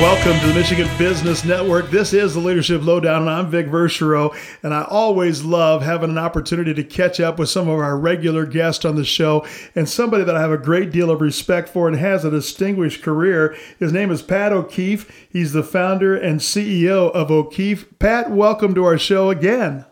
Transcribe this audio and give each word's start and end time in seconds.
Welcome 0.00 0.40
to 0.40 0.46
the 0.46 0.54
Michigan 0.54 0.88
Business 0.96 1.44
Network. 1.44 1.90
This 1.90 2.14
is 2.14 2.32
the 2.32 2.40
Leadership 2.40 2.82
Lowdown, 2.82 3.20
and 3.20 3.30
I'm 3.30 3.50
Vic 3.50 3.66
Verchereau. 3.66 4.34
And 4.62 4.72
I 4.72 4.84
always 4.84 5.42
love 5.42 5.82
having 5.82 6.08
an 6.08 6.16
opportunity 6.16 6.72
to 6.72 6.82
catch 6.82 7.20
up 7.20 7.38
with 7.38 7.50
some 7.50 7.68
of 7.68 7.78
our 7.78 7.98
regular 7.98 8.46
guests 8.46 8.86
on 8.86 8.96
the 8.96 9.04
show 9.04 9.46
and 9.74 9.86
somebody 9.86 10.24
that 10.24 10.34
I 10.34 10.40
have 10.40 10.52
a 10.52 10.56
great 10.56 10.90
deal 10.90 11.10
of 11.10 11.20
respect 11.20 11.68
for 11.68 11.86
and 11.86 11.98
has 11.98 12.24
a 12.24 12.30
distinguished 12.30 13.02
career. 13.02 13.54
His 13.78 13.92
name 13.92 14.10
is 14.10 14.22
Pat 14.22 14.54
O'Keefe. 14.54 15.28
He's 15.30 15.52
the 15.52 15.62
founder 15.62 16.16
and 16.16 16.40
CEO 16.40 17.12
of 17.12 17.30
O'Keefe. 17.30 17.98
Pat, 17.98 18.30
welcome 18.30 18.74
to 18.76 18.86
our 18.86 18.96
show 18.96 19.28
again. 19.28 19.84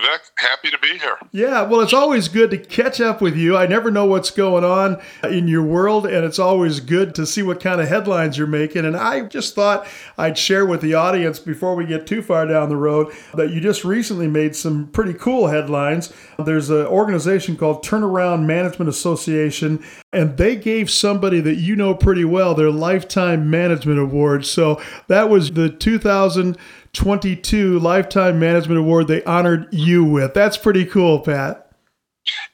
Vic, 0.00 0.22
happy 0.36 0.70
to 0.70 0.78
be 0.78 0.98
here. 0.98 1.18
Yeah, 1.30 1.62
well, 1.62 1.80
it's 1.80 1.92
always 1.92 2.28
good 2.28 2.50
to 2.52 2.58
catch 2.58 3.00
up 3.00 3.20
with 3.20 3.36
you. 3.36 3.56
I 3.56 3.66
never 3.66 3.90
know 3.90 4.06
what's 4.06 4.30
going 4.30 4.64
on 4.64 5.00
in 5.24 5.46
your 5.46 5.62
world, 5.62 6.06
and 6.06 6.24
it's 6.24 6.38
always 6.38 6.80
good 6.80 7.14
to 7.16 7.26
see 7.26 7.42
what 7.42 7.60
kind 7.60 7.80
of 7.80 7.88
headlines 7.88 8.38
you're 8.38 8.46
making. 8.46 8.84
And 8.86 8.96
I 8.96 9.22
just 9.22 9.54
thought 9.54 9.86
I'd 10.16 10.38
share 10.38 10.64
with 10.64 10.80
the 10.80 10.94
audience 10.94 11.38
before 11.38 11.74
we 11.74 11.84
get 11.84 12.06
too 12.06 12.22
far 12.22 12.46
down 12.46 12.70
the 12.70 12.76
road 12.76 13.12
that 13.34 13.50
you 13.50 13.60
just 13.60 13.84
recently 13.84 14.26
made 14.26 14.56
some 14.56 14.88
pretty 14.88 15.14
cool 15.14 15.48
headlines. 15.48 16.12
There's 16.38 16.70
an 16.70 16.86
organization 16.86 17.56
called 17.56 17.84
Turnaround 17.84 18.46
Management 18.46 18.88
Association, 18.88 19.84
and 20.12 20.36
they 20.38 20.56
gave 20.56 20.90
somebody 20.90 21.40
that 21.40 21.56
you 21.56 21.76
know 21.76 21.94
pretty 21.94 22.24
well 22.24 22.54
their 22.54 22.70
Lifetime 22.70 23.50
Management 23.50 23.98
Award. 23.98 24.46
So 24.46 24.80
that 25.08 25.28
was 25.28 25.52
the 25.52 25.68
2000- 25.68 26.56
22 26.92 27.78
Lifetime 27.78 28.38
Management 28.38 28.78
Award 28.78 29.08
they 29.08 29.22
honored 29.24 29.68
you 29.72 30.04
with. 30.04 30.34
That's 30.34 30.56
pretty 30.56 30.84
cool, 30.84 31.20
Pat. 31.20 31.70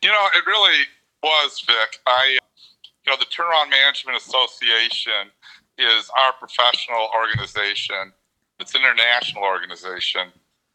You 0.02 0.10
know, 0.10 0.26
it 0.34 0.46
really 0.46 0.84
was, 1.22 1.62
Vic. 1.66 2.00
I, 2.06 2.38
uh, 2.40 2.46
you 3.04 3.12
know, 3.12 3.16
the 3.18 3.26
Turnaround 3.26 3.70
Management 3.70 4.16
Association 4.18 5.30
is 5.78 6.10
our 6.18 6.32
professional 6.32 7.08
organization. 7.14 8.12
It's 8.58 8.74
an 8.74 8.82
international 8.82 9.44
organization 9.44 10.28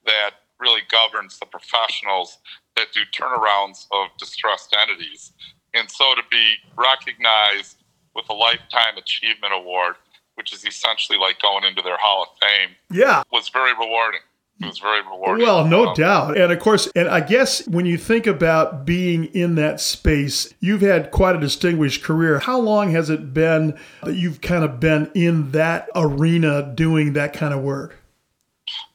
that 0.05 0.31
really 0.59 0.81
governs 0.91 1.39
the 1.39 1.45
professionals 1.45 2.37
that 2.75 2.87
do 2.93 3.01
turnarounds 3.11 3.87
of 3.91 4.09
distressed 4.17 4.75
entities. 4.79 5.33
And 5.73 5.89
so 5.89 6.13
to 6.15 6.21
be 6.29 6.55
recognized 6.77 7.77
with 8.15 8.25
a 8.29 8.33
Lifetime 8.33 8.97
Achievement 8.97 9.53
Award 9.53 9.95
which 10.41 10.53
is 10.53 10.65
essentially 10.65 11.19
like 11.19 11.39
going 11.39 11.63
into 11.63 11.83
their 11.83 11.97
Hall 11.97 12.23
of 12.23 12.29
Fame. 12.39 12.75
Yeah. 12.89 13.21
Was 13.31 13.49
very 13.49 13.73
rewarding. 13.73 14.21
It 14.59 14.65
was 14.65 14.79
very 14.79 15.01
rewarding. 15.03 15.45
Well, 15.45 15.67
no 15.67 15.89
um, 15.89 15.93
doubt. 15.93 16.35
And 16.35 16.51
of 16.51 16.59
course, 16.59 16.87
and 16.95 17.07
I 17.07 17.19
guess 17.19 17.67
when 17.67 17.85
you 17.85 17.95
think 17.95 18.25
about 18.25 18.83
being 18.83 19.25
in 19.25 19.53
that 19.55 19.79
space, 19.79 20.51
you've 20.59 20.81
had 20.81 21.11
quite 21.11 21.35
a 21.35 21.39
distinguished 21.39 22.01
career. 22.01 22.39
How 22.39 22.59
long 22.59 22.91
has 22.91 23.11
it 23.11 23.35
been 23.35 23.77
that 24.03 24.15
you've 24.15 24.41
kind 24.41 24.63
of 24.63 24.79
been 24.79 25.11
in 25.13 25.51
that 25.51 25.89
arena 25.95 26.71
doing 26.73 27.13
that 27.13 27.33
kind 27.33 27.53
of 27.53 27.61
work? 27.61 27.97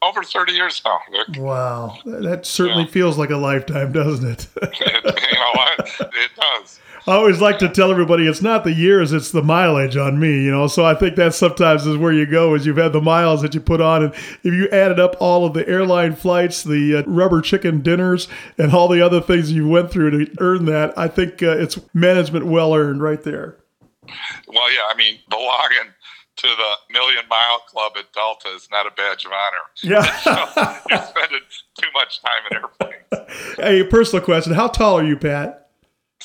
Over 0.02 0.24
30 0.24 0.52
years 0.52 0.82
now, 0.84 0.98
Vic. 1.12 1.40
Wow. 1.40 1.98
That 2.04 2.44
certainly 2.44 2.84
yeah. 2.84 2.90
feels 2.90 3.18
like 3.18 3.30
a 3.30 3.36
lifetime, 3.36 3.92
doesn't 3.92 4.28
it? 4.28 4.48
it 4.62 4.80
you 4.80 5.38
know 5.38 5.52
what? 5.54 5.90
It 6.00 6.30
does. 6.36 6.80
I 7.08 7.14
always 7.14 7.40
like 7.40 7.60
to 7.60 7.68
tell 7.68 7.92
everybody 7.92 8.26
it's 8.26 8.42
not 8.42 8.64
the 8.64 8.72
years, 8.72 9.12
it's 9.12 9.30
the 9.30 9.42
mileage 9.42 9.96
on 9.96 10.18
me, 10.18 10.42
you 10.42 10.50
know. 10.50 10.66
So 10.66 10.84
I 10.84 10.94
think 10.94 11.14
that 11.14 11.34
sometimes 11.34 11.86
is 11.86 11.96
where 11.96 12.12
you 12.12 12.26
go, 12.26 12.54
is 12.54 12.66
you've 12.66 12.78
had 12.78 12.92
the 12.92 13.00
miles 13.00 13.42
that 13.42 13.54
you 13.54 13.60
put 13.60 13.80
on, 13.80 14.02
and 14.02 14.14
if 14.14 14.52
you 14.52 14.68
added 14.70 14.98
up 14.98 15.14
all 15.20 15.46
of 15.46 15.54
the 15.54 15.66
airline 15.68 16.16
flights, 16.16 16.64
the 16.64 16.96
uh, 16.96 17.02
rubber 17.06 17.40
chicken 17.40 17.80
dinners, 17.80 18.26
and 18.58 18.72
all 18.72 18.88
the 18.88 19.00
other 19.00 19.20
things 19.20 19.52
you 19.52 19.68
went 19.68 19.92
through 19.92 20.10
to 20.10 20.34
earn 20.40 20.64
that, 20.64 20.98
I 20.98 21.06
think 21.06 21.44
uh, 21.44 21.56
it's 21.56 21.78
management 21.94 22.46
well 22.46 22.74
earned 22.74 23.00
right 23.00 23.22
there. 23.22 23.56
Well, 24.48 24.74
yeah, 24.74 24.82
I 24.90 24.96
mean, 24.96 25.18
the 25.30 25.36
login 25.36 25.92
to 26.36 26.46
the 26.48 26.72
Million 26.92 27.22
Mile 27.30 27.60
Club 27.68 27.92
at 27.96 28.12
Delta 28.12 28.48
is 28.48 28.68
not 28.72 28.86
a 28.86 28.90
badge 28.90 29.24
of 29.24 29.30
honor. 29.30 29.66
Yeah, 29.82 30.82
you're 30.90 31.06
spending 31.06 31.40
too 31.80 31.88
much 31.94 32.20
time 32.20 32.42
in 32.50 32.56
airplanes. 32.56 33.56
Hey, 33.58 33.84
personal 33.84 34.24
question: 34.24 34.54
How 34.54 34.66
tall 34.66 34.98
are 34.98 35.04
you, 35.04 35.16
Pat? 35.16 35.65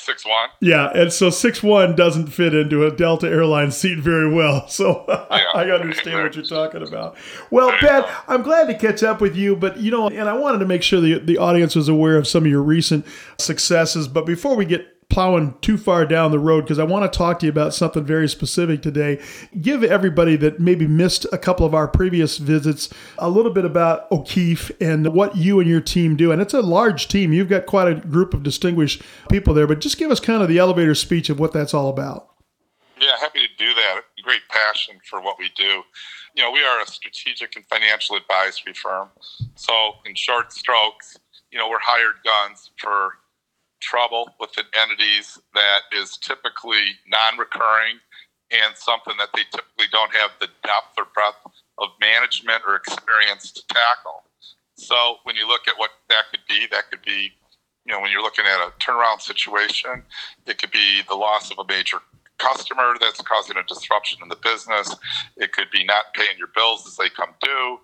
Six 0.04 0.24
one. 0.26 0.48
Yeah, 0.60 0.90
and 0.94 1.12
so 1.12 1.30
six 1.30 1.62
one 1.62 1.94
doesn't 1.94 2.26
fit 2.26 2.54
into 2.54 2.84
a 2.84 2.90
Delta 2.90 3.28
Airlines 3.28 3.76
seat 3.76 3.98
very 3.98 4.32
well. 4.32 4.66
So 4.72 5.04
yeah, 5.08 5.44
I 5.54 5.70
understand 5.70 6.22
what 6.22 6.34
you're 6.34 6.44
talking 6.44 6.82
about. 6.82 7.16
Well, 7.50 7.70
Pat, 7.78 8.08
I'm 8.26 8.42
glad 8.42 8.66
to 8.66 8.74
catch 8.74 9.02
up 9.02 9.20
with 9.20 9.36
you, 9.36 9.54
but 9.54 9.76
you 9.76 9.90
know, 9.90 10.08
and 10.08 10.28
I 10.28 10.32
wanted 10.32 10.58
to 10.58 10.66
make 10.66 10.82
sure 10.82 11.00
the 11.00 11.18
the 11.18 11.38
audience 11.38 11.76
was 11.76 11.88
aware 11.88 12.16
of 12.16 12.26
some 12.26 12.44
of 12.44 12.50
your 12.50 12.62
recent 12.62 13.06
successes. 13.38 14.08
But 14.08 14.26
before 14.26 14.56
we 14.56 14.64
get 14.64 14.91
plowing 15.12 15.54
too 15.60 15.76
far 15.76 16.06
down 16.06 16.30
the 16.30 16.38
road 16.38 16.62
because 16.62 16.78
I 16.78 16.84
want 16.84 17.10
to 17.10 17.16
talk 17.16 17.38
to 17.40 17.46
you 17.46 17.52
about 17.52 17.74
something 17.74 18.02
very 18.02 18.26
specific 18.26 18.80
today. 18.80 19.22
Give 19.60 19.84
everybody 19.84 20.36
that 20.36 20.58
maybe 20.58 20.86
missed 20.86 21.26
a 21.30 21.38
couple 21.38 21.66
of 21.66 21.74
our 21.74 21.86
previous 21.86 22.38
visits 22.38 22.88
a 23.18 23.28
little 23.28 23.52
bit 23.52 23.66
about 23.66 24.10
O'Keefe 24.10 24.72
and 24.80 25.12
what 25.12 25.36
you 25.36 25.60
and 25.60 25.68
your 25.68 25.82
team 25.82 26.16
do. 26.16 26.32
And 26.32 26.40
it's 26.40 26.54
a 26.54 26.62
large 26.62 27.08
team. 27.08 27.34
You've 27.34 27.50
got 27.50 27.66
quite 27.66 27.88
a 27.88 27.94
group 27.94 28.32
of 28.32 28.42
distinguished 28.42 29.02
people 29.30 29.52
there, 29.52 29.66
but 29.66 29.80
just 29.80 29.98
give 29.98 30.10
us 30.10 30.18
kind 30.18 30.42
of 30.42 30.48
the 30.48 30.58
elevator 30.58 30.94
speech 30.94 31.28
of 31.28 31.38
what 31.38 31.52
that's 31.52 31.74
all 31.74 31.90
about. 31.90 32.30
Yeah, 32.98 33.10
happy 33.20 33.40
to 33.40 33.54
do 33.58 33.74
that. 33.74 34.00
Great 34.24 34.48
passion 34.48 34.98
for 35.04 35.20
what 35.20 35.38
we 35.38 35.50
do. 35.56 35.82
You 36.34 36.42
know, 36.42 36.50
we 36.50 36.64
are 36.64 36.80
a 36.80 36.86
strategic 36.86 37.54
and 37.56 37.66
financial 37.66 38.16
advisory 38.16 38.72
firm. 38.72 39.10
So, 39.56 39.96
in 40.06 40.14
short 40.14 40.52
strokes, 40.52 41.18
you 41.50 41.58
know, 41.58 41.68
we're 41.68 41.80
hired 41.80 42.14
guns 42.24 42.70
for 42.78 43.18
trouble 43.82 44.30
with 44.38 44.50
entities 44.80 45.38
that 45.54 45.80
is 45.92 46.16
typically 46.16 46.96
non-recurring 47.08 47.98
and 48.50 48.76
something 48.76 49.14
that 49.18 49.28
they 49.34 49.42
typically 49.50 49.86
don't 49.90 50.14
have 50.14 50.30
the 50.40 50.48
depth 50.62 50.94
or 50.96 51.06
breadth 51.12 51.42
of 51.78 51.88
management 52.00 52.62
or 52.66 52.76
experience 52.76 53.50
to 53.52 53.62
tackle. 53.68 54.22
So 54.76 55.16
when 55.24 55.36
you 55.36 55.48
look 55.48 55.66
at 55.68 55.74
what 55.76 55.90
that 56.08 56.30
could 56.30 56.46
be, 56.48 56.66
that 56.70 56.90
could 56.90 57.02
be, 57.02 57.32
you 57.84 57.92
know, 57.92 58.00
when 58.00 58.10
you're 58.10 58.22
looking 58.22 58.44
at 58.46 58.60
a 58.60 58.70
turnaround 58.78 59.20
situation, 59.20 60.04
it 60.46 60.58
could 60.58 60.70
be 60.70 61.02
the 61.08 61.14
loss 61.14 61.50
of 61.50 61.58
a 61.58 61.64
major 61.66 61.98
customer 62.38 62.94
that's 63.00 63.20
causing 63.22 63.56
a 63.56 63.62
disruption 63.64 64.18
in 64.22 64.28
the 64.28 64.36
business. 64.36 64.94
It 65.36 65.52
could 65.52 65.70
be 65.72 65.84
not 65.84 66.14
paying 66.14 66.36
your 66.38 66.48
bills 66.54 66.86
as 66.86 66.96
they 66.96 67.08
come 67.08 67.34
due. 67.42 67.78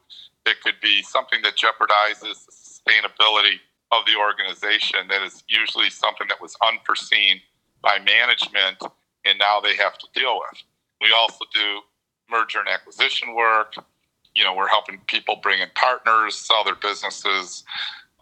It 0.46 0.60
could 0.62 0.80
be 0.82 1.02
something 1.02 1.40
that 1.42 1.56
jeopardizes 1.56 2.44
the 2.46 2.52
sustainability 2.52 3.60
of 3.92 4.04
the 4.06 4.16
organization 4.18 5.08
that 5.08 5.22
is 5.22 5.44
usually 5.48 5.90
something 5.90 6.26
that 6.28 6.40
was 6.40 6.56
unforeseen 6.66 7.40
by 7.82 7.98
management 7.98 8.82
and 9.24 9.38
now 9.38 9.60
they 9.60 9.76
have 9.76 9.98
to 9.98 10.06
deal 10.14 10.38
with. 10.38 10.62
We 11.00 11.12
also 11.12 11.44
do 11.54 11.80
merger 12.30 12.60
and 12.60 12.68
acquisition 12.68 13.34
work. 13.34 13.74
You 14.34 14.44
know, 14.44 14.54
we're 14.54 14.68
helping 14.68 15.00
people 15.06 15.38
bring 15.42 15.60
in 15.60 15.68
partners, 15.74 16.36
sell 16.36 16.64
their 16.64 16.74
businesses 16.74 17.64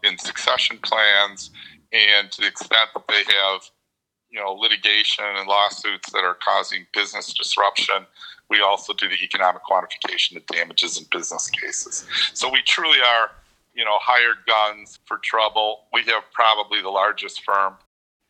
in 0.03 0.19
succession 0.19 0.79
plans, 0.83 1.51
and 1.93 2.31
to 2.33 2.41
the 2.41 2.47
extent 2.47 2.89
that 2.95 3.09
they 3.09 3.25
have, 3.35 3.63
you 4.31 4.41
know, 4.41 4.53
litigation 4.53 5.25
and 5.25 5.49
lawsuits 5.49 6.11
that 6.13 6.25
are 6.25 6.37
causing 6.45 6.87
business 6.93 7.33
disruption, 7.33 8.07
we 8.49 8.61
also 8.61 8.93
do 8.93 9.09
the 9.09 9.23
economic 9.23 9.63
quantification 9.69 10.37
of 10.37 10.47
damages 10.47 10.99
in 10.99 11.07
business 11.11 11.51
cases. 11.51 12.07
So 12.35 12.51
we 12.51 12.63
truly 12.63 12.99
are 13.01 13.31
you 13.77 13.85
know, 13.85 13.99
hired 14.01 14.39
guns 14.47 14.99
for 15.05 15.19
trouble. 15.19 15.85
We 15.93 16.03
have 16.05 16.25
probably 16.33 16.81
the 16.81 16.91
largest 16.91 17.45
firm 17.45 17.75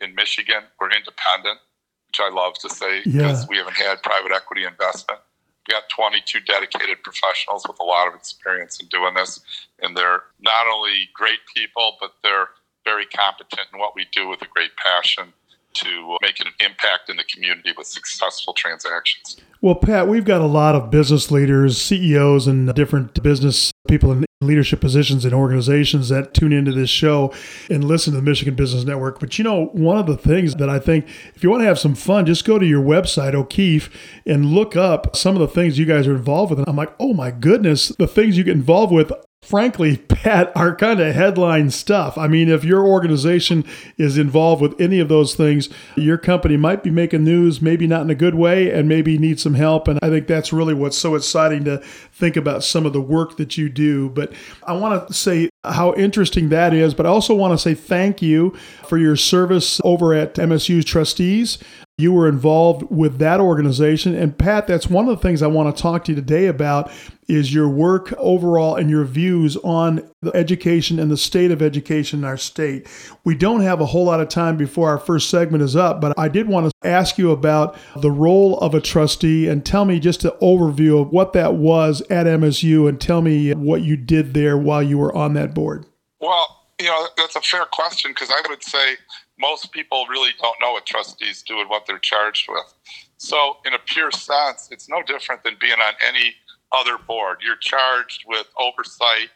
in 0.01 0.15
Michigan. 0.15 0.63
We're 0.81 0.91
independent, 0.91 1.61
which 2.09 2.21
I 2.21 2.31
love 2.31 2.55
to 2.61 2.69
say 2.69 3.03
because 3.05 3.43
yeah. 3.43 3.47
we 3.49 3.57
haven't 3.57 3.77
had 3.77 4.03
private 4.03 4.33
equity 4.33 4.65
investment. 4.65 5.21
We 5.67 5.73
got 5.73 5.89
22 5.89 6.41
dedicated 6.41 7.03
professionals 7.03 7.65
with 7.67 7.79
a 7.81 7.85
lot 7.85 8.09
of 8.09 8.15
experience 8.15 8.81
in 8.81 8.89
doing 8.89 9.15
this, 9.15 9.41
and 9.81 9.97
they're 9.97 10.23
not 10.41 10.67
only 10.67 11.09
great 11.15 11.41
people, 11.55 11.97
but 12.01 12.13
they're 12.23 12.49
very 12.85 13.07
competent 13.07 13.67
in 13.73 13.79
what 13.79 13.95
we 13.95 14.07
do 14.13 14.29
with 14.29 14.43
a 14.43 14.47
great 14.47 14.71
passion 14.77 15.33
to 15.75 16.17
make 16.23 16.41
an 16.41 16.47
impact 16.61 17.11
in 17.11 17.17
the 17.17 17.25
community 17.25 17.73
with 17.77 17.87
successful 17.87 18.55
transactions. 18.55 19.37
Well, 19.61 19.75
Pat, 19.75 20.09
we've 20.09 20.25
got 20.25 20.41
a 20.41 20.47
lot 20.47 20.75
of 20.75 20.91
business 20.91 21.31
leaders, 21.31 21.81
CEOs, 21.81 22.47
and 22.47 22.75
different 22.75 23.23
business 23.23 23.73
people 23.87 24.13
in 24.13 24.26
leadership 24.43 24.83
positions 24.83 25.25
in 25.25 25.33
organizations 25.33 26.11
that 26.11 26.35
tune 26.35 26.53
into 26.53 26.71
this 26.71 26.91
show 26.91 27.33
and 27.71 27.83
listen 27.83 28.13
to 28.13 28.19
the 28.19 28.23
Michigan 28.23 28.55
Business 28.55 28.85
Network. 28.85 29.19
But 29.19 29.39
you 29.39 29.45
know, 29.45 29.67
one 29.73 29.97
of 29.97 30.07
the 30.07 30.17
things 30.17 30.55
that 30.57 30.69
I 30.69 30.79
think, 30.79 31.09
if 31.35 31.43
you 31.43 31.51
want 31.51 31.63
to 31.63 31.67
have 31.67 31.79
some 31.79 31.95
fun, 31.95 32.27
just 32.27 32.45
go 32.45 32.59
to 32.59 32.67
your 32.67 32.83
website, 32.83 33.35
O'Keefe, 33.35 33.89
and 34.27 34.47
look 34.47 34.77
up 34.77 35.17
some 35.17 35.35
of 35.35 35.41
the 35.41 35.49
things 35.49 35.79
you 35.79 35.87
guys 35.87 36.07
are 36.07 36.15
involved 36.15 36.51
with. 36.51 36.59
And 36.59 36.69
I'm 36.69 36.77
like, 36.77 36.95
oh 37.01 37.15
my 37.15 37.31
goodness, 37.31 37.89
the 37.89 38.07
things 38.07 38.37
you 38.37 38.45
get 38.45 38.57
involved 38.57 38.93
with 38.93 39.11
frankly, 39.47 39.97
Pat, 40.09 40.51
are 40.57 40.75
kind 40.75 41.01
of 41.01 41.15
headline 41.15 41.71
stuff. 41.71 42.19
I 42.19 42.27
mean, 42.27 42.49
if 42.49 42.65
your 42.65 42.85
organization 42.85 43.65
is 43.97 44.19
involved 44.19 44.61
with 44.61 44.79
any 44.81 44.99
of 44.99 45.09
those 45.09 45.35
things, 45.35 45.69
your 45.95 46.19
company 46.19 46.57
might 46.57 46.83
be 46.83 46.91
making 46.91 47.25
news, 47.25 47.63
maybe 47.63 47.87
not 47.87 48.03
in 48.03 48.11
a 48.11 48.15
good 48.15 48.35
way, 48.35 48.71
and 48.71 48.89
maybe 48.89 49.19
need 49.19 49.39
some 49.39 49.55
help. 49.55 49.87
And 49.87 49.99
I 50.03 50.09
think 50.09 50.27
that's 50.27 50.53
really 50.53 50.75
what's 50.75 50.99
so 50.99 51.15
exciting 51.15 51.65
to 51.65 51.79
think 52.13 52.37
about 52.37 52.65
some 52.65 52.87
of 52.87 52.93
the 52.93 53.01
work 53.01 53.37
that 53.37 53.57
you 53.57 53.69
do. 53.69 54.11
But 54.11 54.33
I 54.65 54.73
want 54.73 55.07
to 55.07 55.15
say 55.15 55.49
how 55.65 55.95
interesting 55.95 56.49
that 56.49 56.75
is, 56.75 56.95
but 56.95 57.07
I 57.07 57.11
also 57.11 57.35
want 57.35 57.53
to 57.53 57.59
say 57.59 57.75
thank 57.75 58.21
you 58.21 58.51
for 58.89 58.99
your 58.99 59.17
service 59.17 59.81
over 59.85 60.13
at 60.13 60.35
MSU's 60.35 60.85
trustees 60.85 61.59
You 61.99 62.13
were 62.13 62.29
involved 62.29 62.91
with 62.91 63.17
that 63.21 63.41
organization. 63.41 64.15
And 64.15 64.37
Pat, 64.37 64.67
that's 64.67 64.87
one 64.87 65.09
of 65.09 65.17
the 65.17 65.23
things 65.23 65.41
I 65.41 65.47
want 65.47 65.75
to 65.75 65.83
talk 65.83 66.05
to 66.05 66.13
you 66.13 66.17
today 66.17 66.45
about 66.45 66.93
is 67.27 67.55
your 67.55 67.71
work 67.71 68.13
overall 68.19 68.77
and 68.77 68.91
your 68.91 69.07
views 69.07 69.57
on 69.65 70.07
the 70.21 70.31
education 70.37 70.99
and 70.99 71.11
the 71.11 71.17
state 71.17 71.51
of 71.51 71.63
education 71.63 72.19
in 72.19 72.25
our 72.27 72.37
state. 72.37 72.87
We 73.25 73.35
don't 73.35 73.63
have 73.63 73.81
a 73.81 73.87
whole 73.87 74.05
lot 74.05 74.21
of 74.21 74.29
time 74.29 74.59
before 74.59 74.91
our 74.91 74.99
first 74.99 75.31
segment 75.31 75.63
is 75.63 75.75
up, 75.75 76.03
but 76.03 76.13
I 76.19 76.29
did 76.29 76.49
want 76.49 76.71
to 76.71 76.87
ask 76.87 77.17
you 77.17 77.31
about 77.31 77.79
the 78.03 78.11
role 78.11 78.59
of 78.59 78.75
a 78.75 78.81
trustee 78.83 79.49
and 79.49 79.65
tell 79.65 79.87
me 79.87 79.99
just 79.99 80.23
an 80.27 80.33
overview 80.43 81.01
of 81.01 81.09
what 81.13 81.33
that 81.33 81.55
was 81.55 82.03
at 82.11 82.27
MSU 82.27 82.87
and 82.91 83.01
tell 83.01 83.23
me 83.23 83.55
what 83.55 83.81
you 83.81 83.97
did 83.97 84.35
there 84.35 84.59
while 84.59 84.83
you 84.83 84.99
were 84.99 85.15
on 85.15 85.33
that 85.33 85.55
board. 85.55 85.87
Well, 86.21 86.67
you 86.79 86.89
know, 86.89 87.09
that's 87.17 87.37
a 87.37 87.41
fair 87.41 87.65
question 87.65 88.11
because 88.11 88.31
I 88.31 88.43
would 88.51 88.63
say 88.63 88.97
most 89.39 89.73
people 89.73 90.07
really 90.09 90.31
don't 90.41 90.57
know 90.61 90.73
what 90.73 90.87
trustees 90.87 91.43
do 91.43 91.61
and 91.61 91.69
what 91.69 91.87
they're 91.87 91.99
charged 91.99 92.49
with. 92.49 92.75
So, 93.19 93.59
in 93.65 93.75
a 93.75 93.79
pure 93.79 94.11
sense, 94.11 94.69
it's 94.71 94.89
no 94.89 95.03
different 95.03 95.43
than 95.43 95.57
being 95.61 95.79
on 95.79 95.95
any 96.07 96.35
other 96.73 96.99
board. 96.99 97.39
You're 97.45 97.57
charged 97.57 98.25
with 98.27 98.47
oversight 98.59 99.31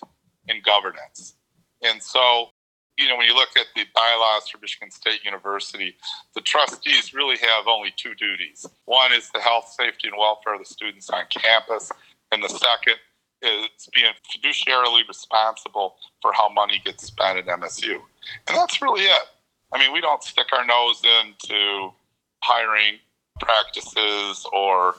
and 0.48 0.62
governance. 0.62 1.34
And 1.82 2.02
so, 2.02 2.48
you 2.98 3.08
know, 3.08 3.16
when 3.16 3.26
you 3.26 3.34
look 3.34 3.50
at 3.56 3.66
the 3.74 3.84
bylaws 3.94 4.48
for 4.48 4.58
Michigan 4.58 4.90
State 4.90 5.24
University, 5.24 5.96
the 6.34 6.40
trustees 6.42 7.14
really 7.14 7.38
have 7.38 7.66
only 7.66 7.92
two 7.96 8.14
duties. 8.14 8.66
One 8.84 9.12
is 9.12 9.30
the 9.32 9.40
health, 9.40 9.72
safety, 9.78 10.08
and 10.08 10.16
welfare 10.18 10.54
of 10.54 10.60
the 10.60 10.66
students 10.66 11.08
on 11.08 11.24
campus, 11.30 11.90
and 12.32 12.42
the 12.42 12.48
second 12.48 12.96
is 13.42 13.88
being 13.94 14.12
fiduciarily 14.28 15.06
responsible 15.08 15.96
for 16.20 16.32
how 16.32 16.50
money 16.50 16.80
gets 16.84 17.06
spent 17.06 17.38
at 17.38 17.46
MSU. 17.46 17.94
And 18.48 18.56
that's 18.56 18.82
really 18.82 19.04
it. 19.04 19.22
I 19.72 19.78
mean, 19.78 19.92
we 19.92 20.00
don't 20.00 20.22
stick 20.22 20.46
our 20.52 20.64
nose 20.64 21.02
into 21.22 21.92
hiring 22.42 22.98
practices 23.40 24.46
or, 24.52 24.96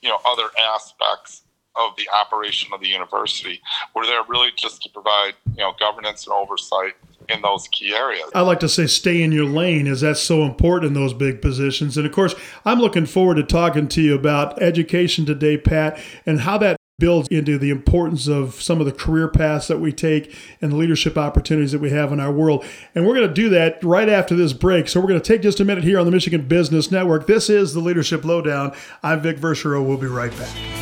you 0.00 0.08
know, 0.08 0.18
other 0.26 0.48
aspects 0.58 1.42
of 1.74 1.96
the 1.96 2.08
operation 2.10 2.72
of 2.72 2.80
the 2.80 2.88
university. 2.88 3.60
We're 3.94 4.06
there 4.06 4.22
really 4.28 4.50
just 4.56 4.82
to 4.82 4.90
provide, 4.90 5.34
you 5.56 5.62
know, 5.62 5.72
governance 5.78 6.26
and 6.26 6.34
oversight 6.34 6.94
in 7.28 7.40
those 7.40 7.68
key 7.68 7.94
areas. 7.94 8.26
I 8.34 8.42
like 8.42 8.60
to 8.60 8.68
say 8.68 8.86
stay 8.86 9.22
in 9.22 9.32
your 9.32 9.46
lane 9.46 9.86
as 9.86 10.02
that's 10.02 10.20
so 10.20 10.42
important 10.42 10.88
in 10.88 10.94
those 10.94 11.14
big 11.14 11.40
positions. 11.40 11.96
And 11.96 12.06
of 12.06 12.12
course, 12.12 12.34
I'm 12.64 12.78
looking 12.78 13.06
forward 13.06 13.36
to 13.36 13.42
talking 13.42 13.88
to 13.88 14.02
you 14.02 14.14
about 14.14 14.60
education 14.60 15.24
today, 15.24 15.56
Pat, 15.56 15.98
and 16.26 16.40
how 16.40 16.58
that 16.58 16.76
builds 16.98 17.28
into 17.28 17.58
the 17.58 17.70
importance 17.70 18.28
of 18.28 18.60
some 18.62 18.78
of 18.78 18.86
the 18.86 18.92
career 18.92 19.28
paths 19.28 19.66
that 19.68 19.80
we 19.80 19.92
take 19.92 20.36
and 20.60 20.70
the 20.70 20.76
leadership 20.76 21.18
opportunities 21.18 21.72
that 21.72 21.80
we 21.80 21.90
have 21.90 22.12
in 22.12 22.20
our 22.20 22.32
world. 22.32 22.64
And 22.94 23.06
we're 23.06 23.14
going 23.14 23.28
to 23.28 23.34
do 23.34 23.48
that 23.50 23.82
right 23.82 24.08
after 24.08 24.36
this 24.36 24.52
break. 24.52 24.88
So 24.88 25.00
we're 25.00 25.08
going 25.08 25.20
to 25.20 25.26
take 25.26 25.42
just 25.42 25.60
a 25.60 25.64
minute 25.64 25.84
here 25.84 25.98
on 25.98 26.06
the 26.06 26.12
Michigan 26.12 26.46
Business 26.46 26.90
Network. 26.90 27.26
This 27.26 27.50
is 27.50 27.74
the 27.74 27.80
Leadership 27.80 28.24
Lowdown. 28.24 28.72
I'm 29.02 29.20
Vic 29.20 29.38
Verchereau. 29.38 29.84
We'll 29.84 29.96
be 29.96 30.06
right 30.06 30.30
back. 30.38 30.81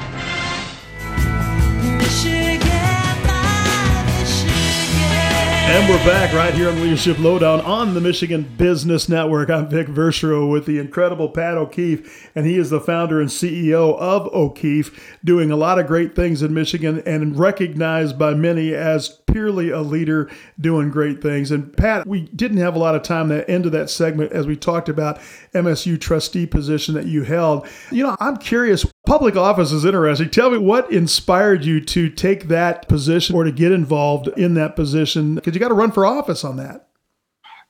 And 5.71 5.87
we're 5.87 6.05
back 6.05 6.33
right 6.33 6.53
here 6.53 6.67
on 6.67 6.81
Leadership 6.81 7.17
Lowdown 7.17 7.61
on 7.61 7.93
the 7.93 8.01
Michigan 8.01 8.43
Business 8.57 9.07
Network. 9.07 9.49
I'm 9.49 9.69
Vic 9.69 9.87
Verchereau 9.87 10.51
with 10.51 10.65
the 10.65 10.79
incredible 10.79 11.29
Pat 11.29 11.57
O'Keefe, 11.57 12.29
and 12.35 12.45
he 12.45 12.57
is 12.57 12.69
the 12.69 12.81
founder 12.81 13.21
and 13.21 13.29
CEO 13.29 13.97
of 13.97 14.27
O'Keefe, 14.33 15.17
doing 15.23 15.49
a 15.49 15.55
lot 15.55 15.79
of 15.79 15.87
great 15.87 16.13
things 16.13 16.41
in 16.41 16.53
Michigan 16.53 17.01
and 17.05 17.39
recognized 17.39 18.19
by 18.19 18.33
many 18.33 18.73
as 18.73 19.21
purely 19.31 19.69
a 19.69 19.79
leader 19.79 20.29
doing 20.59 20.89
great 20.89 21.21
things. 21.21 21.51
And 21.51 21.75
Pat, 21.77 22.05
we 22.05 22.23
didn't 22.35 22.57
have 22.57 22.75
a 22.75 22.79
lot 22.79 22.95
of 22.95 23.03
time 23.03 23.29
the 23.29 23.49
end 23.49 23.65
of 23.65 23.71
that 23.71 23.89
segment 23.89 24.33
as 24.33 24.45
we 24.45 24.57
talked 24.57 24.89
about 24.89 25.21
MSU 25.53 25.99
trustee 25.99 26.45
position 26.45 26.95
that 26.95 27.05
you 27.05 27.23
held. 27.23 27.65
You 27.91 28.03
know, 28.03 28.17
I'm 28.19 28.35
curious, 28.35 28.85
public 29.05 29.35
office 29.35 29.71
is 29.71 29.85
interesting. 29.85 30.29
Tell 30.29 30.49
me 30.49 30.57
what 30.57 30.91
inspired 30.91 31.63
you 31.65 31.81
to 31.81 32.09
take 32.09 32.47
that 32.47 32.87
position 32.87 33.35
or 33.35 33.43
to 33.43 33.51
get 33.51 33.71
involved 33.71 34.27
in 34.29 34.53
that 34.55 34.75
position 34.75 35.35
because 35.35 35.53
you 35.53 35.59
got 35.59 35.69
to 35.69 35.73
run 35.73 35.91
for 35.91 36.05
office 36.05 36.43
on 36.43 36.57
that. 36.57 36.87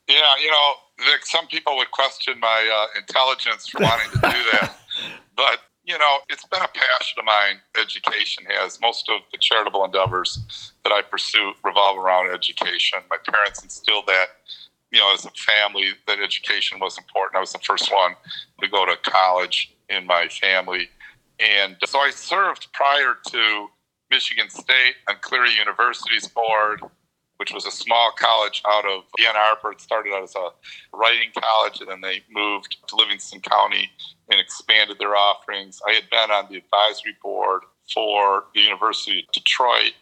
Yeah, 0.07 0.35
you 0.41 0.51
know, 0.51 0.73
Vic, 0.99 1.25
some 1.25 1.47
people 1.47 1.77
would 1.77 1.91
question 1.91 2.39
my 2.39 2.69
uh, 2.73 2.99
intelligence 2.99 3.67
for 3.67 3.81
wanting 3.81 4.11
to 4.11 4.17
do 4.19 4.43
that. 4.51 4.75
but 5.35 5.59
you 5.83 5.97
know, 5.97 6.17
it's 6.29 6.45
been 6.45 6.61
a 6.61 6.67
passion 6.67 7.19
of 7.19 7.25
mine. 7.25 7.55
Education 7.79 8.45
has 8.49 8.79
most 8.81 9.09
of 9.09 9.21
the 9.31 9.37
charitable 9.37 9.83
endeavors 9.83 10.71
that 10.83 10.93
I 10.93 11.01
pursue 11.01 11.53
revolve 11.65 11.97
around 11.97 12.31
education. 12.31 12.99
My 13.09 13.17
parents 13.17 13.63
instilled 13.63 14.05
that, 14.07 14.27
you 14.91 14.99
know, 14.99 15.13
as 15.13 15.25
a 15.25 15.31
family, 15.31 15.89
that 16.07 16.19
education 16.19 16.79
was 16.79 16.97
important. 16.97 17.35
I 17.35 17.39
was 17.39 17.51
the 17.51 17.59
first 17.59 17.91
one 17.91 18.13
to 18.61 18.67
go 18.67 18.85
to 18.85 18.95
college 19.03 19.73
in 19.89 20.05
my 20.05 20.27
family, 20.27 20.89
and 21.41 21.75
so 21.85 21.99
I 21.99 22.11
served 22.11 22.71
prior 22.73 23.15
to 23.27 23.67
Michigan 24.09 24.49
State 24.49 24.95
on 25.07 25.15
Cleary 25.21 25.53
University's 25.53 26.27
board 26.27 26.81
which 27.41 27.51
was 27.51 27.65
a 27.65 27.71
small 27.71 28.11
college 28.19 28.61
out 28.67 28.85
of 28.85 29.01
Ann 29.19 29.35
Arbor. 29.35 29.71
It 29.71 29.81
started 29.81 30.13
out 30.13 30.21
as 30.21 30.35
a 30.35 30.49
writing 30.95 31.31
college, 31.35 31.81
and 31.81 31.89
then 31.89 31.99
they 31.99 32.21
moved 32.29 32.77
to 32.87 32.95
Livingston 32.95 33.41
County 33.41 33.89
and 34.29 34.39
expanded 34.39 34.99
their 34.99 35.15
offerings. 35.15 35.81
I 35.87 35.93
had 35.93 36.07
been 36.11 36.29
on 36.29 36.45
the 36.51 36.57
advisory 36.57 37.17
board 37.19 37.63
for 37.91 38.43
the 38.53 38.61
University 38.61 39.21
of 39.21 39.31
Detroit, 39.33 39.93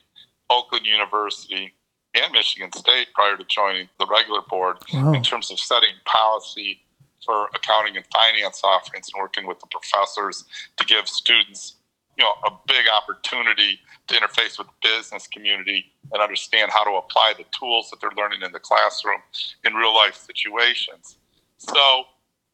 Oakland 0.49 0.85
University, 0.85 1.73
and 2.13 2.29
Michigan 2.33 2.73
State 2.73 3.07
prior 3.13 3.37
to 3.37 3.45
joining 3.45 3.87
the 3.99 4.07
regular 4.07 4.41
board 4.41 4.75
wow. 4.93 5.13
in 5.13 5.23
terms 5.23 5.49
of 5.49 5.59
setting 5.59 5.95
policy 6.03 6.81
for 7.25 7.47
accounting 7.55 7.95
and 7.97 8.05
finance 8.11 8.61
offerings 8.63 9.09
and 9.13 9.21
working 9.21 9.45
with 9.47 9.59
the 9.59 9.67
professors 9.67 10.45
to 10.77 10.85
give 10.85 11.07
students 11.07 11.75
you 12.19 12.25
know 12.25 12.33
a 12.45 12.51
big 12.67 12.85
opportunity 12.89 13.79
to 14.07 14.15
interface 14.15 14.57
with 14.57 14.67
the 14.67 14.89
business 14.89 15.25
community 15.27 15.85
and 16.11 16.21
understand 16.21 16.69
how 16.71 16.83
to 16.83 16.97
apply 16.97 17.33
the 17.37 17.45
tools 17.57 17.89
that 17.89 18.01
they're 18.01 18.11
learning 18.17 18.41
in 18.41 18.51
the 18.51 18.59
classroom 18.59 19.21
in 19.63 19.73
real 19.73 19.95
life 19.95 20.15
situations. 20.15 21.17
So 21.57 22.03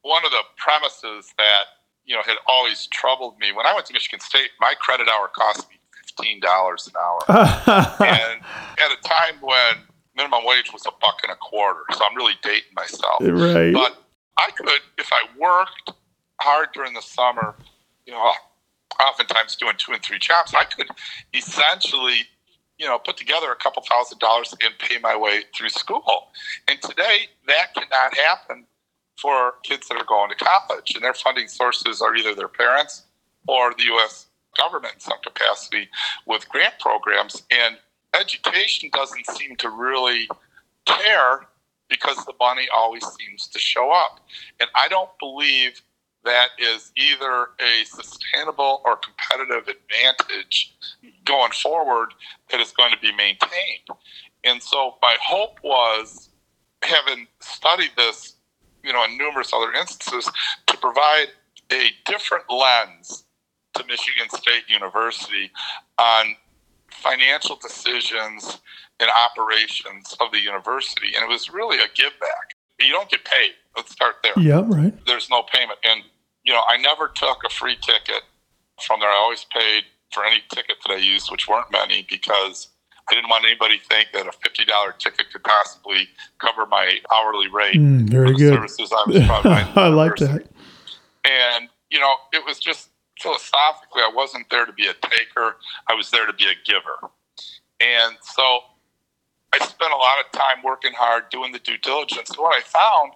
one 0.01 0.23
of 0.23 0.31
the 0.31 0.41
premises 0.57 1.33
that 1.37 1.63
you 2.05 2.15
know 2.15 2.21
had 2.23 2.37
always 2.47 2.87
troubled 2.87 3.39
me 3.39 3.51
when 3.51 3.65
I 3.65 3.73
went 3.73 3.87
to 3.87 3.93
Michigan 3.93 4.19
State, 4.19 4.51
my 4.59 4.75
credit 4.79 5.07
hour 5.07 5.27
cost 5.29 5.67
me 5.69 5.77
fifteen 5.97 6.39
dollars 6.39 6.87
an 6.87 6.93
hour, 7.01 7.21
and 8.05 8.41
at 8.77 8.91
a 8.91 9.01
time 9.03 9.41
when 9.41 9.83
minimum 10.15 10.45
wage 10.45 10.71
was 10.71 10.85
a 10.85 10.91
buck 11.01 11.19
and 11.23 11.31
a 11.31 11.35
quarter. 11.35 11.81
So 11.93 12.05
I'm 12.05 12.15
really 12.15 12.35
dating 12.43 12.73
myself, 12.75 13.17
right? 13.19 13.73
But 13.73 14.04
I 14.37 14.51
could, 14.51 14.69
if 14.97 15.09
I 15.11 15.25
worked 15.39 15.93
hard 16.41 16.69
during 16.73 16.93
the 16.93 17.01
summer, 17.01 17.55
you 18.05 18.13
know, 18.13 18.31
oftentimes 19.01 19.55
doing 19.55 19.73
two 19.77 19.93
and 19.93 20.03
three 20.03 20.19
jobs, 20.19 20.53
I 20.53 20.65
could 20.65 20.87
essentially, 21.33 22.27
you 22.77 22.85
know, 22.85 22.99
put 22.99 23.17
together 23.17 23.51
a 23.51 23.55
couple 23.55 23.83
thousand 23.83 24.19
dollars 24.19 24.53
and 24.61 24.77
pay 24.79 24.97
my 24.99 25.15
way 25.15 25.43
through 25.55 25.69
school. 25.69 26.27
And 26.67 26.81
today, 26.81 27.27
that 27.47 27.73
cannot 27.73 28.15
happen 28.17 28.65
for 29.21 29.53
kids 29.63 29.87
that 29.87 29.97
are 29.97 30.05
going 30.05 30.29
to 30.29 30.35
college, 30.35 30.93
and 30.93 31.03
their 31.03 31.13
funding 31.13 31.47
sources 31.47 32.01
are 32.01 32.15
either 32.15 32.35
their 32.35 32.49
parents 32.49 33.03
or 33.47 33.73
the 33.73 33.83
U.S. 33.85 34.27
government 34.57 34.95
in 34.95 34.99
some 34.99 35.17
capacity 35.23 35.87
with 36.25 36.47
grant 36.49 36.73
programs. 36.79 37.43
And 37.51 37.77
education 38.13 38.89
doesn't 38.91 39.25
seem 39.27 39.55
to 39.57 39.69
really 39.69 40.27
care 40.85 41.47
because 41.89 42.17
the 42.25 42.33
money 42.39 42.67
always 42.73 43.03
seems 43.19 43.47
to 43.47 43.59
show 43.59 43.91
up. 43.91 44.19
And 44.59 44.69
I 44.75 44.87
don't 44.87 45.11
believe 45.19 45.81
that 46.23 46.49
is 46.57 46.91
either 46.97 47.49
a 47.59 47.85
sustainable 47.85 48.81
or 48.83 48.97
competitive 48.97 49.67
advantage 49.67 50.75
going 51.23 51.51
forward 51.51 52.09
that 52.51 52.59
is 52.59 52.71
going 52.71 52.91
to 52.91 52.99
be 52.99 53.11
maintained. 53.11 53.87
And 54.43 54.61
so 54.61 54.95
my 55.01 55.15
hope 55.21 55.59
was, 55.63 56.29
having 56.83 57.27
studied 57.39 57.91
this, 57.95 58.35
you 58.83 58.93
know, 58.93 59.03
in 59.05 59.17
numerous 59.17 59.53
other 59.53 59.71
instances, 59.73 60.29
to 60.67 60.77
provide 60.77 61.27
a 61.71 61.89
different 62.05 62.43
lens 62.49 63.23
to 63.75 63.83
Michigan 63.85 64.29
State 64.29 64.63
University 64.67 65.51
on 65.97 66.35
financial 66.89 67.55
decisions 67.55 68.59
and 68.99 69.09
operations 69.09 70.15
of 70.21 70.31
the 70.31 70.39
university. 70.39 71.13
And 71.15 71.23
it 71.23 71.29
was 71.29 71.49
really 71.51 71.77
a 71.77 71.87
give 71.95 72.13
back. 72.19 72.55
You 72.79 72.91
don't 72.91 73.09
get 73.09 73.23
paid. 73.25 73.51
Let's 73.75 73.91
start 73.91 74.15
there. 74.23 74.33
Yeah, 74.37 74.63
right. 74.65 74.93
There's 75.05 75.29
no 75.29 75.43
payment. 75.43 75.79
And 75.83 76.01
you 76.43 76.53
know, 76.53 76.61
I 76.69 76.77
never 76.77 77.07
took 77.09 77.39
a 77.45 77.49
free 77.49 77.75
ticket 77.81 78.21
from 78.85 78.99
there. 78.99 79.09
I 79.09 79.15
always 79.15 79.45
paid 79.45 79.83
for 80.13 80.23
any 80.23 80.41
ticket 80.53 80.77
that 80.85 80.93
I 80.93 80.97
used, 80.97 81.31
which 81.31 81.47
weren't 81.47 81.71
many, 81.71 82.05
because 82.09 82.69
I 83.09 83.15
didn't 83.15 83.29
want 83.29 83.43
anybody 83.45 83.79
to 83.79 83.85
think 83.85 84.09
that 84.13 84.27
a 84.27 84.31
fifty 84.43 84.63
dollar 84.65 84.93
ticket 84.97 85.31
could 85.31 85.43
possibly 85.43 86.07
cover 86.39 86.65
my 86.65 86.99
hourly 87.13 87.47
rate 87.47 87.75
Mm, 87.75 88.09
very 88.09 88.27
for 88.27 88.33
the 88.33 88.39
good. 88.39 88.53
services 88.53 88.91
I 88.91 89.03
was 89.09 89.25
providing. 89.25 89.73
I 89.75 89.87
like 89.87 90.15
that. 90.17 90.45
And 91.25 91.69
you 91.89 91.99
know, 91.99 92.15
it 92.33 92.45
was 92.45 92.59
just 92.59 92.89
philosophically, 93.19 94.01
I 94.01 94.11
wasn't 94.13 94.49
there 94.49 94.65
to 94.65 94.73
be 94.73 94.87
a 94.87 94.93
taker. 94.93 95.57
I 95.87 95.93
was 95.95 96.11
there 96.11 96.25
to 96.25 96.33
be 96.33 96.45
a 96.45 96.55
giver. 96.65 97.09
And 97.79 98.15
so 98.21 98.59
spent 99.85 99.93
a 99.93 99.97
lot 99.97 100.17
of 100.19 100.31
time 100.31 100.63
working 100.63 100.93
hard, 100.93 101.29
doing 101.29 101.51
the 101.51 101.59
due 101.59 101.77
diligence. 101.77 102.37
What 102.37 102.55
I 102.55 102.61
found 102.61 103.13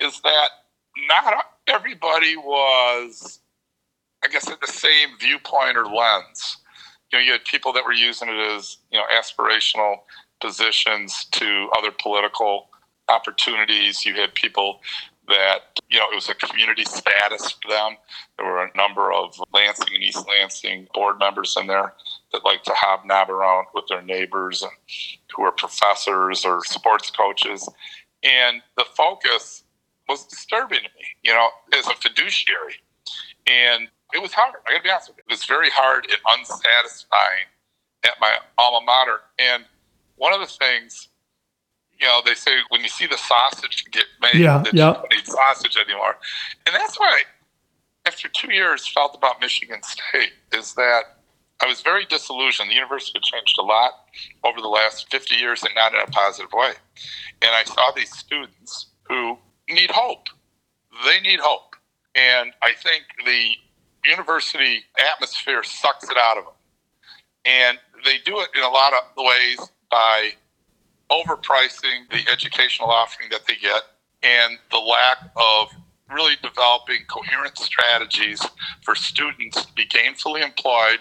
is 0.00 0.20
that 0.20 0.48
not 1.08 1.44
everybody 1.66 2.36
was, 2.36 3.40
I 4.22 4.28
guess, 4.28 4.50
at 4.50 4.60
the 4.60 4.66
same 4.66 5.10
viewpoint 5.18 5.76
or 5.76 5.86
lens. 5.86 6.58
You 7.10 7.18
know, 7.18 7.24
you 7.24 7.32
had 7.32 7.44
people 7.44 7.72
that 7.72 7.84
were 7.84 7.92
using 7.92 8.28
it 8.28 8.56
as, 8.56 8.78
you 8.90 8.98
know, 8.98 9.04
aspirational 9.16 9.96
positions 10.40 11.26
to 11.32 11.68
other 11.78 11.90
political 11.90 12.68
opportunities. 13.08 14.04
You 14.04 14.14
had 14.14 14.34
people 14.34 14.80
that, 15.28 15.80
you 15.88 15.98
know, 15.98 16.06
it 16.12 16.14
was 16.14 16.28
a 16.28 16.34
community 16.34 16.84
status 16.84 17.50
for 17.62 17.70
them. 17.70 17.96
There 18.36 18.46
were 18.46 18.64
a 18.64 18.76
number 18.76 19.10
of 19.10 19.40
Lansing 19.54 19.94
and 19.94 20.02
East 20.02 20.26
Lansing 20.28 20.88
board 20.92 21.18
members 21.18 21.56
in 21.58 21.66
there 21.66 21.94
that 22.34 22.44
like 22.44 22.64
to 22.64 22.72
hobnob 22.74 23.30
around 23.30 23.66
with 23.74 23.84
their 23.88 24.02
neighbors 24.02 24.62
and 24.62 24.72
who 25.34 25.44
are 25.44 25.52
professors 25.52 26.44
or 26.44 26.60
sports 26.64 27.10
coaches. 27.10 27.68
And 28.24 28.60
the 28.76 28.84
focus 28.96 29.62
was 30.08 30.26
disturbing 30.26 30.78
to 30.80 30.84
me, 30.84 31.04
you 31.22 31.32
know, 31.32 31.48
as 31.78 31.86
a 31.86 31.94
fiduciary. 31.94 32.74
And 33.46 33.88
it 34.12 34.20
was 34.20 34.32
hard. 34.32 34.54
I 34.66 34.72
gotta 34.72 34.82
be 34.82 34.90
honest 34.90 35.08
with 35.10 35.18
you. 35.18 35.24
It 35.28 35.32
was 35.32 35.44
very 35.44 35.70
hard 35.70 36.06
and 36.10 36.18
unsatisfying 36.38 37.46
at 38.04 38.14
my 38.20 38.34
alma 38.58 38.84
mater. 38.84 39.20
And 39.38 39.64
one 40.16 40.32
of 40.32 40.40
the 40.40 40.46
things, 40.46 41.08
you 42.00 42.06
know, 42.06 42.20
they 42.24 42.34
say 42.34 42.50
when 42.68 42.82
you 42.82 42.88
see 42.88 43.06
the 43.06 43.16
sausage 43.16 43.84
get 43.92 44.06
made, 44.20 44.40
Yeah, 44.42 44.58
that 44.58 44.74
yeah. 44.74 44.88
you 44.88 44.94
don't 44.94 45.10
need 45.10 45.26
sausage 45.26 45.76
anymore. 45.76 46.16
And 46.66 46.74
that's 46.74 46.98
I, 47.00 47.22
after 48.06 48.28
two 48.28 48.52
years, 48.52 48.86
felt 48.86 49.14
about 49.14 49.40
Michigan 49.40 49.82
State 49.82 50.32
is 50.52 50.74
that 50.74 51.13
I 51.62 51.66
was 51.66 51.80
very 51.80 52.04
disillusioned. 52.04 52.70
The 52.70 52.74
university 52.74 53.20
changed 53.22 53.56
a 53.58 53.62
lot 53.62 53.92
over 54.44 54.60
the 54.60 54.68
last 54.68 55.10
50 55.10 55.36
years 55.36 55.62
and 55.62 55.72
not 55.74 55.94
in 55.94 56.00
a 56.00 56.06
positive 56.06 56.52
way. 56.52 56.72
And 57.42 57.50
I 57.52 57.64
saw 57.64 57.90
these 57.94 58.10
students 58.10 58.86
who 59.08 59.38
need 59.68 59.90
hope. 59.90 60.28
They 61.06 61.20
need 61.20 61.40
hope. 61.40 61.76
And 62.14 62.52
I 62.62 62.72
think 62.82 63.04
the 63.24 63.52
university 64.04 64.82
atmosphere 64.98 65.62
sucks 65.62 66.08
it 66.10 66.16
out 66.16 66.38
of 66.38 66.44
them. 66.44 66.54
And 67.44 67.78
they 68.04 68.18
do 68.24 68.40
it 68.40 68.48
in 68.54 68.62
a 68.62 68.68
lot 68.68 68.92
of 68.92 69.02
ways 69.16 69.68
by 69.90 70.30
overpricing 71.10 72.08
the 72.10 72.30
educational 72.30 72.90
offering 72.90 73.28
that 73.30 73.46
they 73.46 73.56
get 73.56 73.82
and 74.22 74.58
the 74.70 74.78
lack 74.78 75.18
of 75.36 75.68
really 76.12 76.34
developing 76.42 76.98
coherent 77.08 77.56
strategies 77.58 78.44
for 78.82 78.94
students 78.94 79.64
to 79.64 79.72
be 79.74 79.86
gainfully 79.86 80.42
employed 80.42 80.98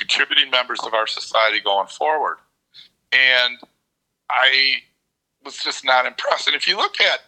contributing 0.00 0.50
members 0.50 0.80
of 0.80 0.94
our 0.94 1.06
society 1.06 1.60
going 1.60 1.86
forward. 1.86 2.38
And 3.12 3.58
I 4.30 4.76
was 5.44 5.58
just 5.58 5.84
not 5.84 6.06
impressed. 6.06 6.48
And 6.48 6.56
if 6.56 6.66
you 6.66 6.76
look 6.76 7.00
at, 7.00 7.20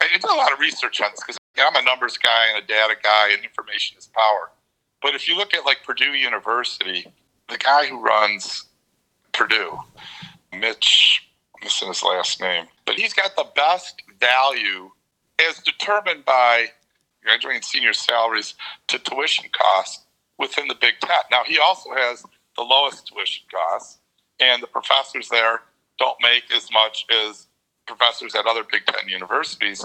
I 0.00 0.08
did 0.12 0.24
a 0.24 0.26
lot 0.26 0.52
of 0.52 0.58
research 0.58 1.00
on 1.00 1.10
this 1.12 1.20
because 1.20 1.38
I'm 1.58 1.76
a 1.76 1.82
numbers 1.82 2.18
guy 2.18 2.48
and 2.54 2.62
a 2.62 2.66
data 2.66 2.94
guy, 3.02 3.32
and 3.32 3.44
information 3.44 3.96
is 3.96 4.06
power. 4.06 4.50
But 5.00 5.14
if 5.14 5.28
you 5.28 5.36
look 5.36 5.54
at 5.54 5.64
like 5.64 5.84
Purdue 5.84 6.14
University, 6.14 7.06
the 7.48 7.58
guy 7.58 7.86
who 7.86 8.00
runs 8.00 8.66
Purdue, 9.32 9.78
Mitch, 10.52 11.22
I'm 11.56 11.64
missing 11.64 11.88
his 11.88 12.02
last 12.02 12.40
name, 12.40 12.66
but 12.86 12.96
he's 12.96 13.14
got 13.14 13.36
the 13.36 13.46
best 13.54 14.02
value 14.18 14.90
as 15.38 15.58
determined 15.58 16.24
by 16.24 16.66
graduating 17.22 17.62
senior 17.62 17.92
salaries 17.92 18.54
to 18.88 18.98
tuition 18.98 19.46
costs 19.52 20.04
within 20.40 20.66
the 20.66 20.74
Big 20.80 20.94
Ten. 21.00 21.10
Now, 21.30 21.42
he 21.46 21.58
also 21.58 21.90
has 21.90 22.24
the 22.56 22.62
lowest 22.62 23.06
tuition 23.06 23.44
costs, 23.52 23.98
and 24.40 24.60
the 24.60 24.66
professors 24.66 25.28
there 25.28 25.60
don't 25.98 26.16
make 26.22 26.44
as 26.52 26.68
much 26.72 27.06
as 27.28 27.46
professors 27.86 28.34
at 28.34 28.46
other 28.46 28.64
Big 28.64 28.84
Ten 28.86 29.08
universities, 29.08 29.84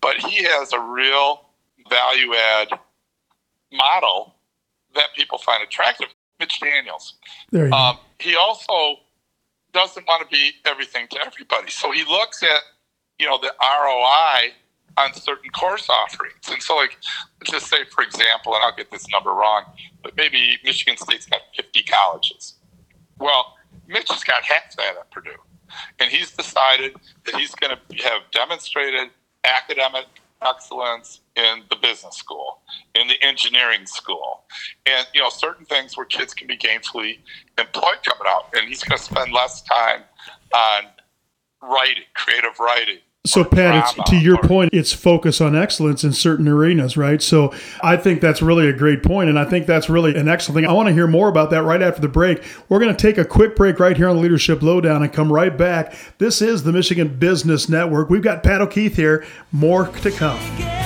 but 0.00 0.16
he 0.16 0.44
has 0.44 0.72
a 0.72 0.80
real 0.80 1.42
value 1.90 2.34
add 2.34 2.68
model 3.72 4.34
that 4.94 5.06
people 5.14 5.38
find 5.38 5.62
attractive. 5.62 6.06
Mitch 6.38 6.60
Daniels. 6.60 7.14
There 7.50 7.66
you. 7.66 7.72
Um, 7.72 7.98
he 8.18 8.36
also 8.36 9.00
doesn't 9.72 10.06
want 10.06 10.22
to 10.22 10.28
be 10.28 10.52
everything 10.66 11.06
to 11.10 11.18
everybody. 11.24 11.70
So 11.70 11.92
he 11.92 12.04
looks 12.04 12.42
at, 12.42 12.60
you 13.18 13.26
know, 13.26 13.38
the 13.38 13.52
ROI 13.60 14.52
on 14.98 15.12
certain 15.14 15.50
course 15.50 15.88
offerings. 15.90 16.48
And 16.50 16.62
so, 16.62 16.76
like, 16.76 16.96
just 17.44 17.66
say, 17.68 17.84
for 17.90 18.02
example, 18.02 18.54
and 18.54 18.64
I'll 18.64 18.74
get 18.74 18.90
this 18.90 19.08
number 19.10 19.30
wrong, 19.30 19.64
but 20.02 20.16
maybe 20.16 20.58
Michigan 20.64 20.96
State's 20.96 21.26
got 21.26 21.40
50 21.54 21.82
colleges. 21.82 22.54
Well, 23.18 23.54
Mitch 23.88 24.10
has 24.10 24.24
got 24.24 24.42
half 24.42 24.74
that 24.76 24.96
at 24.98 25.10
Purdue. 25.10 25.30
And 25.98 26.10
he's 26.10 26.30
decided 26.30 26.94
that 27.24 27.34
he's 27.34 27.54
going 27.54 27.76
to 27.76 28.02
have 28.04 28.22
demonstrated 28.32 29.10
academic 29.44 30.06
excellence 30.42 31.20
in 31.34 31.62
the 31.70 31.76
business 31.76 32.16
school, 32.16 32.60
in 32.94 33.08
the 33.08 33.20
engineering 33.22 33.86
school, 33.86 34.44
and 34.84 35.06
you 35.14 35.20
know 35.20 35.28
certain 35.28 35.64
things 35.64 35.96
where 35.96 36.06
kids 36.06 36.34
can 36.34 36.46
be 36.46 36.56
gainfully 36.56 37.18
employed 37.58 37.98
coming 38.04 38.26
out. 38.26 38.48
And 38.54 38.68
he's 38.68 38.82
going 38.82 38.98
to 38.98 39.02
spend 39.02 39.32
less 39.32 39.62
time 39.62 40.02
on 40.54 40.84
writing, 41.62 42.04
creative 42.14 42.58
writing. 42.60 42.98
So, 43.26 43.44
Pat, 43.44 43.84
it's, 43.98 44.10
to 44.10 44.16
your 44.16 44.38
point, 44.38 44.70
it's 44.72 44.92
focus 44.92 45.40
on 45.40 45.54
excellence 45.54 46.04
in 46.04 46.12
certain 46.12 46.48
arenas, 46.48 46.96
right? 46.96 47.20
So, 47.20 47.52
I 47.82 47.96
think 47.96 48.20
that's 48.20 48.40
really 48.42 48.68
a 48.68 48.72
great 48.72 49.02
point, 49.02 49.28
and 49.28 49.38
I 49.38 49.44
think 49.44 49.66
that's 49.66 49.88
really 49.88 50.16
an 50.16 50.28
excellent 50.28 50.56
thing. 50.56 50.66
I 50.66 50.72
want 50.72 50.88
to 50.88 50.94
hear 50.94 51.06
more 51.06 51.28
about 51.28 51.50
that 51.50 51.62
right 51.62 51.82
after 51.82 52.00
the 52.00 52.08
break. 52.08 52.42
We're 52.68 52.78
going 52.78 52.94
to 52.94 53.00
take 53.00 53.18
a 53.18 53.24
quick 53.24 53.56
break 53.56 53.80
right 53.80 53.96
here 53.96 54.08
on 54.08 54.16
the 54.16 54.22
Leadership 54.22 54.62
Lowdown 54.62 55.02
and 55.02 55.12
come 55.12 55.32
right 55.32 55.56
back. 55.56 55.94
This 56.18 56.40
is 56.40 56.62
the 56.62 56.72
Michigan 56.72 57.18
Business 57.18 57.68
Network. 57.68 58.10
We've 58.10 58.22
got 58.22 58.42
Pat 58.42 58.60
O'Keefe 58.60 58.96
here. 58.96 59.26
More 59.52 59.86
to 59.88 60.10
come. 60.10 60.85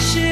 should. 0.00 0.27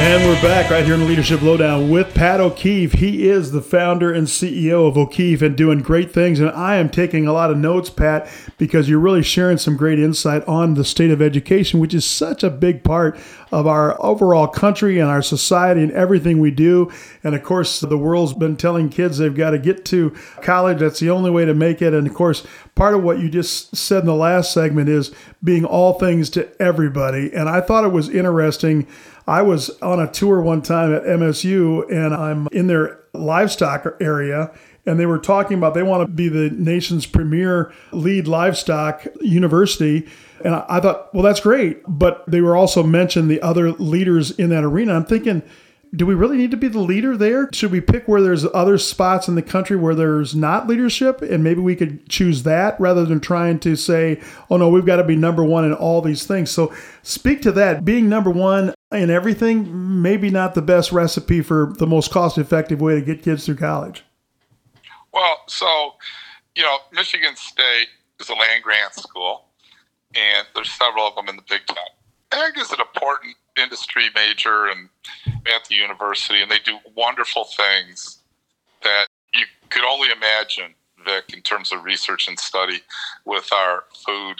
And 0.00 0.24
we're 0.24 0.40
back 0.40 0.70
right 0.70 0.84
here 0.84 0.94
in 0.94 1.00
the 1.00 1.06
Leadership 1.06 1.42
Lowdown 1.42 1.90
with 1.90 2.14
Pat 2.14 2.38
O'Keefe. 2.38 2.92
He 2.92 3.28
is 3.28 3.50
the 3.50 3.60
founder 3.60 4.12
and 4.12 4.28
CEO 4.28 4.86
of 4.86 4.96
O'Keefe 4.96 5.42
and 5.42 5.56
doing 5.56 5.80
great 5.80 6.12
things. 6.12 6.38
And 6.38 6.50
I 6.50 6.76
am 6.76 6.88
taking 6.88 7.26
a 7.26 7.32
lot 7.32 7.50
of 7.50 7.58
notes, 7.58 7.90
Pat, 7.90 8.30
because 8.58 8.88
you're 8.88 9.00
really 9.00 9.24
sharing 9.24 9.58
some 9.58 9.76
great 9.76 9.98
insight 9.98 10.46
on 10.46 10.74
the 10.74 10.84
state 10.84 11.10
of 11.10 11.20
education, 11.20 11.80
which 11.80 11.94
is 11.94 12.06
such 12.06 12.44
a 12.44 12.48
big 12.48 12.84
part 12.84 13.18
of 13.50 13.66
our 13.66 14.00
overall 14.00 14.46
country 14.46 15.00
and 15.00 15.10
our 15.10 15.20
society 15.20 15.82
and 15.82 15.90
everything 15.92 16.38
we 16.38 16.52
do. 16.52 16.90
And 17.24 17.34
of 17.34 17.42
course, 17.42 17.80
the 17.80 17.98
world's 17.98 18.34
been 18.34 18.56
telling 18.56 18.90
kids 18.90 19.18
they've 19.18 19.34
got 19.34 19.50
to 19.50 19.58
get 19.58 19.84
to 19.86 20.10
college. 20.42 20.78
That's 20.78 21.00
the 21.00 21.10
only 21.10 21.30
way 21.30 21.44
to 21.44 21.54
make 21.54 21.82
it. 21.82 21.92
And 21.92 22.06
of 22.06 22.14
course, 22.14 22.46
part 22.76 22.94
of 22.94 23.02
what 23.02 23.18
you 23.18 23.28
just 23.28 23.76
said 23.76 24.00
in 24.00 24.06
the 24.06 24.14
last 24.14 24.52
segment 24.52 24.88
is 24.88 25.12
being 25.42 25.64
all 25.64 25.94
things 25.94 26.30
to 26.30 26.48
everybody. 26.62 27.34
And 27.34 27.48
I 27.48 27.60
thought 27.60 27.84
it 27.84 27.92
was 27.92 28.08
interesting. 28.08 28.86
I 29.28 29.42
was 29.42 29.68
on 29.82 30.00
a 30.00 30.10
tour 30.10 30.40
one 30.40 30.62
time 30.62 30.94
at 30.94 31.02
MSU 31.02 31.88
and 31.92 32.14
I'm 32.14 32.48
in 32.50 32.66
their 32.66 32.98
livestock 33.12 33.86
area 34.00 34.50
and 34.86 34.98
they 34.98 35.04
were 35.04 35.18
talking 35.18 35.58
about 35.58 35.74
they 35.74 35.82
want 35.82 36.08
to 36.08 36.10
be 36.10 36.30
the 36.30 36.48
nation's 36.48 37.04
premier 37.04 37.70
lead 37.92 38.26
livestock 38.26 39.06
university. 39.20 40.08
And 40.42 40.54
I 40.54 40.80
thought, 40.80 41.12
well, 41.12 41.22
that's 41.22 41.40
great. 41.40 41.82
But 41.86 42.24
they 42.26 42.40
were 42.40 42.56
also 42.56 42.82
mentioned 42.82 43.30
the 43.30 43.42
other 43.42 43.72
leaders 43.72 44.30
in 44.30 44.48
that 44.48 44.64
arena. 44.64 44.94
I'm 44.94 45.04
thinking, 45.04 45.42
do 45.94 46.04
we 46.06 46.14
really 46.14 46.36
need 46.36 46.50
to 46.50 46.56
be 46.56 46.68
the 46.68 46.80
leader 46.80 47.16
there? 47.16 47.48
Should 47.52 47.72
we 47.72 47.80
pick 47.80 48.06
where 48.06 48.20
there's 48.22 48.44
other 48.54 48.78
spots 48.78 49.28
in 49.28 49.34
the 49.34 49.42
country 49.42 49.76
where 49.76 49.94
there's 49.94 50.34
not 50.34 50.66
leadership 50.66 51.22
and 51.22 51.42
maybe 51.42 51.60
we 51.60 51.76
could 51.76 52.08
choose 52.08 52.42
that 52.42 52.78
rather 52.78 53.04
than 53.04 53.20
trying 53.20 53.58
to 53.60 53.76
say, 53.76 54.20
oh 54.50 54.56
no, 54.56 54.68
we've 54.68 54.86
got 54.86 54.96
to 54.96 55.04
be 55.04 55.16
number 55.16 55.42
one 55.42 55.64
in 55.64 55.72
all 55.72 56.02
these 56.02 56.26
things. 56.26 56.50
So 56.50 56.74
speak 57.02 57.42
to 57.42 57.52
that. 57.52 57.84
Being 57.84 58.08
number 58.08 58.30
one 58.30 58.74
in 58.92 59.10
everything, 59.10 60.02
maybe 60.02 60.30
not 60.30 60.54
the 60.54 60.62
best 60.62 60.92
recipe 60.92 61.40
for 61.40 61.72
the 61.78 61.86
most 61.86 62.10
cost 62.10 62.38
effective 62.38 62.80
way 62.80 62.94
to 62.94 63.00
get 63.00 63.22
kids 63.22 63.46
through 63.46 63.56
college. 63.56 64.04
Well, 65.12 65.38
so, 65.46 65.94
you 66.54 66.62
know, 66.62 66.78
Michigan 66.92 67.34
State 67.36 67.88
is 68.20 68.28
a 68.28 68.34
land 68.34 68.62
grant 68.62 68.94
school, 68.94 69.46
and 70.14 70.46
there's 70.54 70.70
several 70.70 71.06
of 71.06 71.14
them 71.14 71.28
in 71.28 71.36
the 71.36 71.42
Big 71.48 71.66
Ten. 71.66 71.76
Ag 72.32 72.58
is 72.58 72.70
an 72.72 72.80
important 72.80 73.34
industry 73.58 74.04
major 74.14 74.68
and 74.68 74.88
at 75.26 75.64
the 75.68 75.74
university, 75.74 76.42
and 76.42 76.50
they 76.50 76.58
do 76.64 76.78
wonderful 76.96 77.44
things 77.44 78.18
that 78.82 79.06
you 79.34 79.44
could 79.70 79.84
only 79.84 80.08
imagine, 80.10 80.74
Vic, 81.04 81.24
in 81.32 81.40
terms 81.42 81.72
of 81.72 81.84
research 81.84 82.28
and 82.28 82.38
study 82.38 82.80
with 83.24 83.52
our 83.52 83.84
food 84.04 84.36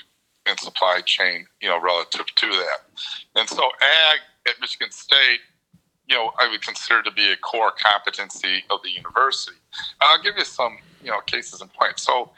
and 0.47 0.59
supply 0.59 1.01
chain, 1.05 1.47
you 1.61 1.69
know, 1.69 1.81
relative 1.81 2.27
to 2.35 2.47
that. 2.47 2.81
And 3.37 3.49
so 3.49 3.63
ag 3.63 4.21
at 4.49 4.61
Michigan 4.61 4.91
State, 4.91 5.41
you 6.09 6.17
know, 6.17 6.33
I 6.39 6.49
would 6.49 6.63
consider 6.63 7.03
to 7.03 7.11
be 7.13 7.33
a 7.33 7.37
core 7.37 7.73
competency 7.79 8.65
of 8.71 8.81
the 8.83 8.91
university. 8.91 9.59
And 10.01 10.09
I'll 10.09 10.23
give 10.23 10.37
you 10.39 10.45
some, 10.45 10.79
you 11.03 11.11
know, 11.11 11.21
cases 11.21 11.61
in 11.61 11.69
point. 11.69 11.99
So, 11.99 12.31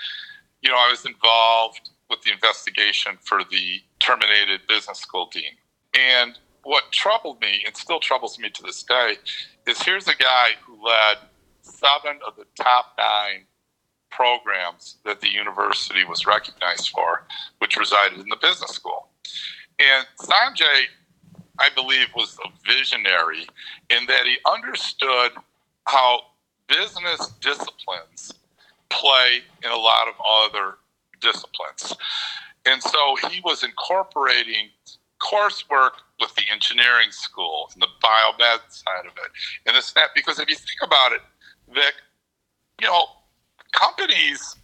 you 0.61 0.71
know, 0.71 0.77
I 0.77 0.91
was 0.91 1.07
involved 1.07 1.91
with 2.09 2.21
the 2.23 2.33
investigation 2.33 3.17
for 3.21 3.43
the 3.45 3.81
terminated 4.01 4.63
business 4.69 4.99
school 4.99 5.31
dean. 5.33 5.53
And 5.97 6.37
what 6.63 6.91
troubled 6.93 7.41
me, 7.41 7.63
and 7.67 7.77
still 7.77 8.01
troubles 8.01 8.39
me 8.39 8.51
to 8.51 8.63
this 8.63 8.83
day, 8.83 9.17
is 9.67 9.81
here's 9.83 10.09
a 10.09 10.17
guy 10.17 10.51
who 10.63 10.85
led 10.85 11.19
seven 11.63 12.19
of 12.27 12.37
the 12.37 12.47
top 12.57 12.95
nine 12.99 13.45
programs 14.11 14.97
that 15.05 15.21
the 15.21 15.29
university 15.29 16.05
was 16.05 16.27
recognized 16.27 16.91
for, 16.91 17.25
which 17.59 17.77
resided 17.77 18.19
in 18.19 18.29
the 18.29 18.39
business 18.41 18.71
school. 18.71 19.09
And 19.79 20.07
Sanjay, 20.21 20.85
I 21.59 21.71
believe, 21.75 22.09
was 22.15 22.37
a 22.45 22.49
visionary 22.67 23.47
in 23.89 24.07
that 24.07 24.27
he 24.27 24.37
understood 24.51 25.33
how 25.87 26.21
business 26.69 27.29
disciplines 27.41 28.33
play 28.91 29.41
in 29.65 29.71
a 29.71 29.77
lot 29.77 30.09
of 30.09 30.15
other 30.29 30.75
disciplines. 31.21 31.95
And 32.67 32.83
so 32.83 33.17
he 33.31 33.41
was 33.41 33.65
incorporating 33.65 34.69
coursework 35.21 36.03
with 36.21 36.35
the 36.35 36.43
engineering 36.53 37.11
school 37.11 37.71
and 37.73 37.83
the 37.83 37.89
biomed 38.03 38.61
side 38.69 39.07
of 39.07 39.13
it 39.13 39.31
and 39.67 39.77
this 39.77 39.93
that 39.93 40.11
because 40.15 40.39
if 40.39 40.49
you 40.49 40.57
think 40.57 40.81
about 40.83 41.13
it 41.13 41.21
Vic, 41.73 41.95
you 42.81 42.87
know 42.87 43.05
companies 43.73 44.57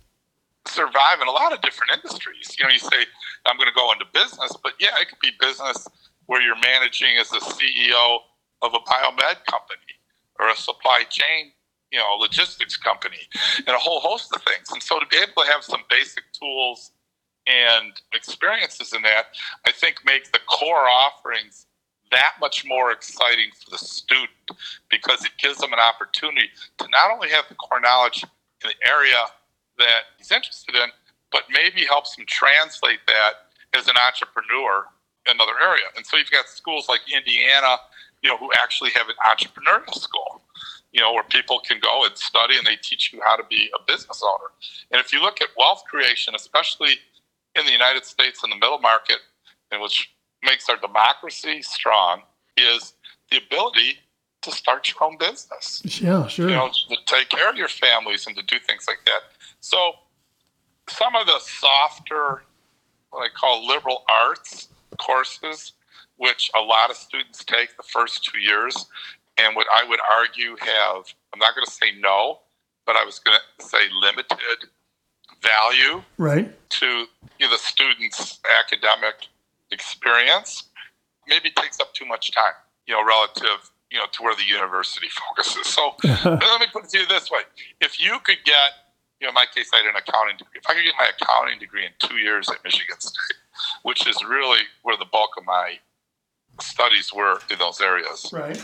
survive 0.66 1.20
in 1.22 1.28
a 1.28 1.30
lot 1.30 1.52
of 1.52 1.60
different 1.60 1.92
industries. 1.94 2.56
You 2.58 2.64
know 2.64 2.70
you 2.70 2.78
say 2.78 3.06
i'm 3.46 3.56
going 3.56 3.68
to 3.68 3.74
go 3.74 3.92
into 3.92 4.04
business 4.12 4.56
but 4.62 4.72
yeah 4.80 4.98
it 5.00 5.08
could 5.08 5.20
be 5.20 5.30
business 5.40 5.86
where 6.26 6.42
you're 6.42 6.58
managing 6.58 7.16
as 7.20 7.30
a 7.32 7.38
ceo 7.38 8.18
of 8.62 8.74
a 8.74 8.78
biomed 8.80 9.44
company 9.46 9.94
or 10.40 10.48
a 10.48 10.56
supply 10.56 11.04
chain 11.08 11.52
you 11.92 11.98
know 11.98 12.16
logistics 12.18 12.76
company 12.76 13.18
and 13.58 13.68
a 13.68 13.78
whole 13.78 14.00
host 14.00 14.34
of 14.34 14.42
things. 14.42 14.70
And 14.72 14.82
so 14.82 14.98
to 14.98 15.06
be 15.06 15.16
able 15.16 15.42
to 15.42 15.50
have 15.50 15.62
some 15.62 15.80
basic 15.88 16.24
tools 16.32 16.92
and 17.46 17.92
experiences 18.12 18.92
in 18.92 19.02
that, 19.02 19.26
I 19.66 19.72
think 19.72 20.04
make 20.04 20.32
the 20.32 20.40
core 20.46 20.88
offerings 20.88 21.66
that 22.10 22.34
much 22.40 22.64
more 22.66 22.92
exciting 22.92 23.50
for 23.62 23.70
the 23.70 23.78
student 23.78 24.30
because 24.90 25.24
it 25.24 25.32
gives 25.38 25.58
them 25.58 25.72
an 25.72 25.78
opportunity 25.78 26.48
to 26.78 26.88
not 26.88 27.10
only 27.12 27.28
have 27.30 27.44
the 27.48 27.54
core 27.54 27.80
knowledge 27.80 28.24
in 28.62 28.70
the 28.70 28.88
area 28.88 29.26
that 29.78 30.02
he's 30.18 30.30
interested 30.30 30.74
in, 30.74 30.88
but 31.32 31.42
maybe 31.50 31.84
helps 31.84 32.16
him 32.16 32.24
translate 32.28 33.00
that 33.06 33.32
as 33.76 33.88
an 33.88 33.96
entrepreneur 34.06 34.86
in 35.26 35.34
another 35.34 35.58
area. 35.60 35.84
And 35.96 36.06
so 36.06 36.16
you've 36.16 36.30
got 36.30 36.48
schools 36.48 36.88
like 36.88 37.00
Indiana, 37.14 37.76
you 38.22 38.30
know, 38.30 38.36
who 38.36 38.50
actually 38.56 38.90
have 38.90 39.08
an 39.08 39.16
entrepreneurial 39.26 39.94
school, 39.94 40.40
you 40.92 41.00
know, 41.00 41.12
where 41.12 41.24
people 41.24 41.60
can 41.60 41.78
go 41.80 42.04
and 42.04 42.16
study 42.16 42.56
and 42.56 42.66
they 42.66 42.76
teach 42.76 43.12
you 43.12 43.20
how 43.24 43.36
to 43.36 43.42
be 43.50 43.68
a 43.74 43.92
business 43.92 44.22
owner. 44.24 44.50
And 44.92 45.00
if 45.00 45.12
you 45.12 45.20
look 45.20 45.42
at 45.42 45.48
wealth 45.58 45.82
creation, 45.90 46.34
especially 46.34 46.98
in 47.58 47.66
the 47.66 47.72
United 47.72 48.04
States 48.04 48.42
in 48.44 48.50
the 48.50 48.56
middle 48.56 48.78
market, 48.78 49.18
and 49.70 49.80
which 49.80 50.10
makes 50.42 50.68
our 50.68 50.76
democracy 50.76 51.62
strong, 51.62 52.22
is 52.56 52.94
the 53.30 53.38
ability 53.38 53.98
to 54.42 54.52
start 54.52 54.88
your 54.88 55.08
own 55.08 55.18
business. 55.18 55.82
Yeah, 56.00 56.26
sure. 56.26 56.48
You 56.48 56.54
know, 56.54 56.70
to 56.88 56.96
take 57.06 57.28
care 57.28 57.50
of 57.50 57.56
your 57.56 57.68
families 57.68 58.26
and 58.26 58.36
to 58.36 58.42
do 58.42 58.58
things 58.58 58.86
like 58.86 59.00
that. 59.06 59.20
So, 59.60 59.92
some 60.88 61.16
of 61.16 61.26
the 61.26 61.38
softer, 61.40 62.44
what 63.10 63.22
I 63.22 63.28
call 63.28 63.66
liberal 63.66 64.04
arts 64.08 64.68
courses, 64.98 65.72
which 66.16 66.50
a 66.54 66.60
lot 66.60 66.90
of 66.90 66.96
students 66.96 67.44
take 67.44 67.76
the 67.76 67.82
first 67.82 68.24
two 68.24 68.38
years, 68.38 68.86
and 69.36 69.56
what 69.56 69.66
I 69.72 69.86
would 69.88 70.00
argue 70.16 70.56
have, 70.60 71.04
I'm 71.32 71.40
not 71.40 71.54
going 71.54 71.66
to 71.66 71.70
say 71.70 71.92
no, 71.98 72.40
but 72.86 72.96
I 72.96 73.04
was 73.04 73.18
going 73.18 73.38
to 73.58 73.64
say 73.64 73.78
limited 74.00 74.68
value 75.42 76.02
right. 76.18 76.52
to 76.70 77.06
the 77.38 77.58
student's 77.58 78.40
academic 78.58 79.28
experience 79.70 80.64
maybe 81.28 81.50
takes 81.50 81.80
up 81.80 81.92
too 81.94 82.06
much 82.06 82.32
time, 82.32 82.54
you 82.86 82.94
know, 82.94 83.04
relative, 83.04 83.70
you 83.90 83.98
know, 83.98 84.06
to 84.12 84.22
where 84.22 84.34
the 84.34 84.44
university 84.44 85.08
focuses. 85.36 85.66
So 85.66 85.94
let 86.24 86.60
me 86.60 86.66
put 86.72 86.84
it 86.84 86.90
to 86.90 86.98
you 86.98 87.06
this 87.06 87.30
way. 87.30 87.40
If 87.80 88.00
you 88.00 88.18
could 88.24 88.38
get, 88.44 88.70
you 89.20 89.26
know, 89.26 89.30
in 89.30 89.34
my 89.34 89.46
case, 89.54 89.70
I 89.74 89.78
had 89.78 89.86
an 89.86 89.96
accounting 89.96 90.36
degree. 90.36 90.60
If 90.62 90.68
I 90.68 90.74
could 90.74 90.84
get 90.84 90.94
my 90.98 91.10
accounting 91.20 91.58
degree 91.58 91.84
in 91.84 91.92
two 91.98 92.16
years 92.16 92.48
at 92.48 92.62
Michigan 92.64 93.00
State, 93.00 93.38
which 93.82 94.06
is 94.06 94.22
really 94.24 94.60
where 94.82 94.96
the 94.96 95.06
bulk 95.06 95.30
of 95.38 95.44
my 95.44 95.78
studies 96.60 97.12
were 97.14 97.40
in 97.50 97.58
those 97.58 97.80
areas, 97.80 98.30
right. 98.32 98.62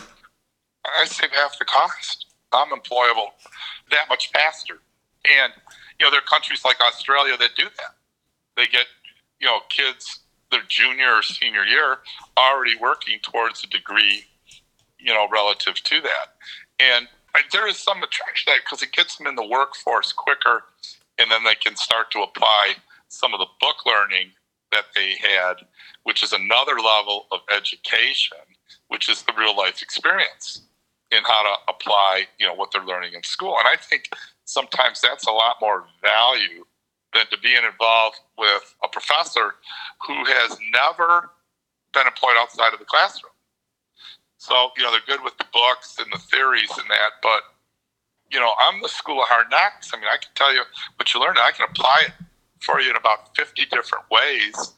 I 0.85 1.05
save 1.05 1.31
half 1.31 1.57
the 1.57 1.65
cost. 1.65 2.27
I'm 2.51 2.69
employable 2.69 3.29
that 3.89 4.05
much 4.09 4.31
faster. 4.31 4.79
And 5.25 5.53
know, 6.03 6.11
there 6.11 6.19
are 6.19 6.29
countries 6.29 6.63
like 6.63 6.79
Australia 6.81 7.37
that 7.37 7.51
do 7.57 7.63
that. 7.63 7.95
They 8.55 8.67
get, 8.67 8.85
you 9.39 9.47
know, 9.47 9.59
kids 9.69 10.19
their 10.51 10.63
junior 10.67 11.15
or 11.15 11.23
senior 11.23 11.63
year 11.63 11.97
already 12.37 12.75
working 12.79 13.19
towards 13.23 13.63
a 13.63 13.67
degree, 13.67 14.25
you 14.99 15.13
know, 15.13 15.27
relative 15.31 15.75
to 15.83 16.01
that. 16.01 16.35
And 16.79 17.07
there 17.51 17.67
is 17.67 17.77
some 17.77 18.03
attraction 18.03 18.51
to 18.51 18.57
that 18.57 18.63
because 18.63 18.83
it 18.83 18.91
gets 18.91 19.17
them 19.17 19.27
in 19.27 19.35
the 19.35 19.45
workforce 19.45 20.13
quicker, 20.13 20.63
and 21.17 21.31
then 21.31 21.43
they 21.43 21.55
can 21.55 21.75
start 21.75 22.11
to 22.11 22.19
apply 22.19 22.75
some 23.07 23.33
of 23.33 23.39
the 23.39 23.47
book 23.59 23.85
learning 23.85 24.31
that 24.71 24.85
they 24.95 25.15
had, 25.19 25.55
which 26.03 26.23
is 26.23 26.33
another 26.33 26.75
level 26.75 27.27
of 27.31 27.39
education, 27.55 28.37
which 28.87 29.09
is 29.09 29.23
the 29.23 29.33
real 29.37 29.55
life 29.55 29.81
experience 29.81 30.61
in 31.11 31.23
how 31.23 31.43
to 31.43 31.73
apply, 31.73 32.25
you 32.39 32.47
know, 32.47 32.53
what 32.53 32.71
they're 32.71 32.85
learning 32.85 33.13
in 33.13 33.23
school. 33.23 33.55
And 33.59 33.67
I 33.67 33.75
think 33.81 34.09
sometimes 34.45 35.01
that's 35.01 35.27
a 35.27 35.31
lot 35.31 35.55
more 35.61 35.85
value 36.01 36.65
than 37.13 37.25
to 37.27 37.37
being 37.39 37.63
involved 37.63 38.19
with 38.37 38.75
a 38.83 38.87
professor 38.87 39.55
who 40.07 40.25
has 40.25 40.57
never 40.73 41.29
been 41.93 42.07
employed 42.07 42.35
outside 42.37 42.73
of 42.73 42.79
the 42.79 42.85
classroom. 42.85 43.31
So, 44.37 44.71
you 44.75 44.83
know, 44.83 44.91
they're 44.91 45.15
good 45.15 45.23
with 45.23 45.37
the 45.37 45.45
books 45.53 45.97
and 45.99 46.11
the 46.11 46.17
theories 46.17 46.71
and 46.71 46.89
that, 46.89 47.21
but, 47.21 47.43
you 48.31 48.39
know, 48.39 48.51
I'm 48.59 48.81
the 48.81 48.89
school 48.89 49.21
of 49.21 49.29
hard 49.29 49.47
knocks. 49.51 49.91
I 49.93 49.97
mean, 49.97 50.09
I 50.11 50.17
can 50.17 50.31
tell 50.35 50.53
you 50.53 50.63
what 50.97 51.13
you 51.13 51.21
learned, 51.21 51.37
I 51.39 51.51
can 51.51 51.67
apply 51.69 52.03
it 52.07 52.13
for 52.59 52.81
you 52.81 52.89
in 52.89 52.95
about 52.95 53.35
50 53.37 53.65
different 53.71 54.05
ways 54.09 54.73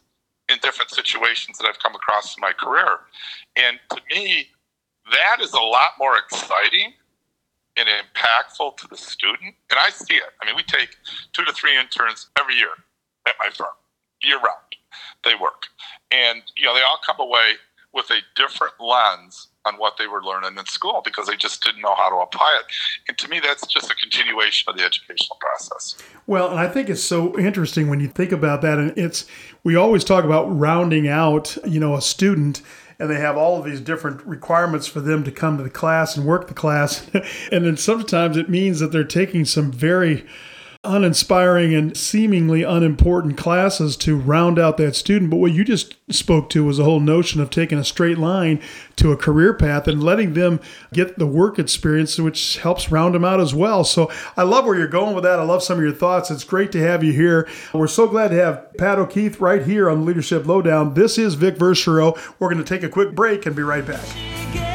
in 0.49 0.57
different 0.61 0.91
situations 0.91 1.57
that 1.57 1.67
I've 1.67 1.79
come 1.79 1.95
across 1.95 2.35
in 2.37 2.41
my 2.41 2.51
career. 2.53 2.99
And 3.55 3.79
to 3.91 4.01
me, 4.13 4.47
that 5.11 5.37
is 5.41 5.53
a 5.53 5.59
lot 5.59 5.91
more 5.97 6.17
exciting 6.17 6.93
and 7.77 7.87
impactful 7.87 8.77
to 8.77 8.87
the 8.87 8.97
student. 8.97 9.55
And 9.69 9.79
I 9.79 9.89
see 9.89 10.15
it. 10.15 10.23
I 10.41 10.45
mean, 10.45 10.55
we 10.55 10.63
take 10.63 10.95
two 11.33 11.43
to 11.43 11.53
three 11.53 11.77
interns 11.77 12.27
every 12.39 12.55
year 12.55 12.69
at 13.27 13.35
my 13.39 13.49
firm, 13.49 13.67
year 14.23 14.37
round. 14.37 14.75
They 15.23 15.35
work. 15.35 15.63
And, 16.11 16.41
you 16.55 16.65
know, 16.65 16.75
they 16.75 16.81
all 16.81 16.99
come 17.05 17.19
away 17.19 17.53
with 17.93 18.09
a 18.11 18.19
different 18.35 18.73
lens 18.79 19.47
on 19.65 19.75
what 19.75 19.97
they 19.97 20.05
were 20.05 20.21
learning 20.23 20.57
in 20.57 20.65
school 20.65 21.01
because 21.03 21.27
they 21.27 21.35
just 21.35 21.63
didn't 21.63 21.81
know 21.81 21.95
how 21.95 22.09
to 22.09 22.15
apply 22.17 22.59
it. 22.59 22.71
And 23.07 23.17
to 23.17 23.27
me, 23.29 23.39
that's 23.39 23.65
just 23.65 23.89
a 23.89 23.95
continuation 23.95 24.69
of 24.69 24.77
the 24.77 24.83
educational 24.83 25.37
process. 25.39 25.95
Well, 26.27 26.51
and 26.51 26.59
I 26.59 26.67
think 26.67 26.89
it's 26.89 27.03
so 27.03 27.37
interesting 27.39 27.89
when 27.89 27.99
you 27.99 28.07
think 28.07 28.31
about 28.31 28.61
that. 28.61 28.77
And 28.77 28.95
it's, 28.97 29.25
we 29.63 29.75
always 29.75 30.03
talk 30.03 30.23
about 30.23 30.45
rounding 30.45 31.07
out, 31.07 31.57
you 31.65 31.79
know, 31.79 31.95
a 31.95 32.01
student 32.01 32.61
and 32.99 33.09
they 33.09 33.19
have 33.19 33.37
all 33.37 33.59
of 33.59 33.65
these 33.65 33.81
different 33.81 34.25
requirements 34.25 34.87
for 34.87 35.01
them 35.01 35.23
to 35.23 35.31
come 35.31 35.57
to 35.57 35.63
the 35.63 35.69
class 35.69 36.15
and 36.15 36.25
work 36.25 36.47
the 36.47 36.53
class. 36.53 37.09
and 37.51 37.65
then 37.65 37.77
sometimes 37.77 38.37
it 38.37 38.49
means 38.49 38.79
that 38.79 38.91
they're 38.91 39.03
taking 39.03 39.45
some 39.45 39.71
very 39.71 40.25
uninspiring 40.85 41.73
and 41.73 41.95
seemingly 41.95 42.63
unimportant 42.63 43.37
classes 43.37 43.97
to 43.97 44.17
round 44.17 44.59
out 44.59 44.77
that 44.77 44.95
student. 44.95 45.31
But 45.31 45.37
what 45.37 45.51
you 45.51 45.63
just 45.63 45.95
spoke 46.13 46.49
to 46.51 46.63
was 46.63 46.77
the 46.77 46.83
whole 46.83 46.99
notion 46.99 47.41
of 47.41 47.49
taking 47.49 47.77
a 47.77 47.83
straight 47.83 48.17
line 48.17 48.61
to 48.97 49.11
a 49.11 49.17
career 49.17 49.53
path 49.53 49.87
and 49.87 50.03
letting 50.03 50.33
them 50.33 50.59
get 50.93 51.17
the 51.17 51.27
work 51.27 51.59
experience, 51.59 52.17
which 52.17 52.57
helps 52.57 52.91
round 52.91 53.15
them 53.15 53.25
out 53.25 53.39
as 53.39 53.53
well. 53.53 53.83
So 53.83 54.11
I 54.37 54.43
love 54.43 54.65
where 54.65 54.77
you're 54.77 54.87
going 54.87 55.15
with 55.15 55.23
that. 55.23 55.39
I 55.39 55.43
love 55.43 55.63
some 55.63 55.77
of 55.77 55.83
your 55.83 55.93
thoughts. 55.93 56.31
It's 56.31 56.43
great 56.43 56.71
to 56.73 56.79
have 56.79 57.03
you 57.03 57.11
here. 57.13 57.47
We're 57.73 57.87
so 57.87 58.07
glad 58.07 58.29
to 58.29 58.35
have 58.35 58.77
Pat 58.77 58.99
O'Keefe 58.99 59.41
right 59.41 59.63
here 59.63 59.89
on 59.89 60.05
Leadership 60.05 60.45
Lowdown. 60.45 60.93
This 60.93 61.17
is 61.17 61.35
Vic 61.35 61.55
Verchereau. 61.55 62.17
We're 62.39 62.49
going 62.49 62.63
to 62.63 62.67
take 62.67 62.83
a 62.83 62.89
quick 62.89 63.15
break 63.15 63.45
and 63.45 63.55
be 63.55 63.63
right 63.63 63.85
back. 63.85 64.74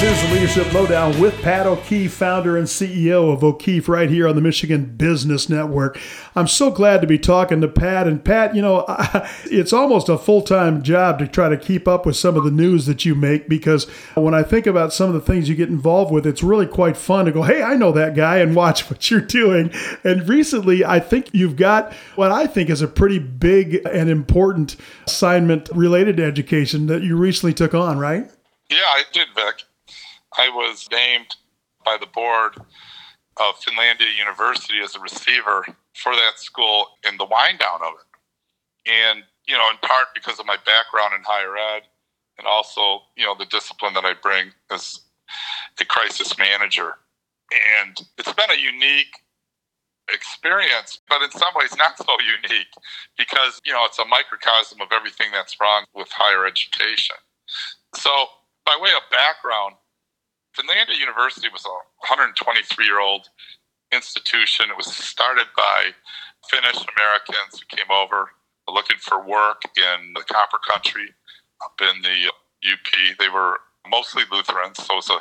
This 0.00 0.22
is 0.22 0.28
the 0.28 0.34
Leadership 0.34 0.72
Lowdown 0.74 1.18
with 1.18 1.40
Pat 1.40 1.66
O'Keefe, 1.66 2.12
founder 2.12 2.58
and 2.58 2.66
CEO 2.66 3.32
of 3.32 3.42
O'Keefe, 3.42 3.88
right 3.88 4.10
here 4.10 4.28
on 4.28 4.34
the 4.34 4.42
Michigan 4.42 4.96
Business 4.96 5.48
Network. 5.48 5.98
I'm 6.34 6.48
so 6.48 6.70
glad 6.70 7.00
to 7.00 7.06
be 7.06 7.18
talking 7.18 7.60
to 7.62 7.68
Pat. 7.68 8.06
And 8.06 8.22
Pat, 8.22 8.54
you 8.54 8.60
know, 8.60 8.84
it's 9.44 9.72
almost 9.72 10.08
a 10.10 10.18
full 10.18 10.42
time 10.42 10.82
job 10.82 11.20
to 11.20 11.28
try 11.28 11.48
to 11.48 11.56
keep 11.56 11.86
up 11.86 12.04
with 12.04 12.16
some 12.16 12.36
of 12.36 12.42
the 12.42 12.50
news 12.50 12.84
that 12.86 13.06
you 13.06 13.14
make 13.14 13.48
because 13.48 13.88
when 14.14 14.34
I 14.34 14.42
think 14.42 14.66
about 14.66 14.92
some 14.92 15.08
of 15.08 15.14
the 15.14 15.20
things 15.20 15.48
you 15.48 15.54
get 15.54 15.70
involved 15.70 16.12
with, 16.12 16.26
it's 16.26 16.42
really 16.42 16.66
quite 16.66 16.96
fun 16.96 17.24
to 17.24 17.32
go, 17.32 17.42
hey, 17.42 17.62
I 17.62 17.76
know 17.76 17.92
that 17.92 18.16
guy 18.16 18.38
and 18.38 18.54
watch 18.54 18.90
what 18.90 19.10
you're 19.10 19.20
doing. 19.20 19.70
And 20.02 20.28
recently, 20.28 20.84
I 20.84 20.98
think 20.98 21.30
you've 21.32 21.56
got 21.56 21.94
what 22.16 22.32
I 22.32 22.46
think 22.46 22.68
is 22.68 22.82
a 22.82 22.88
pretty 22.88 23.20
big 23.20 23.80
and 23.90 24.10
important 24.10 24.76
assignment 25.06 25.70
related 25.70 26.16
to 26.16 26.24
education 26.24 26.88
that 26.88 27.02
you 27.02 27.16
recently 27.16 27.54
took 27.54 27.74
on, 27.74 27.96
right? 27.96 28.28
Yeah, 28.68 28.78
I 28.78 29.04
did, 29.12 29.28
Vic. 29.34 29.64
I 30.36 30.48
was 30.48 30.88
named 30.90 31.28
by 31.84 31.96
the 31.98 32.06
board 32.06 32.56
of 33.36 33.54
Finlandia 33.60 34.16
University 34.16 34.80
as 34.82 34.94
a 34.94 35.00
receiver 35.00 35.66
for 35.94 36.12
that 36.14 36.38
school 36.38 36.86
in 37.08 37.16
the 37.16 37.24
wind 37.24 37.58
down 37.58 37.80
of 37.82 37.94
it. 37.94 38.90
And, 38.90 39.24
you 39.46 39.56
know, 39.56 39.68
in 39.70 39.76
part 39.78 40.08
because 40.14 40.38
of 40.38 40.46
my 40.46 40.56
background 40.64 41.14
in 41.16 41.22
higher 41.24 41.56
ed 41.56 41.82
and 42.38 42.46
also, 42.46 43.02
you 43.16 43.24
know, 43.24 43.34
the 43.36 43.46
discipline 43.46 43.94
that 43.94 44.04
I 44.04 44.14
bring 44.14 44.50
as 44.70 45.00
a 45.80 45.84
crisis 45.84 46.38
manager. 46.38 46.94
And 47.82 48.00
it's 48.18 48.32
been 48.32 48.50
a 48.50 48.60
unique 48.60 49.14
experience, 50.12 50.98
but 51.08 51.22
in 51.22 51.30
some 51.30 51.54
ways 51.54 51.76
not 51.76 51.96
so 51.96 52.16
unique 52.20 52.72
because, 53.16 53.60
you 53.64 53.72
know, 53.72 53.84
it's 53.84 53.98
a 53.98 54.04
microcosm 54.04 54.80
of 54.80 54.88
everything 54.92 55.28
that's 55.32 55.56
wrong 55.60 55.84
with 55.94 56.08
higher 56.10 56.46
education. 56.46 57.16
So, 57.94 58.10
by 58.66 58.76
way 58.80 58.90
of 58.90 59.02
background, 59.10 59.76
Finlandia 60.54 60.98
University 60.98 61.48
was 61.52 61.66
a 61.66 61.74
123 62.06 62.86
year 62.86 63.00
old 63.00 63.28
institution. 63.92 64.70
It 64.70 64.76
was 64.76 64.86
started 64.86 65.46
by 65.56 65.90
Finnish 66.50 66.78
Americans 66.96 67.58
who 67.58 67.76
came 67.76 67.90
over 67.90 68.30
looking 68.68 68.96
for 68.98 69.22
work 69.22 69.62
in 69.76 70.14
the 70.14 70.22
Copper 70.22 70.58
Country 70.68 71.12
up 71.62 71.74
in 71.80 72.02
the 72.02 72.30
UP. 72.64 73.18
They 73.18 73.28
were 73.28 73.58
mostly 73.90 74.22
Lutherans, 74.30 74.78
so 74.78 74.98
a, 74.98 75.20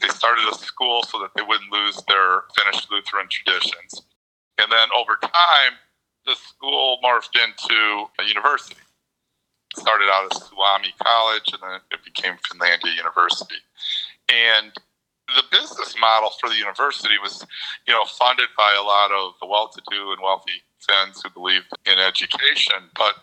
they 0.00 0.08
started 0.08 0.44
a 0.50 0.54
school 0.56 1.02
so 1.04 1.20
that 1.20 1.30
they 1.36 1.42
wouldn't 1.42 1.70
lose 1.70 2.02
their 2.08 2.42
Finnish 2.56 2.86
Lutheran 2.90 3.28
traditions. 3.30 4.02
And 4.58 4.70
then 4.70 4.88
over 4.96 5.16
time, 5.20 5.78
the 6.26 6.34
school 6.34 6.98
morphed 7.04 7.36
into 7.36 8.06
a 8.18 8.24
university. 8.24 8.80
It 9.76 9.80
started 9.80 10.08
out 10.10 10.32
as 10.32 10.42
Suomi 10.42 10.94
College, 11.02 11.52
and 11.52 11.62
then 11.62 11.80
it 11.92 12.04
became 12.04 12.34
Finlandia 12.50 12.96
University. 12.96 13.60
And 14.28 14.72
the 15.28 15.42
business 15.50 15.94
model 16.00 16.30
for 16.40 16.48
the 16.48 16.56
university 16.56 17.14
was, 17.22 17.46
you 17.86 17.94
know, 17.94 18.04
funded 18.04 18.48
by 18.56 18.74
a 18.78 18.82
lot 18.82 19.10
of 19.10 19.34
the 19.40 19.46
well-to-do 19.46 20.12
and 20.12 20.20
wealthy 20.22 20.62
Finns 20.80 21.22
who 21.22 21.30
believed 21.30 21.66
in 21.86 21.98
education. 21.98 22.90
But 22.94 23.14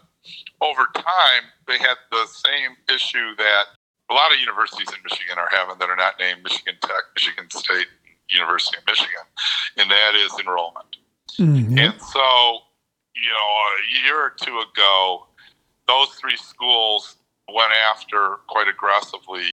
over 0.61 0.87
time, 0.95 1.43
they 1.67 1.77
had 1.77 1.97
the 2.11 2.25
same 2.25 2.75
issue 2.89 3.35
that 3.37 3.65
a 4.09 4.13
lot 4.13 4.33
of 4.33 4.39
universities 4.39 4.89
in 4.89 4.99
Michigan 5.09 5.37
are 5.37 5.49
having 5.51 5.77
that 5.79 5.89
are 5.89 5.95
not 5.95 6.19
named 6.19 6.43
Michigan 6.43 6.75
Tech, 6.81 7.03
Michigan 7.15 7.49
State 7.49 7.87
University 8.29 8.77
of 8.77 8.85
Michigan, 8.87 9.25
and 9.77 9.89
that 9.89 10.15
is 10.15 10.31
enrollment. 10.39 10.97
Mm-hmm. 11.37 11.77
And 11.77 12.01
so, 12.01 12.59
you 13.15 13.29
know, 13.29 13.47
a 13.77 14.05
year 14.05 14.17
or 14.17 14.33
two 14.41 14.59
ago, 14.59 15.27
those 15.87 16.09
three 16.15 16.37
schools 16.37 17.15
went 17.53 17.71
after 17.71 18.37
quite 18.47 18.67
aggressively 18.67 19.51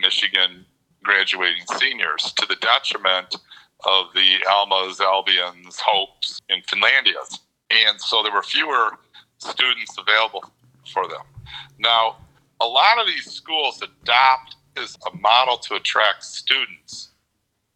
Michigan 0.00 0.64
graduating 1.02 1.64
seniors 1.78 2.32
to 2.36 2.46
the 2.46 2.56
detriment 2.56 3.36
of 3.84 4.06
the 4.14 4.38
Almas, 4.48 5.00
Albions, 5.00 5.78
Hopes, 5.78 6.40
and 6.48 6.66
Finlandias. 6.66 7.38
And 7.70 8.00
so 8.00 8.22
there 8.22 8.32
were 8.32 8.42
fewer 8.42 8.98
students 9.38 9.96
available 9.98 10.50
for 10.92 11.06
them. 11.08 11.22
Now, 11.78 12.16
a 12.60 12.66
lot 12.66 12.98
of 12.98 13.06
these 13.06 13.30
schools 13.30 13.82
adopt 13.82 14.56
as 14.76 14.96
a 15.12 15.16
model 15.16 15.56
to 15.58 15.74
attract 15.74 16.24
students 16.24 17.10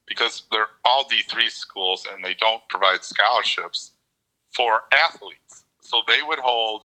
because 0.06 0.42
they're 0.50 0.66
all 0.84 1.04
D3 1.04 1.48
schools 1.50 2.06
and 2.12 2.24
they 2.24 2.34
don't 2.34 2.62
provide 2.68 3.04
scholarships 3.04 3.92
for 4.54 4.82
athletes. 4.92 5.64
So 5.80 6.02
they 6.06 6.20
would 6.26 6.38
hold 6.38 6.82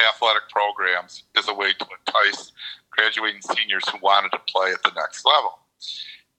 athletic 0.00 0.48
programs 0.50 1.24
as 1.36 1.48
a 1.48 1.54
way 1.54 1.72
to 1.72 1.86
entice 2.06 2.52
graduating 2.96 3.40
seniors 3.42 3.88
who 3.88 3.98
wanted 4.00 4.32
to 4.32 4.40
play 4.48 4.72
at 4.72 4.82
the 4.82 4.92
next 4.96 5.24
level. 5.24 5.58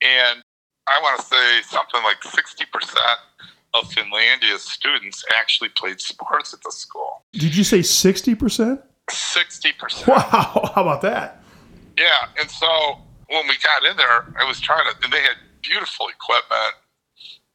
And 0.01 0.41
I 0.87 0.99
want 1.01 1.19
to 1.19 1.25
say 1.25 1.61
something 1.63 2.01
like 2.03 2.21
60% 2.21 2.65
of 3.73 3.89
Finlandia's 3.91 4.63
students 4.63 5.23
actually 5.35 5.69
played 5.69 5.99
sports 5.99 6.53
at 6.53 6.61
the 6.61 6.71
school. 6.71 7.23
Did 7.33 7.55
you 7.55 7.63
say 7.63 7.79
60%? 7.79 8.81
60%. 9.09 10.07
Wow. 10.07 10.71
How 10.75 10.81
about 10.81 11.01
that? 11.01 11.43
Yeah. 11.97 12.27
And 12.39 12.49
so 12.49 12.99
when 13.29 13.47
we 13.47 13.55
got 13.63 13.83
in 13.89 13.97
there, 13.97 14.33
I 14.39 14.45
was 14.47 14.59
trying 14.59 14.85
to, 14.89 15.03
and 15.03 15.11
they 15.11 15.21
had 15.21 15.35
beautiful 15.61 16.07
equipment, 16.07 16.75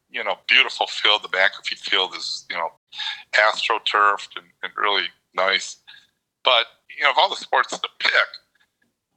you 0.09 0.23
know, 0.23 0.35
beautiful 0.47 0.87
field. 0.87 1.23
The 1.23 1.29
McAfee 1.29 1.77
field 1.77 2.15
is, 2.15 2.45
you 2.49 2.55
know, 2.55 2.69
astroturfed 3.35 4.37
and, 4.37 4.45
and 4.61 4.71
really 4.77 5.05
nice. 5.33 5.77
But, 6.43 6.65
you 6.95 7.03
know, 7.03 7.11
of 7.11 7.17
all 7.17 7.29
the 7.29 7.35
sports 7.35 7.77
to 7.77 7.89
pick, 7.99 8.11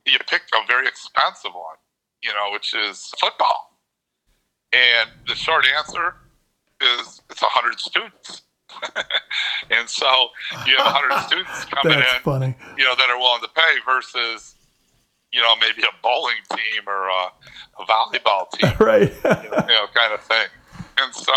you 0.07 0.19
picked 0.19 0.53
a 0.53 0.61
very 0.67 0.87
expensive 0.87 1.53
one, 1.53 1.77
you 2.23 2.31
know, 2.31 2.53
which 2.53 2.75
is 2.75 3.13
football. 3.21 3.79
And 4.73 5.11
the 5.27 5.35
short 5.35 5.65
answer 5.77 6.15
is 6.81 7.21
it's 7.31 7.43
100 7.43 7.81
students. 7.81 8.43
and 9.71 9.89
so 9.89 10.29
you 10.67 10.77
have 10.79 10.93
100 10.93 11.23
students 11.27 11.65
coming 11.67 11.99
in, 11.99 12.23
funny. 12.23 12.55
you 12.77 12.85
know, 12.85 12.95
that 12.97 13.09
are 13.11 13.19
willing 13.19 13.41
to 13.43 13.49
pay 13.55 13.77
versus, 13.87 14.55
you 15.33 15.41
know, 15.41 15.55
maybe 15.61 15.83
a 15.83 15.95
bowling 16.03 16.43
team 16.51 16.83
or 16.87 17.09
a, 17.09 17.31
a 17.81 17.87
volleyball 17.87 18.51
team, 18.55 18.73
right? 18.81 19.13
you, 19.25 19.51
know, 19.51 19.65
you 19.69 19.75
know, 19.75 19.87
kind 19.95 20.13
of 20.13 20.21
thing. 20.21 20.47
And 20.99 21.15
so, 21.15 21.33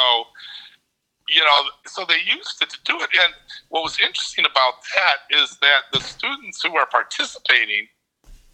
you 1.27 1.41
know, 1.41 1.57
so 1.85 2.05
they 2.07 2.19
used 2.25 2.61
it 2.61 2.69
to 2.69 2.77
do 2.85 2.95
it. 2.99 3.09
And 3.21 3.33
what 3.69 3.83
was 3.83 3.99
interesting 3.99 4.45
about 4.49 4.73
that 4.95 5.37
is 5.37 5.57
that 5.61 5.83
the 5.93 5.99
students 5.99 6.61
who 6.63 6.75
are 6.75 6.87
participating 6.87 7.87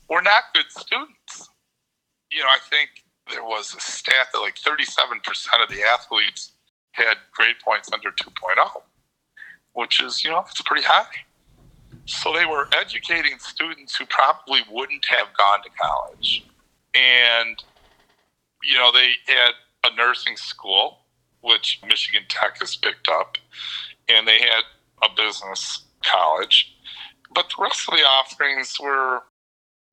were 0.09 0.21
not 0.21 0.43
good 0.53 0.69
students. 0.69 1.49
You 2.31 2.39
know, 2.41 2.49
I 2.49 2.59
think 2.69 2.89
there 3.31 3.43
was 3.43 3.73
a 3.75 3.79
stat 3.79 4.27
that 4.33 4.39
like 4.39 4.55
37% 4.55 5.63
of 5.63 5.69
the 5.69 5.81
athletes 5.83 6.51
had 6.91 7.17
grade 7.31 7.55
points 7.63 7.89
under 7.91 8.11
2.0, 8.11 8.81
which 9.73 10.01
is, 10.01 10.23
you 10.23 10.29
know, 10.29 10.43
it's 10.49 10.61
pretty 10.61 10.85
high. 10.85 11.07
So 12.05 12.33
they 12.33 12.45
were 12.45 12.67
educating 12.79 13.39
students 13.39 13.95
who 13.95 14.05
probably 14.05 14.61
wouldn't 14.71 15.05
have 15.05 15.27
gone 15.37 15.63
to 15.63 15.69
college. 15.69 16.45
And, 16.93 17.61
you 18.63 18.77
know, 18.77 18.91
they 18.91 19.11
had 19.27 19.51
a 19.85 19.95
nursing 19.95 20.37
school, 20.37 20.99
which 21.41 21.81
Michigan 21.87 22.23
Tech 22.29 22.59
has 22.59 22.75
picked 22.75 23.07
up, 23.07 23.37
and 24.07 24.27
they 24.27 24.39
had 24.39 24.63
a 25.03 25.09
business 25.15 25.81
college. 26.03 26.75
But 27.33 27.49
the 27.49 27.63
rest 27.63 27.87
of 27.89 27.97
the 27.97 28.03
offerings 28.03 28.77
were 28.79 29.23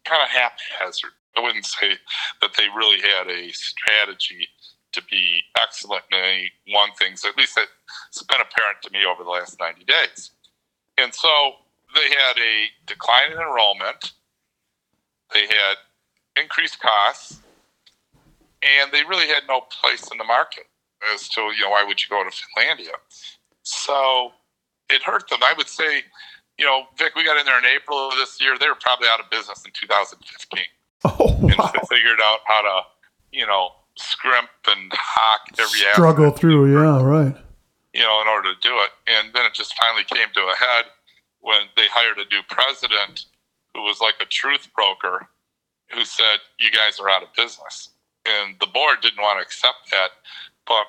kind 0.05 0.23
of 0.23 0.29
haphazard. 0.29 1.12
I 1.37 1.41
wouldn't 1.41 1.67
say 1.67 1.97
that 2.41 2.51
they 2.57 2.65
really 2.77 3.01
had 3.01 3.29
a 3.29 3.51
strategy 3.53 4.49
to 4.93 5.03
be 5.11 5.43
excellent 5.59 6.05
in 6.12 6.19
any 6.19 6.53
one 6.69 6.91
things. 6.99 7.25
At 7.25 7.37
least 7.37 7.59
it's 7.59 8.23
been 8.25 8.41
apparent 8.41 8.83
to 8.83 8.91
me 8.91 9.07
over 9.07 9.25
the 9.25 9.31
last 9.31 9.59
90 9.59 9.85
days. 9.85 10.33
And 10.99 11.15
so 11.15 11.53
they 11.95 12.09
had 12.09 12.37
a 12.38 12.67
decline 12.87 13.33
in 13.33 13.38
enrollment, 13.38 14.12
they 15.33 15.47
had 15.47 15.77
increased 16.37 16.81
costs, 16.81 17.41
and 18.62 18.93
they 18.93 19.03
really 19.05 19.27
had 19.27 19.45
no 19.49 19.62
place 19.62 20.11
in 20.12 20.19
the 20.19 20.25
market 20.25 20.65
as 21.12 21.29
to, 21.31 21.41
you 21.41 21.62
know, 21.62 21.71
why 21.71 21.85
would 21.85 22.01
you 22.03 22.09
go 22.11 22.23
to 22.23 22.31
Finlandia? 22.31 22.93
So 23.62 24.33
it 24.91 25.03
hurt 25.03 25.29
them. 25.31 25.41
I 25.43 25.55
would 25.57 25.69
say, 25.69 26.03
you 26.62 26.68
know, 26.68 26.85
Vic, 26.96 27.16
we 27.16 27.25
got 27.25 27.37
in 27.37 27.44
there 27.44 27.59
in 27.59 27.64
April 27.64 27.98
of 28.09 28.14
this 28.14 28.40
year. 28.40 28.57
They 28.57 28.68
were 28.68 28.79
probably 28.81 29.09
out 29.09 29.18
of 29.18 29.29
business 29.31 29.64
in 29.64 29.72
2015. 29.75 30.62
Oh, 31.05 31.11
wow. 31.18 31.27
And 31.40 31.51
they 31.51 31.96
figured 31.96 32.20
out 32.22 32.38
how 32.46 32.62
to, 32.62 32.83
you 33.33 33.44
know, 33.44 33.70
scrimp 33.96 34.48
and 34.68 34.92
hawk 34.94 35.40
every 35.59 35.81
struggle 35.92 36.31
through. 36.31 36.72
Yeah, 36.72 37.03
right. 37.03 37.35
You 37.92 38.03
know, 38.03 38.22
in 38.22 38.29
order 38.29 38.55
to 38.55 38.61
do 38.62 38.72
it, 38.79 38.90
and 39.09 39.35
then 39.35 39.44
it 39.44 39.55
just 39.55 39.75
finally 39.77 40.05
came 40.05 40.29
to 40.35 40.40
a 40.42 40.55
head 40.55 40.85
when 41.40 41.62
they 41.77 41.87
hired 41.90 42.18
a 42.18 42.33
new 42.33 42.42
president 42.48 43.27
who 43.75 43.83
was 43.83 44.01
like 44.01 44.14
a 44.22 44.25
truth 44.25 44.68
broker, 44.75 45.29
who 45.90 46.05
said, 46.05 46.38
"You 46.61 46.70
guys 46.70 47.01
are 47.01 47.11
out 47.11 47.25
of 47.25 47.35
business," 47.35 47.90
and 48.25 48.57
the 48.61 48.68
board 48.68 49.01
didn't 49.03 49.20
want 49.20 49.40
to 49.40 49.42
accept 49.42 49.90
that, 49.90 50.11
but 50.64 50.87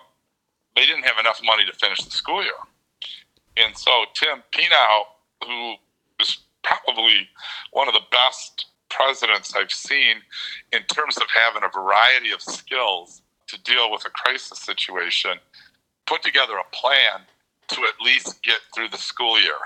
they 0.76 0.86
didn't 0.86 1.04
have 1.04 1.18
enough 1.20 1.42
money 1.44 1.66
to 1.66 1.74
finish 1.74 2.04
the 2.04 2.12
school 2.12 2.44
year, 2.44 2.54
and 3.58 3.76
so 3.76 4.06
Tim 4.14 4.44
Pinnow, 4.52 5.08
who 5.46 5.76
is 6.20 6.38
probably 6.64 7.28
one 7.72 7.88
of 7.88 7.94
the 7.94 8.06
best 8.12 8.68
presidents 8.90 9.54
I've 9.56 9.72
seen 9.72 10.18
in 10.72 10.84
terms 10.84 11.18
of 11.18 11.24
having 11.36 11.64
a 11.64 11.70
variety 11.70 12.32
of 12.32 12.42
skills 12.42 13.22
to 13.48 13.62
deal 13.64 13.92
with 13.92 14.06
a 14.06 14.10
crisis 14.10 14.60
situation, 14.60 15.32
put 16.06 16.24
together 16.24 16.54
a 16.54 16.76
plan 16.76 17.22
to 17.70 17.82
at 17.82 18.06
least 18.06 18.42
get 18.44 18.60
through 18.74 18.90
the 18.90 18.98
school 18.98 19.40
year 19.40 19.58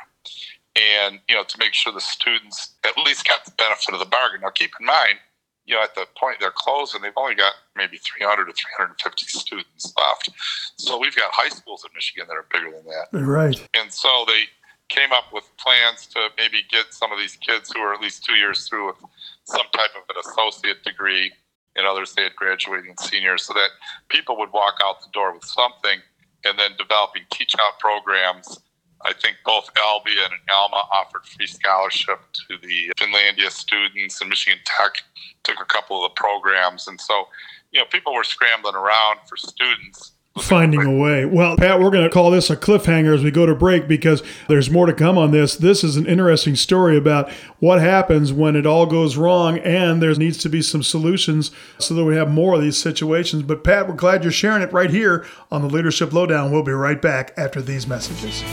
and 0.75 1.19
you 1.27 1.35
know 1.35 1.43
to 1.43 1.57
make 1.57 1.73
sure 1.73 1.91
the 1.91 1.99
students 1.99 2.75
at 2.85 2.95
least 3.03 3.27
got 3.27 3.43
the 3.45 3.51
benefit 3.57 3.93
of 3.93 3.99
the 3.99 4.05
bargain. 4.05 4.41
Now 4.41 4.49
keep 4.49 4.71
in 4.79 4.85
mind, 4.85 5.17
you 5.65 5.75
know, 5.75 5.83
at 5.83 5.95
the 5.95 6.05
point 6.17 6.37
they're 6.39 6.51
closing, 6.51 7.01
they've 7.01 7.11
only 7.17 7.35
got 7.35 7.53
maybe 7.75 7.97
300 7.97 8.45
to 8.45 8.53
350 8.53 9.25
students 9.25 9.93
left. 9.97 10.29
So 10.77 10.97
we've 10.97 11.15
got 11.15 11.31
high 11.33 11.49
schools 11.49 11.83
in 11.83 11.91
Michigan 11.93 12.27
that 12.27 12.35
are 12.35 12.45
bigger 12.51 12.71
than 12.71 12.85
that. 12.85 13.25
Right. 13.25 13.67
And 13.73 13.91
so 13.91 14.25
they 14.27 14.43
came 14.89 15.11
up 15.11 15.33
with 15.33 15.49
plans 15.57 16.07
to 16.07 16.29
maybe 16.37 16.63
get 16.69 16.85
some 16.93 17.11
of 17.11 17.19
these 17.19 17.35
kids 17.35 17.71
who 17.73 17.81
are 17.81 17.93
at 17.93 18.01
least 18.01 18.23
two 18.23 18.35
years 18.35 18.67
through 18.67 18.87
with 18.87 18.97
some 19.43 19.65
type 19.73 19.91
of 19.95 20.03
an 20.09 20.21
associate 20.25 20.83
degree, 20.83 21.31
and 21.75 21.85
others 21.85 22.13
they 22.13 22.23
had 22.23 22.35
graduating 22.35 22.95
seniors, 23.01 23.43
so 23.43 23.53
that 23.53 23.69
people 24.09 24.37
would 24.37 24.51
walk 24.51 24.75
out 24.83 25.01
the 25.01 25.09
door 25.13 25.33
with 25.33 25.43
something, 25.43 25.99
and 26.45 26.57
then 26.57 26.71
developing 26.77 27.23
teach 27.31 27.53
out 27.59 27.79
programs. 27.79 28.59
I 29.03 29.13
think 29.13 29.37
both 29.45 29.69
Albion 29.77 30.31
and 30.31 30.49
Alma 30.51 30.83
offered 30.91 31.25
free 31.25 31.47
scholarship 31.47 32.19
to 32.33 32.57
the 32.61 32.91
Finlandia 32.97 33.51
students, 33.51 34.19
and 34.21 34.29
Michigan 34.29 34.59
Tech 34.65 35.03
took 35.43 35.59
a 35.61 35.65
couple 35.65 36.03
of 36.03 36.11
the 36.11 36.19
programs, 36.19 36.87
and 36.87 36.99
so 36.99 37.27
you 37.71 37.79
know 37.79 37.85
people 37.85 38.13
were 38.13 38.23
scrambling 38.23 38.75
around 38.75 39.19
for 39.27 39.37
students 39.37 40.13
finding 40.41 40.83
a 40.83 40.95
way. 40.95 41.25
Well, 41.25 41.57
Pat, 41.57 41.79
we're 41.79 41.91
going 41.91 42.03
to 42.03 42.09
call 42.09 42.31
this 42.31 42.49
a 42.49 42.57
cliffhanger 42.57 43.13
as 43.13 43.23
we 43.23 43.31
go 43.31 43.45
to 43.45 43.55
break 43.55 43.87
because 43.87 44.23
there's 44.47 44.69
more 44.69 44.85
to 44.85 44.93
come 44.93 45.17
on 45.17 45.31
this. 45.31 45.55
This 45.55 45.83
is 45.83 45.97
an 45.97 46.05
interesting 46.05 46.55
story 46.55 46.97
about 46.97 47.31
what 47.59 47.79
happens 47.79 48.31
when 48.31 48.55
it 48.55 48.65
all 48.65 48.85
goes 48.85 49.17
wrong 49.17 49.57
and 49.59 50.01
there 50.01 50.13
needs 50.15 50.37
to 50.39 50.49
be 50.49 50.61
some 50.61 50.83
solutions 50.83 51.51
so 51.79 51.93
that 51.93 52.05
we 52.05 52.15
have 52.15 52.29
more 52.29 52.55
of 52.55 52.61
these 52.61 52.77
situations. 52.77 53.43
But 53.43 53.63
Pat, 53.63 53.87
we're 53.87 53.95
glad 53.95 54.23
you're 54.23 54.31
sharing 54.31 54.61
it 54.61 54.73
right 54.73 54.89
here 54.89 55.25
on 55.51 55.61
the 55.61 55.69
Leadership 55.69 56.13
Lowdown. 56.13 56.51
We'll 56.51 56.63
be 56.63 56.71
right 56.71 57.01
back 57.01 57.33
after 57.37 57.61
these 57.61 57.87
messages. 57.87 58.43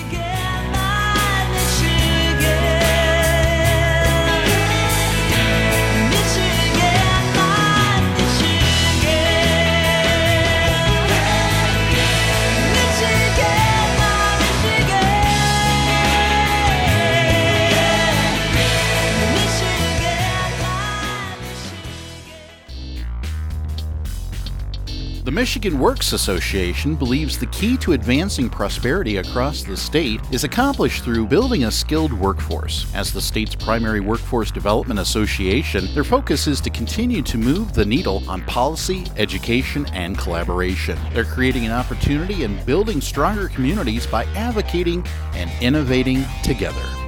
The 25.25 25.31
Michigan 25.31 25.79
Works 25.79 26.13
Association 26.13 26.97
believes 26.97 27.39
the 27.39 27.47
key 27.47 27.79
to 27.79 27.95
advancing 27.95 28.51
prosperity 28.51 29.17
across 29.17 29.63
the 29.63 29.75
state 29.75 30.21
is 30.31 30.45
accomplished 30.45 31.03
through 31.03 31.29
building 31.29 31.65
a 31.65 31.71
skilled 31.71 32.13
workforce. 32.13 32.95
As 32.95 33.11
the 33.11 33.23
state's 33.23 33.55
primary 33.55 34.01
workforce 34.01 34.51
development 34.51 35.01
association, 35.01 35.89
their 35.95 36.05
focus 36.05 36.47
is 36.47 36.61
to 36.61 36.69
continue 36.69 37.23
to 37.23 37.39
move 37.39 37.73
the 37.73 37.87
needle 37.87 38.23
on 38.29 38.43
policy, 38.43 39.07
education, 39.17 39.87
and 39.95 40.19
collaboration. 40.19 40.99
They're 41.15 41.25
creating 41.25 41.65
an 41.65 41.73
opportunity 41.73 42.45
and 42.45 42.63
building 42.67 43.01
stronger 43.01 43.49
communities 43.49 44.07
by 44.07 44.25
advocating 44.35 45.07
and 45.33 45.51
innovating 45.63 46.23
together. 46.43 47.04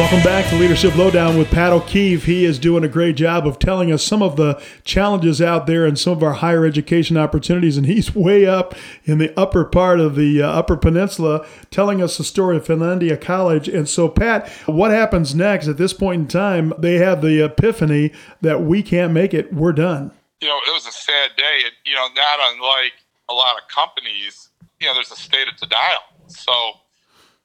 Welcome 0.00 0.22
back 0.22 0.48
to 0.48 0.56
Leadership 0.56 0.96
Lowdown 0.96 1.36
with 1.36 1.50
Pat 1.50 1.74
O'Keefe. 1.74 2.24
He 2.24 2.46
is 2.46 2.58
doing 2.58 2.82
a 2.84 2.88
great 2.88 3.16
job 3.16 3.46
of 3.46 3.58
telling 3.58 3.92
us 3.92 4.02
some 4.02 4.22
of 4.22 4.36
the 4.36 4.60
challenges 4.82 5.42
out 5.42 5.66
there 5.66 5.84
and 5.84 5.98
some 5.98 6.14
of 6.14 6.22
our 6.22 6.32
higher 6.32 6.64
education 6.64 7.18
opportunities. 7.18 7.76
And 7.76 7.84
he's 7.84 8.14
way 8.14 8.46
up 8.46 8.74
in 9.04 9.18
the 9.18 9.38
upper 9.38 9.62
part 9.62 10.00
of 10.00 10.16
the 10.16 10.40
uh, 10.40 10.48
Upper 10.48 10.78
Peninsula 10.78 11.46
telling 11.70 12.00
us 12.00 12.16
the 12.16 12.24
story 12.24 12.56
of 12.56 12.66
Finlandia 12.66 13.20
College. 13.20 13.68
And 13.68 13.86
so, 13.86 14.08
Pat, 14.08 14.48
what 14.64 14.90
happens 14.90 15.34
next 15.34 15.68
at 15.68 15.76
this 15.76 15.92
point 15.92 16.22
in 16.22 16.28
time? 16.28 16.72
They 16.78 16.96
have 16.96 17.20
the 17.20 17.44
epiphany 17.44 18.10
that 18.40 18.62
we 18.62 18.82
can't 18.82 19.12
make 19.12 19.34
it. 19.34 19.52
We're 19.52 19.74
done. 19.74 20.12
You 20.40 20.48
know, 20.48 20.58
it 20.66 20.72
was 20.72 20.86
a 20.86 20.92
sad 20.92 21.32
day. 21.36 21.60
And, 21.62 21.74
you 21.84 21.94
know, 21.94 22.08
not 22.16 22.38
unlike 22.54 22.94
a 23.28 23.34
lot 23.34 23.56
of 23.56 23.68
companies, 23.68 24.48
you 24.80 24.88
know, 24.88 24.94
there's 24.94 25.12
a 25.12 25.16
state 25.16 25.46
of 25.46 25.58
denial. 25.58 26.00
So, 26.28 26.52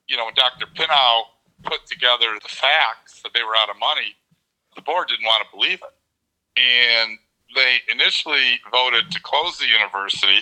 you 0.08 0.16
know, 0.16 0.24
when 0.24 0.36
Dr. 0.36 0.68
Pinnow 0.74 1.35
put 1.66 1.86
together 1.88 2.28
the 2.42 2.50
facts 2.50 3.22
that 3.24 3.34
they 3.34 3.44
were 3.44 3.56
out 3.56 3.70
of 3.70 3.78
money, 3.80 4.16
the 4.76 4.82
board 4.82 5.08
didn't 5.08 5.26
want 5.26 5.44
to 5.44 5.56
believe 5.56 5.80
it. 5.82 5.94
And 6.58 7.18
they 7.54 7.78
initially 7.92 8.60
voted 8.72 9.12
to 9.12 9.22
close 9.22 9.58
the 9.58 9.68
university, 9.68 10.40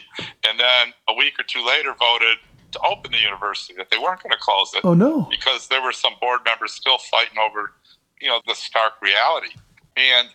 and 0.47 0.59
then 0.59 0.93
a 1.07 1.13
week 1.13 1.39
or 1.39 1.43
two 1.43 1.65
later 1.65 1.93
voted 1.97 2.37
to 2.71 2.79
open 2.79 3.11
the 3.11 3.19
university, 3.19 3.73
that 3.77 3.89
they 3.91 3.97
weren't 3.97 4.21
going 4.21 4.31
to 4.31 4.39
close 4.39 4.73
it. 4.73 4.81
Oh, 4.83 4.93
no. 4.93 5.27
Because 5.29 5.67
there 5.67 5.81
were 5.81 5.91
some 5.91 6.13
board 6.19 6.41
members 6.45 6.73
still 6.73 6.97
fighting 6.97 7.37
over, 7.37 7.73
you 8.19 8.27
know, 8.27 8.41
the 8.47 8.55
stark 8.55 8.93
reality. 9.01 9.53
And, 9.95 10.29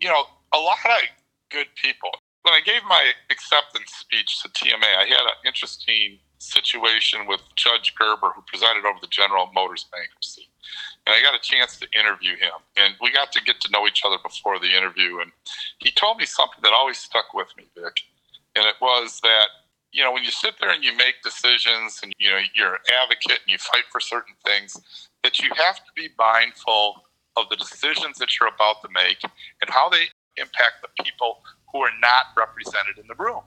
you 0.00 0.08
know, 0.08 0.24
a 0.52 0.58
lot 0.58 0.78
of 0.84 1.02
good 1.50 1.68
people. 1.80 2.10
When 2.42 2.52
I 2.52 2.60
gave 2.60 2.82
my 2.88 3.12
acceptance 3.30 3.92
speech 3.92 4.42
to 4.42 4.48
TMA, 4.48 4.96
I 4.98 5.04
had 5.04 5.20
an 5.20 5.38
interesting 5.46 6.18
situation 6.44 7.26
with 7.26 7.40
Judge 7.56 7.94
Gerber, 7.98 8.30
who 8.34 8.42
presided 8.46 8.84
over 8.84 8.98
the 9.00 9.08
General 9.08 9.50
Motors 9.54 9.86
bankruptcy. 9.92 10.48
And 11.06 11.14
I 11.14 11.20
got 11.22 11.34
a 11.34 11.42
chance 11.42 11.78
to 11.78 11.86
interview 11.98 12.36
him. 12.36 12.52
And 12.76 12.94
we 13.00 13.12
got 13.12 13.32
to 13.32 13.42
get 13.42 13.60
to 13.60 13.70
know 13.70 13.86
each 13.86 14.02
other 14.04 14.16
before 14.22 14.58
the 14.58 14.76
interview. 14.76 15.20
And 15.20 15.32
he 15.78 15.90
told 15.90 16.18
me 16.18 16.26
something 16.26 16.60
that 16.62 16.72
always 16.72 16.98
stuck 16.98 17.34
with 17.34 17.48
me, 17.56 17.64
Vic. 17.74 17.96
And 18.56 18.64
it 18.64 18.76
was 18.80 19.20
that, 19.22 19.48
you 19.92 20.02
know, 20.02 20.12
when 20.12 20.24
you 20.24 20.30
sit 20.30 20.54
there 20.60 20.70
and 20.70 20.82
you 20.82 20.96
make 20.96 21.16
decisions 21.22 22.00
and, 22.02 22.12
you 22.18 22.30
know, 22.30 22.40
you're 22.54 22.74
an 22.74 22.80
advocate 23.02 23.40
and 23.44 23.48
you 23.48 23.58
fight 23.58 23.84
for 23.90 24.00
certain 24.00 24.34
things, 24.44 25.08
that 25.22 25.38
you 25.38 25.50
have 25.56 25.76
to 25.76 25.92
be 25.94 26.08
mindful 26.18 27.02
of 27.36 27.48
the 27.50 27.56
decisions 27.56 28.18
that 28.18 28.38
you're 28.38 28.48
about 28.48 28.80
to 28.82 28.88
make 28.94 29.22
and 29.22 29.68
how 29.68 29.88
they 29.88 30.06
impact 30.36 30.82
the 30.82 31.04
people 31.04 31.42
who 31.72 31.80
are 31.80 31.92
not 32.00 32.26
represented 32.36 32.98
in 32.98 33.06
the 33.08 33.14
room. 33.22 33.42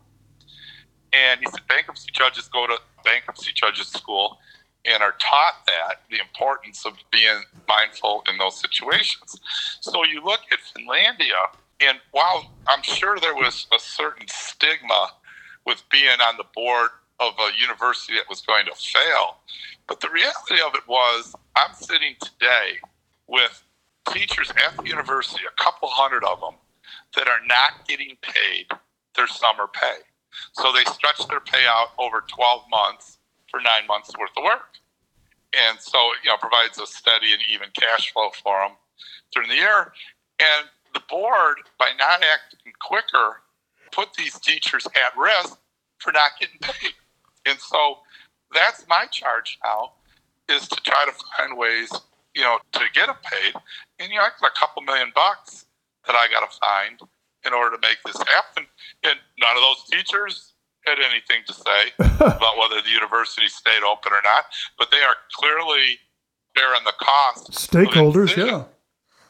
And 1.13 1.39
he 1.39 1.46
said 1.48 1.62
bankruptcy 1.67 2.12
judges 2.13 2.48
go 2.48 2.67
to 2.67 2.78
bankruptcy 3.04 3.52
judges 3.54 3.88
school 3.88 4.38
and 4.86 5.04
are 5.04 5.15
taught 5.20 5.65
that 5.65 6.02
the 6.10 6.20
importance 6.20 6.86
of 6.86 6.93
being 7.12 7.41
mindful 7.67 8.24
in 8.30 8.38
those 8.38 8.60
situations. 8.60 9.39
So 9.82 10.04
you 10.06 10.24
look 10.24 10.41
at 10.52 10.60
Finlandia, 10.60 11.50
And 11.80 12.00
while 12.12 12.52
I'm 12.67 12.82
sure 12.82 13.17
there 13.20 13.36
was 13.36 13.67
a 13.76 13.80
certain 13.80 14.28
stigma 14.28 15.12
with 15.65 15.84
being 15.91 16.20
on 16.22 16.38
the 16.38 16.46
board 16.56 16.89
of 17.20 17.34
a 17.39 17.50
university 17.60 18.13
that 18.13 18.30
was 18.30 18.41
going 18.41 18.65
to 18.65 18.76
fail, 18.76 19.38
but 19.88 20.00
the 20.00 20.10
reality 20.10 20.62
of 20.65 20.74
it 20.76 20.88
was 20.88 21.36
I'm 21.56 21.74
sitting 21.74 22.15
today 22.22 22.80
with 23.28 23.63
teachers 24.12 24.50
at 24.52 24.78
the 24.78 24.88
university, 24.88 25.43
a 25.46 25.63
couple 25.63 25.89
hundred 25.89 26.24
of 26.24 26.39
them, 26.39 26.56
that 27.15 27.28
are 27.28 27.46
not 27.48 27.88
getting 27.88 28.17
paid 28.22 28.67
their 29.15 29.28
summer 29.28 29.67
pay. 29.67 29.98
So 30.54 30.71
they 30.71 30.84
stretch 30.86 31.26
their 31.28 31.39
payout 31.39 31.88
over 31.97 32.23
12 32.28 32.63
months 32.69 33.17
for 33.50 33.60
nine 33.62 33.88
months 33.88 34.12
worth 34.19 34.32
of 34.38 34.43
work. 34.43 34.78
And 35.54 35.80
so, 35.80 35.97
you 36.23 36.30
know, 36.30 36.38
provides 36.38 36.78
a 36.80 36.86
steady 36.86 37.34
and 37.34 37.41
even 37.52 37.69
cash 37.80 38.12
flow 38.12 38.30
for 38.43 38.60
them 38.60 38.78
during 39.34 39.50
the 39.50 39.56
year. 39.56 39.93
And 40.39 40.67
the 40.93 41.02
board, 41.10 41.58
by 41.80 41.91
not 41.97 42.21
acting 42.23 42.73
quicker, 42.82 43.41
put 43.91 44.13
these 44.13 44.38
teachers 44.39 44.86
at 44.88 45.17
risk 45.17 45.58
for 46.00 46.12
not 46.12 46.32
getting 46.39 46.60
paid. 46.62 46.93
And 47.45 47.60
so 47.60 48.00
that's 48.54 48.86
my 48.88 49.06
charge 49.12 49.58
now 49.63 49.93
is 50.50 50.67
to 50.67 50.76
try 50.84 51.06
to 51.06 51.13
find 51.38 51.58
ways, 51.58 51.91
you 52.36 52.41
know, 52.41 52.60
to 52.73 52.82
get 52.93 53.08
them 53.08 53.15
paid. 53.23 53.54
And, 54.00 54.12
you 54.12 54.17
know, 54.17 54.23
I 54.23 54.30
got 54.39 54.52
a 54.56 54.60
couple 54.60 54.82
million 54.84 55.12
bucks 55.15 55.65
that 56.06 56.15
I 56.15 56.28
got 56.30 56.50
to 56.50 56.58
find 56.60 57.00
in 57.48 57.54
order 57.54 57.78
to 57.78 57.82
make 57.82 57.98
this 58.06 58.18
happen. 58.18 58.68
And 59.04 59.18
none 59.40 59.56
of 59.56 59.64
those 59.64 59.84
teachers 59.90 60.54
had 60.86 61.00
anything 61.00 61.44
to 61.48 61.54
say 61.54 61.82
about 62.20 62.58
whether 62.58 62.82
the 62.82 62.90
university 62.90 63.48
stayed 63.48 63.84
open 63.84 64.12
or 64.12 64.22
not, 64.24 64.46
but 64.78 64.92
they 64.92 65.02
are 65.02 65.16
clearly 65.34 66.00
bearing 66.56 66.84
the 66.86 66.94
cost. 67.00 67.52
Stakeholders, 67.52 68.36
yeah. 68.36 68.66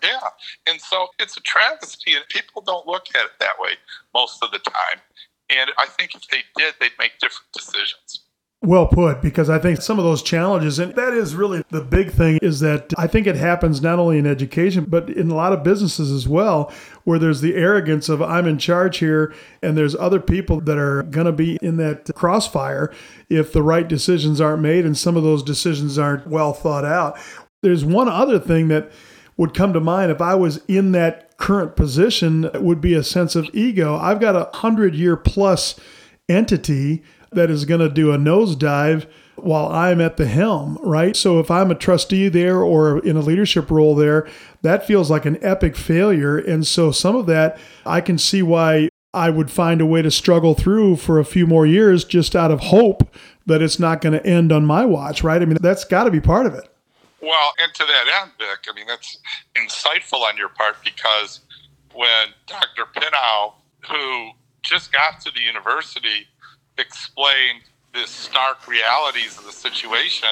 Yeah. 0.03 0.19
And 0.67 0.80
so 0.80 1.08
it's 1.19 1.38
a 1.38 1.41
travesty, 1.41 2.13
and 2.13 2.23
people 2.30 2.62
don't 2.62 2.86
look 2.86 3.08
at 3.15 3.25
it 3.25 3.32
that 3.39 3.60
way 3.60 3.71
most 4.13 4.43
of 4.43 4.51
the 4.51 4.60
time. 4.60 5.01
And 5.49 5.71
I 5.77 5.88
think 5.88 6.13
if 6.13 6.27
they 6.27 6.41
did, 6.56 6.75
they'd 6.80 6.91
make 6.99 7.13
different 7.19 7.51
decisions. 7.53 8.23
Well 8.63 8.88
put, 8.88 9.21
because 9.21 9.51
I 9.51 9.60
think 9.60 9.82
some 9.82 9.99
of 9.99 10.03
those 10.03 10.23
challenges, 10.23 10.80
and 10.80 10.93
that 10.95 11.13
is 11.13 11.36
really 11.36 11.63
the 11.69 11.82
big 11.82 12.12
thing, 12.12 12.39
is 12.41 12.60
that 12.62 12.91
I 12.97 13.06
think 13.06 13.27
it 13.27 13.36
happens 13.36 13.82
not 13.82 13.99
only 13.99 14.17
in 14.17 14.25
education, 14.25 14.86
but 14.86 15.10
in 15.12 15.30
a 15.30 15.36
lot 15.36 15.53
of 15.53 15.63
businesses 15.63 16.12
as 16.12 16.27
well, 16.27 16.73
where 17.07 17.17
there's 17.17 17.39
the 17.39 17.55
arrogance 17.55 18.09
of 18.09 18.21
I'm 18.21 18.45
in 18.45 18.57
charge 18.57 18.97
here, 18.97 19.33
and 19.63 19.77
there's 19.77 19.95
other 19.95 20.19
people 20.19 20.59
that 20.59 20.77
are 20.77 21.03
going 21.03 21.25
to 21.25 21.31
be 21.31 21.57
in 21.61 21.77
that 21.77 22.13
crossfire 22.15 22.93
if 23.29 23.53
the 23.53 23.63
right 23.63 23.87
decisions 23.87 24.41
aren't 24.41 24.61
made 24.61 24.85
and 24.85 24.97
some 24.97 25.15
of 25.15 25.23
those 25.23 25.41
decisions 25.41 25.97
aren't 25.97 26.27
well 26.27 26.51
thought 26.51 26.83
out. 26.83 27.17
There's 27.63 27.85
one 27.85 28.09
other 28.09 28.39
thing 28.39 28.67
that 28.67 28.91
would 29.37 29.53
come 29.53 29.71
to 29.71 29.79
mind 29.79 30.11
if 30.11 30.19
I 30.19 30.35
was 30.35 30.59
in 30.67 30.91
that 30.91 31.37
current 31.37 31.77
position 31.77 32.49
would 32.55 32.81
be 32.81 32.93
a 32.93 33.03
sense 33.03 33.37
of 33.37 33.49
ego. 33.53 33.95
I've 33.95 34.19
got 34.19 34.35
a 34.35 34.57
hundred 34.57 34.93
year 34.93 35.15
plus 35.15 35.79
entity 36.27 37.03
that 37.31 37.49
is 37.49 37.63
going 37.63 37.79
to 37.79 37.89
do 37.89 38.11
a 38.11 38.17
nosedive 38.17 39.07
while 39.38 39.67
I'm 39.67 40.02
at 40.02 40.17
the 40.17 40.28
helm, 40.28 40.78
right? 40.82 41.15
So 41.15 41.39
if 41.39 41.50
I'm 41.50 41.71
a 41.71 41.76
trustee 41.76 42.30
there 42.30 42.62
or 42.62 43.00
in 43.00 43.15
a 43.15 43.21
leadership 43.21 43.69
role 43.71 43.95
there, 43.95 44.28
that 44.62 44.86
feels 44.86 45.10
like 45.10 45.26
an 45.26 45.38
epic 45.43 45.76
failure. 45.76 46.38
And 46.38 46.65
so 46.65 46.91
some 46.91 47.15
of 47.15 47.26
that, 47.28 47.58
I 47.86 48.02
can 48.02 48.17
see 48.17 48.41
why 48.41 48.89
I 49.13 49.30
would 49.30 49.50
find 49.50 49.82
a 49.82 49.86
way 49.86 50.02
to 50.02 50.12
struggle 50.12 50.54
through 50.54 50.97
for 50.97 51.19
a 51.19 51.26
few 51.26 51.47
more 51.47 51.65
years 51.65 52.04
just 52.04 52.36
out 52.36 52.52
of 52.52 52.60
hope 52.60 53.15
that 53.45 53.62
it's 53.62 53.80
not 53.80 54.02
going 54.02 54.13
to 54.13 54.26
end 54.26 54.52
on 54.52 54.65
my 54.65 54.86
watch, 54.86 55.23
right? 55.23 55.41
I 55.41 55.45
mean, 55.45 55.58
that's 55.62 55.86
got 55.86 56.04
to 56.04 56.12
be 56.12 56.19
part 56.19 56.45
of 56.45 56.54
it. 56.54 56.67
Well, 57.21 57.54
and 57.58 57.73
to 57.73 57.84
that 57.86 58.21
end, 58.21 58.32
Vic, 58.38 58.67
I 58.69 58.76
mean, 58.76 58.86
that's 58.88 59.17
insightful 59.56 60.21
on 60.21 60.38
your 60.38 60.50
part 60.50 60.76
because 60.84 61.39
when 61.93 62.28
Dr. 62.45 62.86
Pinnow, 62.93 63.56
who 63.89 64.32
just 64.63 64.91
got 64.91 65.19
to 65.21 65.32
the 65.32 65.41
university, 65.41 66.28
explained 66.78 67.63
the 68.01 68.07
stark 68.07 68.67
realities 68.67 69.38
of 69.38 69.45
the 69.45 69.51
situation, 69.51 70.29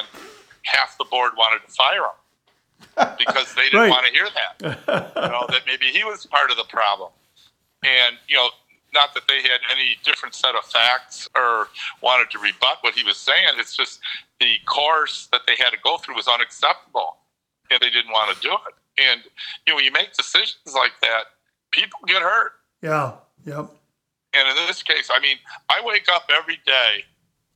half 0.63 0.97
the 0.97 1.05
board 1.05 1.31
wanted 1.37 1.65
to 1.65 1.71
fire 1.73 2.01
him 2.03 3.15
because 3.17 3.53
they 3.55 3.63
didn't 3.63 3.79
Right. 3.79 3.89
want 3.89 4.05
to 4.05 4.11
hear 4.11 4.27
that. 4.33 4.77
You 5.15 5.29
know, 5.29 5.45
that 5.49 5.61
maybe 5.65 5.85
he 5.87 6.03
was 6.03 6.25
part 6.25 6.51
of 6.51 6.57
the 6.57 6.63
problem. 6.65 7.11
And, 7.83 8.17
you 8.27 8.35
know, 8.35 8.49
not 8.93 9.13
that 9.13 9.23
they 9.27 9.41
had 9.41 9.59
any 9.71 9.97
different 10.03 10.33
set 10.33 10.55
of 10.55 10.63
facts 10.65 11.27
or 11.35 11.67
wanted 12.01 12.29
to 12.31 12.39
rebut 12.39 12.77
what 12.81 12.93
he 12.93 13.03
was 13.03 13.17
saying. 13.17 13.47
It's 13.57 13.75
just 13.75 13.99
the 14.39 14.55
course 14.65 15.27
that 15.31 15.41
they 15.45 15.55
had 15.57 15.71
to 15.71 15.77
go 15.83 15.97
through 15.97 16.15
was 16.15 16.27
unacceptable 16.27 17.17
and 17.69 17.79
they 17.81 17.89
didn't 17.89 18.11
want 18.11 18.33
to 18.35 18.41
do 18.41 18.53
it. 18.53 18.75
And, 19.09 19.21
you 19.65 19.71
know, 19.73 19.75
when 19.75 19.83
you 19.85 19.91
make 19.91 20.13
decisions 20.13 20.73
like 20.73 20.93
that, 21.01 21.23
people 21.71 21.99
get 22.07 22.21
hurt. 22.21 22.53
Yeah. 22.81 23.13
Yep. 23.45 23.69
And 24.33 24.47
in 24.49 24.55
this 24.67 24.81
case, 24.81 25.09
I 25.13 25.19
mean, 25.19 25.37
I 25.69 25.81
wake 25.83 26.07
up 26.09 26.29
every 26.33 26.59
day 26.65 27.03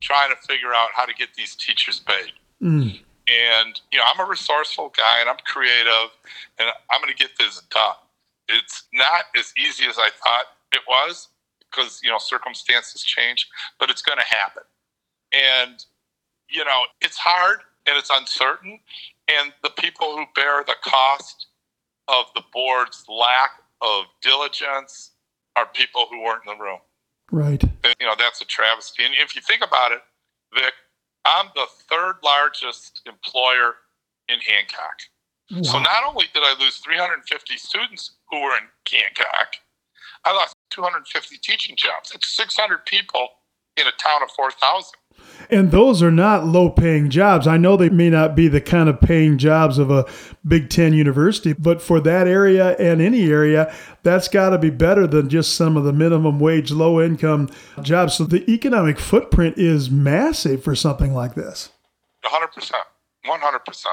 trying 0.00 0.30
to 0.30 0.36
figure 0.36 0.72
out 0.74 0.88
how 0.94 1.04
to 1.04 1.14
get 1.14 1.34
these 1.34 1.54
teachers 1.54 2.00
paid. 2.00 2.32
Mm. 2.62 3.00
And, 3.28 3.80
you 3.92 3.98
know, 3.98 4.04
I'm 4.12 4.24
a 4.24 4.28
resourceful 4.28 4.92
guy 4.96 5.20
and 5.20 5.28
I'm 5.28 5.36
creative 5.44 6.10
and 6.58 6.68
I'm 6.90 7.00
going 7.00 7.14
to 7.14 7.16
get 7.16 7.38
this 7.38 7.60
done. 7.70 7.94
It's 8.48 8.84
not 8.92 9.26
as 9.38 9.52
easy 9.56 9.86
as 9.86 9.98
I 9.98 10.10
thought 10.22 10.46
it 10.72 10.80
was 10.88 11.28
because, 11.60 12.00
you 12.02 12.10
know, 12.10 12.18
circumstances 12.18 13.04
change, 13.04 13.48
but 13.78 13.90
it's 13.90 14.02
going 14.02 14.18
to 14.18 14.24
happen. 14.24 14.64
And, 15.32 15.84
you 16.48 16.64
know, 16.64 16.80
it's 17.00 17.16
hard 17.16 17.60
and 17.86 17.96
it's 17.96 18.10
uncertain. 18.10 18.80
And 19.28 19.52
the 19.62 19.70
people 19.70 20.16
who 20.16 20.24
bear 20.34 20.64
the 20.64 20.74
cost 20.82 21.46
of 22.08 22.24
the 22.34 22.42
board's 22.52 23.04
lack 23.08 23.50
of 23.80 24.06
diligence 24.20 25.12
are 25.56 25.66
people 25.66 26.06
who 26.10 26.22
weren't 26.22 26.42
in 26.46 26.56
the 26.56 26.62
room. 26.62 26.80
Right. 27.30 27.62
You 27.62 28.06
know, 28.06 28.14
that's 28.18 28.40
a 28.40 28.44
travesty. 28.44 29.04
And 29.04 29.14
if 29.20 29.34
you 29.34 29.42
think 29.42 29.62
about 29.64 29.92
it, 29.92 30.00
Vic, 30.54 30.72
I'm 31.24 31.46
the 31.54 31.66
third 31.88 32.16
largest 32.24 33.02
employer 33.06 33.74
in 34.28 34.38
Hancock. 34.40 35.00
So 35.62 35.80
not 35.80 36.04
only 36.06 36.26
did 36.32 36.44
I 36.44 36.54
lose 36.60 36.76
350 36.76 37.56
students 37.56 38.12
who 38.30 38.40
were 38.40 38.56
in 38.56 38.68
Hancock, 38.88 39.54
I 40.24 40.32
lost 40.32 40.54
250 40.70 41.38
teaching 41.38 41.74
jobs. 41.76 42.10
That's 42.12 42.28
600 42.28 42.86
people 42.86 43.28
in 43.76 43.86
a 43.86 43.92
town 43.92 44.22
of 44.22 44.30
4,000. 44.30 44.92
And 45.50 45.72
those 45.72 46.02
are 46.02 46.10
not 46.12 46.46
low 46.46 46.70
paying 46.70 47.10
jobs. 47.10 47.46
I 47.46 47.56
know 47.56 47.76
they 47.76 47.88
may 47.88 48.10
not 48.10 48.36
be 48.36 48.46
the 48.46 48.60
kind 48.60 48.88
of 48.88 49.00
paying 49.00 49.38
jobs 49.38 49.78
of 49.78 49.90
a 49.90 50.06
Big 50.46 50.70
Ten 50.70 50.92
university, 50.92 51.52
but 51.52 51.82
for 51.82 52.00
that 52.00 52.28
area 52.28 52.76
and 52.76 53.02
any 53.02 53.28
area, 53.28 53.74
that's 54.02 54.28
got 54.28 54.50
to 54.50 54.58
be 54.58 54.70
better 54.70 55.06
than 55.06 55.28
just 55.28 55.54
some 55.54 55.76
of 55.76 55.84
the 55.84 55.92
minimum 55.92 56.40
wage, 56.40 56.70
low 56.70 57.00
income 57.00 57.48
jobs. 57.82 58.14
So 58.14 58.24
the 58.24 58.48
economic 58.50 58.98
footprint 58.98 59.58
is 59.58 59.90
massive 59.90 60.62
for 60.62 60.74
something 60.74 61.14
like 61.14 61.34
this. 61.34 61.70
100%. 62.24 62.72
100%. 63.26 63.84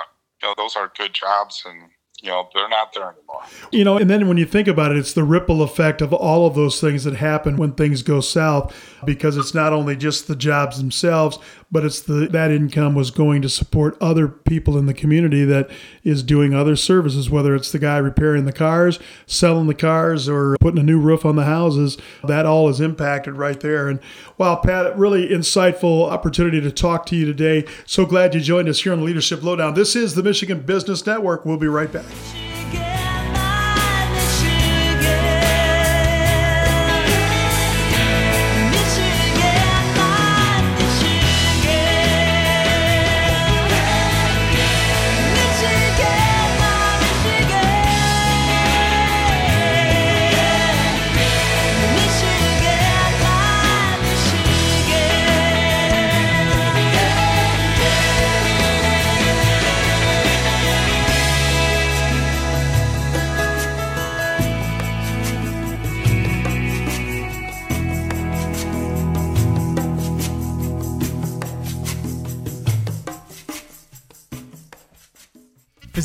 You 0.42 0.50
know, 0.50 0.54
those 0.56 0.76
are 0.76 0.92
good 0.96 1.14
jobs 1.14 1.64
and, 1.68 1.90
you 2.22 2.30
know, 2.30 2.48
they're 2.54 2.70
not 2.70 2.94
there 2.94 3.12
anymore. 3.12 3.42
You 3.72 3.84
know, 3.84 3.98
and 3.98 4.10
then 4.10 4.28
when 4.28 4.38
you 4.38 4.46
think 4.46 4.68
about 4.68 4.92
it, 4.92 4.98
it's 4.98 5.14
the 5.14 5.24
ripple 5.24 5.62
effect 5.62 6.02
of 6.02 6.14
all 6.14 6.46
of 6.46 6.56
those 6.56 6.80
things 6.80 7.04
that 7.04 7.16
happen 7.16 7.58
when 7.58 7.74
things 7.74 8.04
go 8.04 8.22
south 8.22 8.76
because 9.06 9.38
it's 9.38 9.54
not 9.54 9.74
only 9.74 9.96
just 9.96 10.28
the 10.28 10.36
jobs 10.36 10.78
themselves, 10.78 11.40
but 11.70 11.84
it's 11.84 12.02
the 12.02 12.28
that 12.28 12.52
income 12.52 12.96
was 12.96 13.12
going 13.12 13.42
to 13.42 13.50
support 13.50 13.98
other 14.00 14.28
people 14.28 14.78
in 14.78 14.86
the 14.86 14.94
community 14.94 15.44
that 15.46 15.70
is 16.04 16.24
doing 16.24 16.54
other 16.54 16.76
services, 16.76 17.30
whether 17.30 17.56
it's 17.56 17.72
the 17.72 17.80
guy 17.80 17.98
repairing 17.98 18.46
the 18.46 18.54
cars, 18.54 19.00
selling 19.26 19.68
the 19.68 19.74
cars, 19.74 20.30
or 20.30 20.56
putting 20.60 20.80
a 20.80 20.84
new 20.84 21.00
roof 21.00 21.26
on 21.26 21.36
the 21.36 21.46
houses. 21.46 21.98
That 22.24 22.46
all 22.46 22.70
is 22.70 22.80
impacted 22.80 23.36
right 23.36 23.60
there. 23.60 23.90
And 23.90 24.00
wow, 24.38 24.56
Pat, 24.56 24.98
really 24.98 25.28
insightful 25.28 26.10
opportunity 26.10 26.62
to 26.62 26.72
talk 26.72 27.06
to 27.08 27.16
you 27.16 27.26
today. 27.26 27.66
So 27.86 28.06
glad 28.06 28.34
you 28.34 28.42
joined 28.42 28.70
us 28.70 28.82
here 28.82 28.94
on 28.94 29.00
the 29.00 29.06
Leadership 29.06 29.44
Lowdown. 29.44 29.74
This 29.74 29.96
is 29.96 30.16
the 30.16 30.24
Michigan 30.24 30.62
Business 30.62 31.06
Network. 31.06 31.46
We'll 31.46 31.58
be 31.58 31.68
right 31.68 31.92
back. 31.92 32.06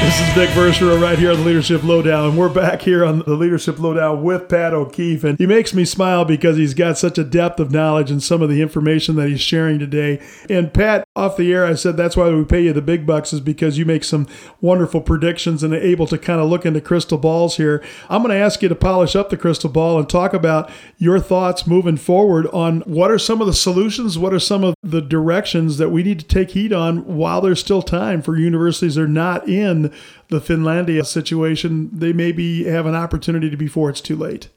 This 0.00 0.20
is 0.20 0.34
Vic 0.34 0.50
Verchereau 0.50 1.02
right 1.02 1.18
here 1.18 1.32
on 1.32 1.38
the 1.38 1.44
Leadership 1.44 1.82
Lowdown. 1.82 2.36
We're 2.36 2.48
back 2.48 2.82
here 2.82 3.04
on 3.04 3.20
the 3.20 3.34
Leadership 3.34 3.78
Lowdown 3.80 4.22
with 4.22 4.48
Pat 4.48 4.72
O'Keefe. 4.72 5.24
And 5.24 5.36
he 5.36 5.46
makes 5.46 5.74
me 5.74 5.84
smile 5.84 6.24
because 6.24 6.56
he's 6.56 6.74
got 6.74 6.96
such 6.96 7.18
a 7.18 7.24
depth 7.24 7.58
of 7.58 7.72
knowledge 7.72 8.10
and 8.10 8.22
some 8.22 8.40
of 8.40 8.48
the 8.48 8.62
information 8.62 9.16
that 9.16 9.28
he's 9.28 9.40
sharing 9.40 9.80
today. 9.80 10.22
And 10.48 10.72
Pat, 10.72 11.08
off 11.16 11.36
the 11.36 11.52
air, 11.52 11.66
I 11.66 11.74
said 11.74 11.96
that's 11.96 12.16
why 12.16 12.30
we 12.30 12.44
pay 12.44 12.62
you 12.62 12.72
the 12.72 12.82
big 12.82 13.04
bucks 13.04 13.32
is 13.32 13.40
because 13.40 13.78
you 13.78 13.84
make 13.84 14.04
some 14.04 14.28
wonderful 14.60 15.00
predictions 15.00 15.64
and 15.64 15.74
are 15.74 15.78
able 15.78 16.06
to 16.06 16.18
kind 16.18 16.40
of 16.40 16.48
look 16.48 16.64
into 16.64 16.80
crystal 16.80 17.18
balls 17.18 17.56
here. 17.56 17.82
I'm 18.08 18.22
going 18.22 18.32
to 18.32 18.40
ask 18.40 18.62
you 18.62 18.68
to 18.68 18.76
polish 18.76 19.16
up 19.16 19.30
the 19.30 19.36
crystal 19.36 19.70
ball 19.70 19.98
and 19.98 20.08
talk 20.08 20.32
about 20.32 20.70
your 20.98 21.18
thoughts 21.18 21.66
moving 21.66 21.96
forward 21.96 22.46
on 22.48 22.82
what 22.82 23.10
are 23.10 23.18
some 23.18 23.40
of 23.40 23.48
the 23.48 23.54
solutions, 23.54 24.16
what 24.16 24.32
are 24.32 24.40
some 24.40 24.62
of 24.62 24.76
the 24.82 25.02
directions 25.02 25.78
that 25.78 25.88
we 25.88 26.04
need 26.04 26.20
to 26.20 26.26
take 26.26 26.50
heed 26.50 26.72
on 26.72 27.04
while 27.16 27.40
there's 27.40 27.60
still 27.60 27.82
time 27.82 28.22
for 28.22 28.38
universities 28.38 28.94
that 28.94 29.02
are 29.02 29.08
not 29.08 29.48
in 29.48 29.85
the 30.28 30.40
Finlandia 30.40 31.04
situation, 31.04 31.90
they 31.92 32.12
maybe 32.12 32.64
have 32.64 32.86
an 32.86 32.94
opportunity 32.94 33.50
to 33.50 33.56
before 33.56 33.90
it's 33.90 34.00
too 34.00 34.16
late. 34.16 34.48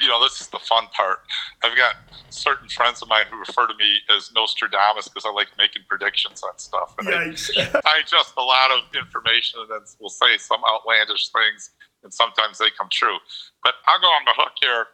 You 0.00 0.08
know, 0.08 0.22
this 0.22 0.40
is 0.40 0.48
the 0.48 0.60
fun 0.60 0.86
part. 0.94 1.20
I've 1.62 1.76
got 1.76 1.96
certain 2.30 2.68
friends 2.68 3.02
of 3.02 3.08
mine 3.08 3.24
who 3.30 3.38
refer 3.38 3.66
to 3.66 3.74
me 3.74 3.98
as 4.14 4.30
Nostradamus 4.34 5.08
because 5.08 5.24
I 5.24 5.32
like 5.32 5.48
making 5.58 5.82
predictions 5.88 6.42
on 6.42 6.56
stuff. 6.58 6.94
And 6.98 7.08
Yikes. 7.08 7.50
I, 7.58 7.80
I 7.84 8.02
just 8.06 8.34
a 8.36 8.42
lot 8.42 8.70
of 8.70 8.80
information 8.94 9.60
and 9.60 9.70
then 9.70 9.80
we'll 9.98 10.10
say 10.10 10.36
some 10.38 10.60
outlandish 10.70 11.30
things 11.30 11.70
and 12.04 12.12
sometimes 12.12 12.58
they 12.58 12.68
come 12.76 12.88
true. 12.92 13.16
But 13.62 13.74
I'll 13.86 14.00
go 14.00 14.06
on 14.06 14.24
the 14.24 14.34
hook 14.36 14.52
here 14.60 14.86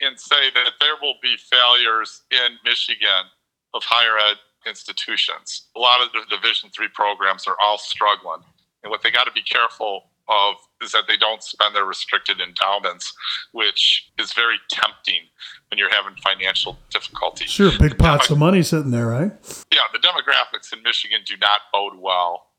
and 0.00 0.18
say 0.18 0.50
that 0.54 0.72
there 0.80 0.96
will 1.00 1.16
be 1.22 1.36
failures 1.36 2.22
in 2.30 2.56
Michigan 2.64 3.28
of 3.74 3.82
higher 3.84 4.18
ed 4.18 4.36
institutions. 4.66 5.68
A 5.76 5.80
lot 5.80 6.02
of 6.02 6.12
the 6.12 6.20
Division 6.34 6.70
three 6.70 6.88
programs 6.92 7.46
are 7.46 7.56
all 7.62 7.78
struggling. 7.78 8.42
And 8.86 8.92
what 8.92 9.02
they 9.02 9.10
got 9.10 9.24
to 9.24 9.32
be 9.32 9.42
careful 9.42 10.04
of 10.28 10.54
is 10.80 10.92
that 10.92 11.08
they 11.08 11.16
don't 11.16 11.42
spend 11.42 11.74
their 11.74 11.84
restricted 11.84 12.40
endowments, 12.40 13.12
which 13.50 14.12
is 14.16 14.32
very 14.32 14.58
tempting 14.70 15.22
when 15.68 15.78
you're 15.78 15.92
having 15.92 16.14
financial 16.22 16.78
difficulties. 16.90 17.50
Sure, 17.50 17.72
big 17.80 17.98
pots 17.98 18.30
of 18.30 18.38
money 18.38 18.62
sitting 18.62 18.92
there, 18.92 19.08
right? 19.08 19.32
Yeah, 19.72 19.80
the 19.92 19.98
demographics 19.98 20.72
in 20.72 20.84
Michigan 20.84 21.22
do 21.26 21.34
not 21.38 21.62
bode 21.72 21.98
well 21.98 22.50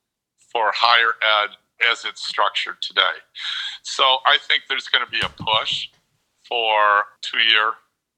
for 0.51 0.73
higher 0.75 1.13
ed 1.21 1.51
as 1.89 2.03
it's 2.03 2.27
structured 2.27 2.81
today. 2.81 3.23
So 3.83 4.17
I 4.25 4.37
think 4.37 4.63
there's 4.67 4.89
going 4.89 5.05
to 5.05 5.09
be 5.09 5.21
a 5.21 5.29
push 5.29 5.87
for 6.45 7.03
two 7.21 7.39
year 7.39 7.71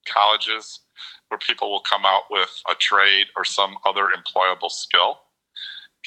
colleges 0.08 0.80
where 1.28 1.38
people 1.38 1.70
will 1.70 1.82
come 1.82 2.08
out 2.08 2.24
with 2.32 2.60
a 2.72 2.74
trade 2.74 3.28
or 3.38 3.46
some 3.46 3.76
other 3.86 4.08
employable 4.08 4.72
skill. 4.72 5.20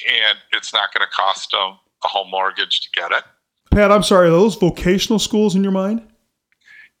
And 0.05 0.37
it's 0.51 0.73
not 0.73 0.93
going 0.93 1.07
to 1.07 1.15
cost 1.15 1.51
them 1.51 1.77
a 2.03 2.07
home 2.07 2.29
mortgage 2.29 2.81
to 2.81 2.89
get 2.91 3.11
it. 3.11 3.23
Pat, 3.71 3.91
I'm 3.91 4.03
sorry, 4.03 4.27
are 4.27 4.31
those 4.31 4.55
vocational 4.55 5.19
schools 5.19 5.55
in 5.55 5.63
your 5.63 5.71
mind? 5.71 6.01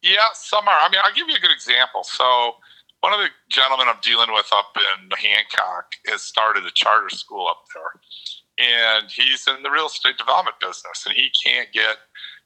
Yeah, 0.01 0.17
some 0.33 0.67
are. 0.67 0.79
I 0.81 0.89
mean, 0.89 0.99
I'll 1.03 1.13
give 1.13 1.29
you 1.29 1.35
a 1.35 1.39
good 1.39 1.53
example. 1.53 2.03
So, 2.03 2.55
one 3.01 3.13
of 3.13 3.19
the 3.19 3.29
gentlemen 3.49 3.87
I'm 3.89 3.99
dealing 4.01 4.31
with 4.33 4.49
up 4.53 4.75
in 4.75 5.09
Hancock 5.11 5.93
has 6.07 6.21
started 6.21 6.65
a 6.65 6.71
charter 6.71 7.09
school 7.09 7.47
up 7.47 7.65
there. 7.73 8.67
And 8.67 9.09
he's 9.09 9.47
in 9.47 9.61
the 9.61 9.69
real 9.69 9.87
estate 9.87 10.17
development 10.17 10.55
business, 10.59 11.05
and 11.05 11.15
he 11.15 11.29
can't 11.43 11.71
get 11.73 11.97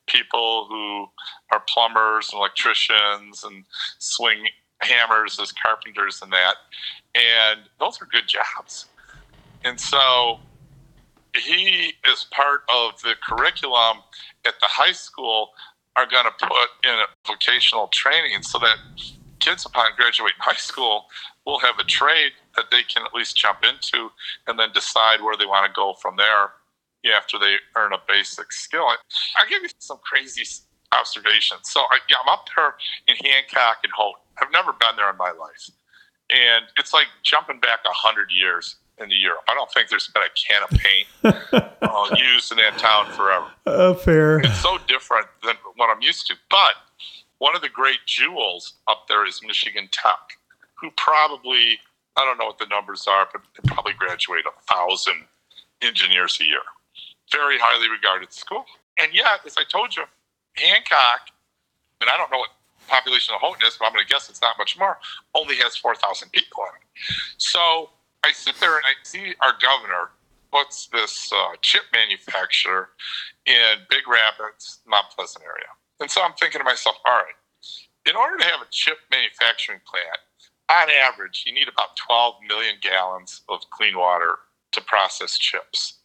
people 0.07 0.65
who 0.69 1.07
are 1.51 1.63
plumbers 1.67 2.29
and 2.31 2.39
electricians 2.39 3.43
and 3.43 3.65
swing 3.99 4.45
hammers 4.79 5.39
as 5.39 5.51
carpenters 5.51 6.21
and 6.21 6.31
that. 6.31 6.55
And 7.13 7.61
those 7.79 8.01
are 8.01 8.05
good 8.05 8.27
jobs. 8.27 8.85
And 9.63 9.79
so 9.79 10.39
he, 11.37 11.93
as 12.11 12.25
part 12.25 12.61
of 12.69 13.01
the 13.01 13.15
curriculum 13.27 13.97
at 14.45 14.53
the 14.61 14.67
high 14.67 14.91
school, 14.91 15.49
are 15.95 16.05
going 16.05 16.25
to 16.25 16.45
put 16.45 16.69
in 16.83 16.95
vocational 17.25 17.87
training 17.87 18.43
so 18.43 18.59
that 18.59 18.77
kids, 19.39 19.65
upon 19.65 19.87
graduating 19.95 20.37
high 20.39 20.55
school, 20.55 21.05
will 21.45 21.59
have 21.59 21.79
a 21.79 21.83
trade 21.83 22.33
that 22.55 22.65
they 22.71 22.83
can 22.83 23.03
at 23.05 23.13
least 23.13 23.35
jump 23.35 23.59
into 23.63 24.09
and 24.47 24.59
then 24.59 24.69
decide 24.73 25.21
where 25.21 25.35
they 25.37 25.45
want 25.45 25.65
to 25.65 25.73
go 25.75 25.93
from 26.01 26.15
there 26.17 26.51
after 27.15 27.39
they 27.39 27.55
earn 27.75 27.93
a 27.93 27.97
basic 28.07 28.51
skill. 28.51 28.85
I'll 29.37 29.49
give 29.49 29.63
you 29.63 29.69
some 29.79 29.97
crazy 30.03 30.43
observations. 30.91 31.61
So 31.63 31.81
I, 31.81 31.99
yeah, 32.09 32.17
I'm 32.23 32.33
up 32.33 32.47
there 32.55 32.75
in 33.07 33.15
Hancock 33.15 33.77
and 33.83 33.93
Houghton. 33.95 34.21
I've 34.39 34.51
never 34.51 34.73
been 34.73 34.95
there 34.97 35.09
in 35.09 35.17
my 35.17 35.31
life. 35.31 35.69
And 36.29 36.65
it's 36.77 36.93
like 36.93 37.07
jumping 37.23 37.59
back 37.59 37.79
a 37.85 37.93
hundred 37.93 38.29
years 38.97 39.03
into 39.03 39.15
Europe. 39.15 39.41
I 39.47 39.53
don't 39.53 39.71
think 39.71 39.89
there's 39.89 40.07
been 40.07 40.23
a 40.23 40.33
can 40.35 40.63
of 40.63 40.69
paint 40.69 41.63
uh, 41.81 42.15
used 42.17 42.51
in 42.51 42.57
that 42.57 42.77
town 42.77 43.11
forever. 43.13 43.47
Uh, 43.65 43.93
fair. 43.93 44.39
It's 44.39 44.61
so 44.61 44.77
different 44.87 45.27
than 45.43 45.55
what 45.75 45.89
I'm 45.89 46.01
used 46.01 46.27
to. 46.27 46.35
But 46.49 46.73
one 47.39 47.55
of 47.55 47.61
the 47.61 47.69
great 47.69 47.99
jewels 48.05 48.73
up 48.87 49.07
there 49.07 49.25
is 49.25 49.41
Michigan 49.45 49.89
Tech, 49.91 50.37
who 50.75 50.89
probably, 50.97 51.79
I 52.15 52.25
don't 52.25 52.37
know 52.37 52.45
what 52.45 52.59
the 52.59 52.67
numbers 52.67 53.05
are, 53.07 53.27
but 53.31 53.41
they 53.55 53.67
probably 53.67 53.93
graduate 53.93 54.45
a 54.45 54.73
thousand 54.73 55.25
engineers 55.81 56.37
a 56.41 56.45
year. 56.45 56.65
Very 57.31 57.57
highly 57.59 57.89
regarded 57.89 58.33
school. 58.33 58.65
And 58.99 59.13
yet, 59.13 59.41
as 59.45 59.55
I 59.57 59.63
told 59.63 59.95
you, 59.95 60.03
Hancock, 60.55 61.29
and 62.01 62.09
I 62.09 62.17
don't 62.17 62.31
know 62.31 62.39
what 62.39 62.49
population 62.87 63.35
of 63.35 63.41
Houghton 63.41 63.67
is, 63.67 63.75
but 63.77 63.85
I'm 63.85 63.93
going 63.93 64.05
to 64.05 64.11
guess 64.11 64.29
it's 64.29 64.41
not 64.41 64.57
much 64.57 64.79
more, 64.79 64.97
only 65.35 65.55
has 65.57 65.75
4,000 65.75 66.31
people 66.31 66.63
in 66.63 66.69
it. 66.81 67.13
So 67.37 67.89
I 68.23 68.31
sit 68.31 68.55
there 68.59 68.75
and 68.75 68.85
I 68.85 68.93
see 69.03 69.33
our 69.41 69.53
governor 69.61 70.11
puts 70.51 70.87
this 70.87 71.31
uh, 71.33 71.55
chip 71.61 71.83
manufacturer 71.93 72.89
in 73.45 73.83
Big 73.89 74.07
Rapids, 74.07 74.79
Mount 74.87 75.05
Pleasant 75.15 75.43
area. 75.43 75.67
And 75.99 76.09
so 76.09 76.21
I'm 76.21 76.33
thinking 76.33 76.59
to 76.59 76.65
myself, 76.65 76.97
all 77.05 77.15
right, 77.15 77.35
in 78.07 78.15
order 78.15 78.37
to 78.37 78.45
have 78.45 78.61
a 78.61 78.67
chip 78.71 78.97
manufacturing 79.11 79.79
plant, 79.85 80.19
on 80.69 80.89
average, 80.89 81.43
you 81.45 81.53
need 81.53 81.67
about 81.67 81.95
12 82.07 82.35
million 82.47 82.75
gallons 82.81 83.41
of 83.49 83.61
clean 83.69 83.97
water 83.97 84.35
to 84.73 84.81
process 84.81 85.37
chips. 85.37 85.99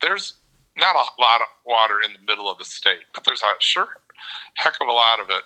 There's 0.00 0.34
not 0.76 0.96
a 0.96 1.20
lot 1.20 1.40
of 1.40 1.46
water 1.66 1.96
in 2.04 2.12
the 2.12 2.26
middle 2.26 2.50
of 2.50 2.58
the 2.58 2.64
state, 2.64 3.04
but 3.12 3.24
there's 3.24 3.42
a 3.42 3.54
sure 3.58 3.88
heck 4.54 4.74
of 4.80 4.88
a 4.88 4.92
lot 4.92 5.20
of 5.20 5.30
it 5.30 5.42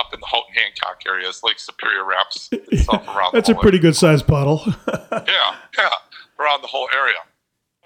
up 0.00 0.14
in 0.14 0.20
the 0.20 0.26
Houghton 0.26 0.54
Hancock 0.54 1.02
areas. 1.06 1.42
Lake 1.44 1.58
Superior 1.58 2.04
wraps 2.04 2.48
itself 2.52 3.06
around. 3.06 3.32
That's 3.32 3.48
a 3.48 3.54
pretty 3.54 3.78
good 3.78 3.94
sized 3.94 4.26
puddle. 4.26 4.62
yeah, 5.12 5.54
yeah, 5.78 5.90
around 6.40 6.62
the 6.62 6.68
whole 6.68 6.88
area. 6.94 7.20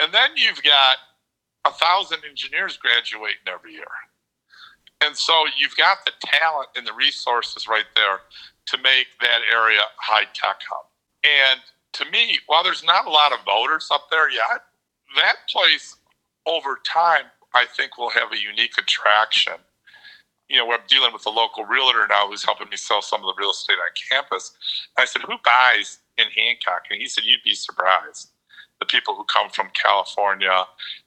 And 0.00 0.12
then 0.14 0.30
you've 0.36 0.62
got 0.62 0.96
a 1.64 1.70
thousand 1.70 2.20
engineers 2.28 2.76
graduating 2.76 3.46
every 3.46 3.72
year. 3.72 3.84
And 5.04 5.16
so 5.16 5.44
you've 5.58 5.76
got 5.76 5.98
the 6.06 6.12
talent 6.24 6.68
and 6.76 6.86
the 6.86 6.92
resources 6.92 7.68
right 7.68 7.84
there 7.96 8.20
to 8.66 8.78
make 8.78 9.06
that 9.20 9.40
area 9.52 9.80
high 9.98 10.24
tech 10.32 10.60
hub. 10.68 10.86
And 11.24 11.60
to 11.94 12.10
me, 12.10 12.38
while 12.46 12.62
there's 12.62 12.84
not 12.84 13.06
a 13.06 13.10
lot 13.10 13.32
of 13.32 13.38
voters 13.44 13.88
up 13.90 14.08
there 14.10 14.30
yet, 14.30 14.64
that 15.16 15.36
place 15.48 15.96
over 16.46 16.78
time, 16.84 17.24
I 17.54 17.66
think 17.76 17.98
will 17.98 18.10
have 18.10 18.32
a 18.32 18.38
unique 18.38 18.76
attraction. 18.78 19.54
You 20.48 20.58
know, 20.58 20.70
I'm 20.72 20.80
dealing 20.88 21.12
with 21.12 21.26
a 21.26 21.30
local 21.30 21.64
realtor 21.64 22.06
now 22.08 22.28
who's 22.28 22.44
helping 22.44 22.68
me 22.68 22.76
sell 22.76 23.00
some 23.00 23.20
of 23.24 23.26
the 23.26 23.40
real 23.40 23.50
estate 23.50 23.74
on 23.74 23.92
campus. 24.10 24.52
I 24.98 25.04
said, 25.04 25.22
Who 25.22 25.34
buys 25.44 25.98
in 26.18 26.26
Hancock? 26.36 26.84
And 26.90 27.00
he 27.00 27.06
said, 27.06 27.24
You'd 27.24 27.42
be 27.44 27.54
surprised. 27.54 28.30
The 28.80 28.86
people 28.86 29.14
who 29.14 29.24
come 29.24 29.48
from 29.48 29.68
California 29.72 30.64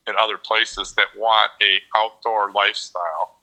and 0.08 0.16
other 0.18 0.38
places 0.38 0.94
that 0.94 1.08
want 1.16 1.52
a 1.62 1.80
outdoor 1.96 2.52
lifestyle. 2.52 3.42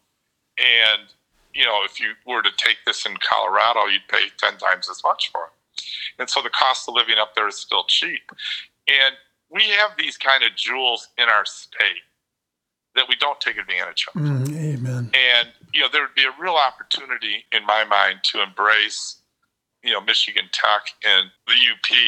And, 0.59 1.09
you 1.53 1.64
know, 1.64 1.82
if 1.84 2.01
you 2.01 2.14
were 2.26 2.42
to 2.42 2.51
take 2.57 2.78
this 2.86 3.07
in 3.07 3.14
Colorado, 3.18 3.86
you'd 3.86 4.09
pay 4.09 4.24
10 4.38 4.59
times 4.59 4.88
as 4.90 5.03
much 5.05 5.30
for 5.30 5.45
it. 5.45 5.82
And 6.18 6.28
so 6.28 6.42
the 6.42 6.51
cost 6.51 6.88
of 6.88 6.95
living 6.95 7.16
up 7.18 7.34
there 7.34 7.49
is 7.49 7.57
still 7.57 7.84
cheap. 7.84 8.22
And 8.88 9.14
we 9.51 9.62
have 9.64 9.90
these 9.99 10.16
kind 10.16 10.42
of 10.42 10.57
jewels 10.57 11.09
in 11.18 11.28
our 11.28 11.45
state 11.45 12.03
that 12.95 13.07
we 13.09 13.16
don't 13.16 13.40
take 13.40 13.57
advantage 13.59 14.07
of. 14.14 14.20
Mm, 14.20 14.57
amen. 14.57 15.11
And 15.12 15.49
you 15.72 15.80
know, 15.80 15.88
there 15.92 16.03
would 16.03 16.14
be 16.14 16.24
a 16.24 16.42
real 16.42 16.55
opportunity 16.55 17.45
in 17.53 17.66
my 17.66 17.84
mind 17.84 18.20
to 18.24 18.42
embrace, 18.42 19.16
you 19.82 19.92
know, 19.92 20.01
Michigan 20.01 20.49
Tech 20.53 20.86
and 21.05 21.30
the 21.47 21.55
UP, 21.55 21.99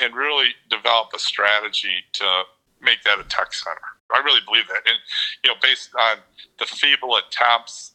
and 0.00 0.14
really 0.14 0.50
develop 0.68 1.10
a 1.14 1.18
strategy 1.18 2.04
to 2.14 2.42
make 2.80 3.02
that 3.04 3.18
a 3.18 3.24
tech 3.24 3.52
center. 3.52 3.80
I 4.12 4.18
really 4.20 4.40
believe 4.44 4.66
that, 4.68 4.82
and 4.86 4.98
you 5.44 5.50
know, 5.50 5.56
based 5.62 5.90
on 5.94 6.18
the 6.58 6.66
feeble 6.66 7.16
attempts 7.16 7.92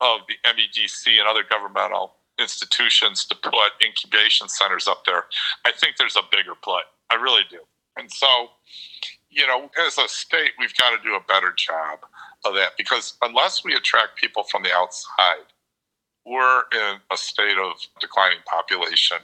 of 0.00 0.20
the 0.28 0.34
MEDC 0.48 1.18
and 1.18 1.28
other 1.28 1.42
governmental 1.48 2.14
institutions 2.38 3.24
to 3.26 3.34
put 3.34 3.72
incubation 3.84 4.48
centers 4.48 4.86
up 4.86 5.04
there, 5.04 5.24
I 5.64 5.72
think 5.72 5.96
there's 5.96 6.16
a 6.16 6.22
bigger 6.30 6.54
play. 6.54 6.82
I 7.10 7.16
really 7.16 7.42
do. 7.50 7.58
And 7.96 8.10
so, 8.10 8.48
you 9.30 9.46
know, 9.46 9.70
as 9.86 9.98
a 9.98 10.08
state, 10.08 10.52
we've 10.58 10.74
got 10.76 10.90
to 10.90 10.96
do 11.02 11.14
a 11.14 11.20
better 11.28 11.52
job 11.56 12.00
of 12.44 12.54
that 12.54 12.72
because 12.76 13.14
unless 13.22 13.64
we 13.64 13.74
attract 13.74 14.16
people 14.16 14.44
from 14.44 14.62
the 14.62 14.72
outside, 14.72 15.46
we're 16.24 16.62
in 16.72 16.96
a 17.10 17.16
state 17.16 17.56
of 17.58 17.72
declining 18.00 18.38
population, 18.46 19.18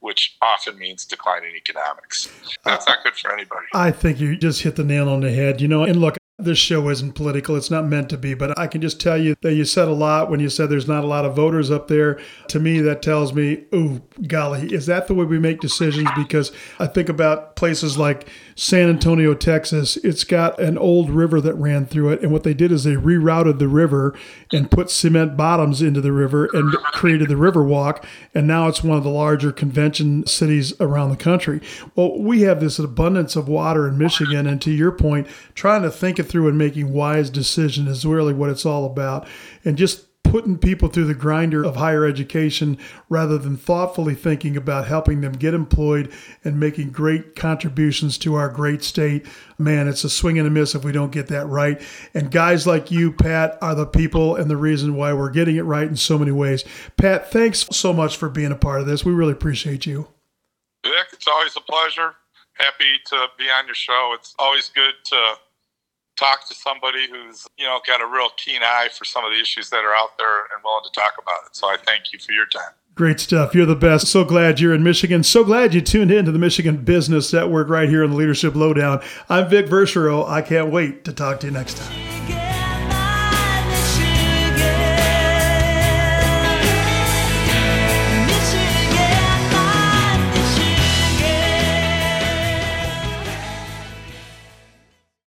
which 0.00 0.36
often 0.42 0.78
means 0.78 1.04
declining 1.04 1.54
economics. 1.56 2.30
That's 2.64 2.86
not 2.86 3.02
good 3.02 3.14
for 3.14 3.32
anybody. 3.32 3.66
I 3.74 3.90
think 3.90 4.20
you 4.20 4.36
just 4.36 4.62
hit 4.62 4.76
the 4.76 4.84
nail 4.84 5.08
on 5.08 5.20
the 5.20 5.30
head. 5.30 5.60
You 5.60 5.68
know, 5.68 5.84
and 5.84 6.00
look, 6.00 6.16
this 6.44 6.58
show 6.58 6.88
isn't 6.88 7.14
political. 7.14 7.56
It's 7.56 7.70
not 7.70 7.86
meant 7.86 8.08
to 8.10 8.18
be, 8.18 8.34
but 8.34 8.58
I 8.58 8.66
can 8.66 8.80
just 8.80 9.00
tell 9.00 9.16
you 9.16 9.36
that 9.42 9.54
you 9.54 9.64
said 9.64 9.88
a 9.88 9.92
lot 9.92 10.30
when 10.30 10.40
you 10.40 10.48
said 10.48 10.68
there's 10.68 10.88
not 10.88 11.04
a 11.04 11.06
lot 11.06 11.24
of 11.24 11.36
voters 11.36 11.70
up 11.70 11.88
there. 11.88 12.20
To 12.48 12.60
me, 12.60 12.80
that 12.80 13.02
tells 13.02 13.32
me, 13.32 13.64
oh, 13.72 14.00
golly, 14.26 14.72
is 14.72 14.86
that 14.86 15.06
the 15.06 15.14
way 15.14 15.24
we 15.24 15.38
make 15.38 15.60
decisions? 15.60 16.08
Because 16.16 16.52
I 16.78 16.86
think 16.86 17.08
about 17.08 17.56
places 17.56 17.98
like 17.98 18.28
San 18.54 18.88
Antonio, 18.88 19.34
Texas. 19.34 19.96
It's 19.98 20.24
got 20.24 20.60
an 20.60 20.76
old 20.76 21.10
river 21.10 21.40
that 21.40 21.54
ran 21.54 21.86
through 21.86 22.10
it. 22.10 22.22
And 22.22 22.30
what 22.30 22.42
they 22.42 22.54
did 22.54 22.72
is 22.72 22.84
they 22.84 22.94
rerouted 22.94 23.58
the 23.58 23.68
river 23.68 24.16
and 24.52 24.70
put 24.70 24.90
cement 24.90 25.36
bottoms 25.36 25.82
into 25.82 26.00
the 26.00 26.12
river 26.12 26.48
and 26.52 26.72
created 26.92 27.28
the 27.28 27.34
Riverwalk. 27.34 28.04
And 28.34 28.46
now 28.46 28.68
it's 28.68 28.84
one 28.84 28.98
of 28.98 29.04
the 29.04 29.10
larger 29.10 29.52
convention 29.52 30.26
cities 30.26 30.72
around 30.80 31.10
the 31.10 31.16
country. 31.16 31.60
Well, 31.94 32.18
we 32.18 32.42
have 32.42 32.60
this 32.60 32.78
abundance 32.78 33.36
of 33.36 33.48
water 33.48 33.88
in 33.88 33.98
Michigan. 33.98 34.46
And 34.46 34.60
to 34.62 34.70
your 34.70 34.92
point, 34.92 35.26
trying 35.54 35.82
to 35.82 35.90
think 35.90 36.18
it 36.18 36.24
through 36.30 36.48
and 36.48 36.56
making 36.56 36.92
wise 36.92 37.28
decisions 37.28 37.88
is 37.88 38.06
really 38.06 38.32
what 38.32 38.50
it's 38.50 38.64
all 38.64 38.86
about. 38.86 39.26
And 39.64 39.76
just 39.76 40.06
putting 40.30 40.56
people 40.56 40.88
through 40.88 41.06
the 41.06 41.14
grinder 41.14 41.64
of 41.64 41.74
higher 41.74 42.04
education 42.04 42.78
rather 43.08 43.36
than 43.36 43.56
thoughtfully 43.56 44.14
thinking 44.14 44.56
about 44.56 44.86
helping 44.86 45.20
them 45.22 45.32
get 45.32 45.54
employed 45.54 46.12
and 46.44 46.60
making 46.60 46.90
great 46.90 47.34
contributions 47.34 48.16
to 48.16 48.36
our 48.36 48.48
great 48.48 48.84
state. 48.84 49.26
Man, 49.58 49.88
it's 49.88 50.04
a 50.04 50.10
swing 50.10 50.38
and 50.38 50.46
a 50.46 50.50
miss 50.50 50.76
if 50.76 50.84
we 50.84 50.92
don't 50.92 51.10
get 51.10 51.26
that 51.28 51.46
right. 51.46 51.82
And 52.14 52.30
guys 52.30 52.64
like 52.64 52.92
you, 52.92 53.12
Pat, 53.12 53.58
are 53.60 53.74
the 53.74 53.86
people 53.86 54.36
and 54.36 54.48
the 54.48 54.56
reason 54.56 54.94
why 54.94 55.12
we're 55.12 55.30
getting 55.30 55.56
it 55.56 55.62
right 55.62 55.88
in 55.88 55.96
so 55.96 56.16
many 56.16 56.30
ways. 56.30 56.64
Pat, 56.96 57.32
thanks 57.32 57.66
so 57.72 57.92
much 57.92 58.16
for 58.16 58.28
being 58.28 58.52
a 58.52 58.56
part 58.56 58.80
of 58.80 58.86
this. 58.86 59.04
We 59.04 59.12
really 59.12 59.32
appreciate 59.32 59.84
you. 59.84 60.06
Vic, 60.84 61.08
it's 61.12 61.26
always 61.26 61.56
a 61.56 61.60
pleasure. 61.60 62.14
Happy 62.54 63.00
to 63.06 63.26
be 63.36 63.46
on 63.50 63.66
your 63.66 63.74
show. 63.74 64.12
It's 64.14 64.34
always 64.38 64.68
good 64.68 64.94
to 65.06 65.34
talk 66.16 66.48
to 66.48 66.54
somebody 66.54 67.08
who's 67.10 67.46
you 67.56 67.64
know 67.66 67.80
got 67.86 68.00
a 68.00 68.06
real 68.06 68.28
keen 68.36 68.62
eye 68.62 68.88
for 68.96 69.04
some 69.04 69.24
of 69.24 69.32
the 69.32 69.40
issues 69.40 69.70
that 69.70 69.84
are 69.84 69.94
out 69.94 70.18
there 70.18 70.40
and 70.40 70.62
willing 70.64 70.84
to 70.84 71.00
talk 71.00 71.14
about 71.20 71.40
it. 71.46 71.56
So 71.56 71.68
I 71.68 71.76
thank 71.76 72.12
you 72.12 72.18
for 72.18 72.32
your 72.32 72.46
time. 72.46 72.72
Great 72.94 73.20
stuff. 73.20 73.54
You're 73.54 73.66
the 73.66 73.76
best. 73.76 74.08
So 74.08 74.24
glad 74.24 74.60
you're 74.60 74.74
in 74.74 74.82
Michigan. 74.82 75.22
So 75.22 75.44
glad 75.44 75.72
you 75.72 75.80
tuned 75.80 76.10
in 76.10 76.24
to 76.26 76.32
the 76.32 76.38
Michigan 76.38 76.78
Business 76.78 77.32
Network 77.32 77.68
right 77.68 77.88
here 77.88 78.04
on 78.04 78.10
the 78.10 78.16
Leadership 78.16 78.54
Lowdown. 78.54 79.00
I'm 79.28 79.48
Vic 79.48 79.66
Verchereau. 79.66 80.28
I 80.28 80.42
can't 80.42 80.70
wait 80.70 81.04
to 81.04 81.12
talk 81.12 81.40
to 81.40 81.46
you 81.46 81.52
next 81.52 81.78
time. 81.78 82.19